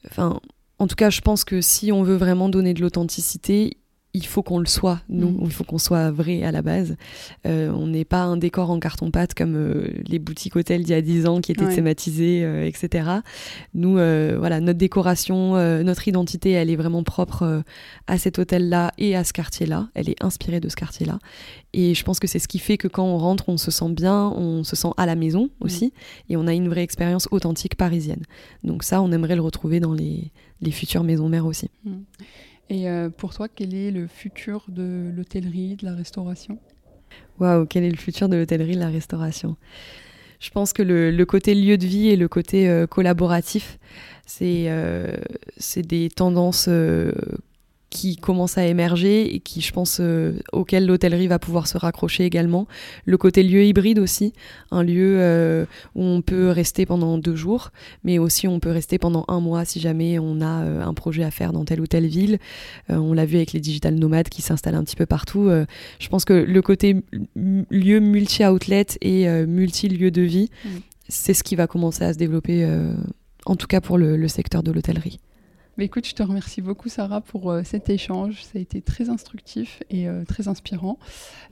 Enfin, 0.07 0.41
en 0.79 0.87
tout 0.87 0.95
cas, 0.95 1.11
je 1.11 1.21
pense 1.21 1.45
que 1.45 1.61
si 1.61 1.91
on 1.91 2.03
veut 2.03 2.17
vraiment 2.17 2.49
donner 2.49 2.75
de 2.75 2.81
l'authenticité, 2.81 3.78
il 4.14 4.27
faut 4.27 4.42
qu'on 4.42 4.59
le 4.59 4.66
soit, 4.66 5.01
nous, 5.09 5.31
mm. 5.31 5.40
il 5.44 5.53
faut 5.53 5.64
qu'on 5.64 5.79
soit 5.79 6.11
vrai 6.11 6.42
à 6.42 6.51
la 6.51 6.62
base. 6.62 6.97
Euh, 7.47 7.71
on 7.71 7.87
n'est 7.87 8.05
pas 8.07 8.23
un 8.23 8.37
décor 8.37 8.71
en 8.71 8.81
carton-pâte 8.81 9.35
comme 9.35 9.55
euh, 9.55 9.88
les 10.07 10.18
boutiques 10.18 10.57
hôtels 10.57 10.83
d'il 10.83 10.92
y 10.92 10.94
a 10.94 11.03
10 11.03 11.27
ans 11.27 11.40
qui 11.40 11.53
étaient 11.53 11.68
thématisées, 11.68 12.42
euh, 12.42 12.66
etc. 12.66 13.11
Nous, 13.75 13.92
voilà, 13.92 14.61
notre 14.61 14.79
décoration, 14.79 15.55
notre 15.83 16.09
identité, 16.09 16.53
elle 16.53 16.71
est 16.71 16.77
vraiment 16.77 17.03
propre 17.03 17.62
à 18.07 18.18
cet 18.18 18.38
hôtel-là 18.38 18.92
et 18.99 19.14
à 19.14 19.25
ce 19.25 19.33
quartier-là. 19.33 19.88
Elle 19.94 20.09
est 20.09 20.23
inspirée 20.23 20.61
de 20.61 20.68
ce 20.68 20.77
quartier-là. 20.77 21.18
Et 21.73 21.94
je 21.94 22.03
pense 22.03 22.18
que 22.18 22.27
c'est 22.27 22.38
ce 22.38 22.49
qui 22.49 22.59
fait 22.59 22.79
que 22.79 22.88
quand 22.88 23.05
on 23.05 23.18
rentre, 23.18 23.49
on 23.49 23.57
se 23.57 23.71
sent 23.71 23.90
bien, 23.90 24.29
on 24.37 24.64
se 24.64 24.75
sent 24.75 24.88
à 24.97 25.07
la 25.07 25.16
maison 25.16 25.44
mm. 25.44 25.64
aussi, 25.64 25.92
et 26.29 26.37
on 26.37 26.47
a 26.47 26.55
une 26.55 26.68
vraie 26.68 26.83
expérience 26.83 27.29
authentique 27.31 27.77
parisienne. 27.77 28.23
Donc 28.64 28.85
ça, 28.85 29.03
on 29.03 29.12
aimerait 29.12 29.37
le 29.37 29.42
retrouver 29.42 29.81
dans 29.81 29.92
les, 29.92 30.33
futures 30.71 31.05
maisons 31.05 31.29
mères 31.29 31.47
aussi. 31.47 31.71
Mm. 31.85 31.99
Et 32.71 32.89
euh, 32.89 33.09
pour 33.09 33.35
toi, 33.35 33.49
quel 33.49 33.75
est 33.75 33.91
le 33.91 34.07
futur 34.07 34.65
de 34.69 35.11
l'hôtellerie, 35.15 35.77
de 35.77 35.87
la 35.87 35.95
restauration? 35.95 36.59
Waouh, 37.39 37.67
quel 37.67 37.85
est 37.85 37.91
le 37.91 37.97
futur 37.97 38.29
de 38.29 38.37
l'hôtellerie, 38.37 38.75
de 38.75 38.81
la 38.81 38.89
restauration? 38.89 39.57
Je 40.41 40.51
pense 40.51 40.73
que 40.73 40.83
le, 40.83 41.25
côté 41.25 41.55
lieu 41.55 41.79
de 41.79 41.87
vie 41.87 42.09
et 42.09 42.17
le 42.17 42.29
côté 42.29 42.69
euh, 42.69 42.87
collaboratif, 42.87 43.79
c'est 44.27 44.67
euh, 44.69 45.17
des 45.77 46.11
tendances 46.11 46.69
qui 47.90 48.16
commencent 48.16 48.59
à 48.59 48.66
émerger 48.66 49.35
et 49.35 49.40
qui, 49.40 49.61
je 49.61 49.72
pense, 49.72 49.98
euh, 50.01 50.38
auquel 50.53 50.87
l'hôtellerie 50.87 51.27
va 51.27 51.38
pouvoir 51.38 51.66
se 51.66 51.79
raccrocher 51.79 52.24
également. 52.24 52.66
Le 53.07 53.16
côté 53.16 53.42
lieu 53.42 53.64
hybride 53.64 53.98
aussi, 53.98 54.35
un 54.70 54.83
lieu 54.83 55.16
euh, 55.18 55.64
où 55.94 56.03
on 56.03 56.20
peut 56.20 56.51
rester 56.51 56.85
pendant 56.85 57.16
deux 57.16 57.35
jours, 57.35 57.70
mais 58.05 58.18
aussi 58.18 58.46
on 58.46 58.61
peut 58.61 58.70
rester 58.70 58.98
pendant 58.98 59.24
un 59.29 59.40
mois 59.40 59.64
si 59.64 59.81
jamais 59.81 60.18
on 60.18 60.40
a 60.40 60.64
euh, 60.64 60.83
un 60.83 60.92
projet 60.92 61.24
à 61.24 61.31
faire 61.31 61.53
dans 61.53 61.64
telle 61.64 61.81
ou 61.81 61.87
telle 61.87 62.07
ville. 62.07 62.38
on 62.88 63.12
l'a 63.12 63.24
vu 63.24 63.37
avec 63.37 63.53
les 63.53 63.61
digital 63.61 63.94
nomades 63.94 64.29
qui 64.29 64.42
s'installent 64.42 64.74
un 64.74 64.85
petit 64.85 64.96
peu 64.96 65.07
partout. 65.07 65.51
je 65.98 66.09
pense 66.09 66.24
que 66.24 66.33
le 66.33 66.62
côté 66.62 66.96
lieu 67.37 68.01
multi-outlet 68.01 68.87
et 69.01 69.29
multi-lieu 69.46 70.11
de 70.11 70.22
vie, 70.22 70.51
mm. 70.64 70.68
c'est 71.09 71.35
ce 71.35 71.42
qui 71.42 71.57
va 71.57 71.66
commencer 71.66 72.05
à 72.05 72.12
se 72.12 72.18
développer, 72.18 72.66
en 73.46 73.57
tout 73.57 73.66
cas 73.66 73.81
pour 73.81 73.98
le 73.98 74.29
secteur 74.29 74.62
de 74.62 74.72
l'hôtellerie. 74.72 75.18
Mais 75.79 75.85
écoute, 75.85 76.07
je 76.09 76.14
te 76.14 76.25
remercie 76.25 76.61
beaucoup, 76.61 76.88
Sarah, 76.88 77.21
pour 77.21 77.53
euh, 77.53 77.62
cet 77.62 77.88
échange. 77.88 78.43
Ça 78.43 78.59
a 78.59 78.59
été 78.59 78.83
très 78.83 79.11
instructif 79.11 79.81
et 79.91 80.09
euh, 80.09 80.25
très 80.25 80.49
inspirant. 80.49 80.99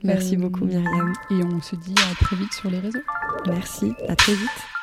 Merci 0.03 0.35
euh, 0.35 0.39
beaucoup, 0.39 0.65
Myriam. 0.65 1.13
Et 1.31 1.43
on 1.45 1.61
se 1.61 1.77
dit 1.77 1.95
à 2.11 2.15
très 2.15 2.35
vite 2.35 2.51
sur 2.53 2.69
les 2.69 2.79
réseaux. 2.79 2.99
Merci, 3.47 3.93
à 4.09 4.17
très 4.17 4.33
vite. 4.33 4.76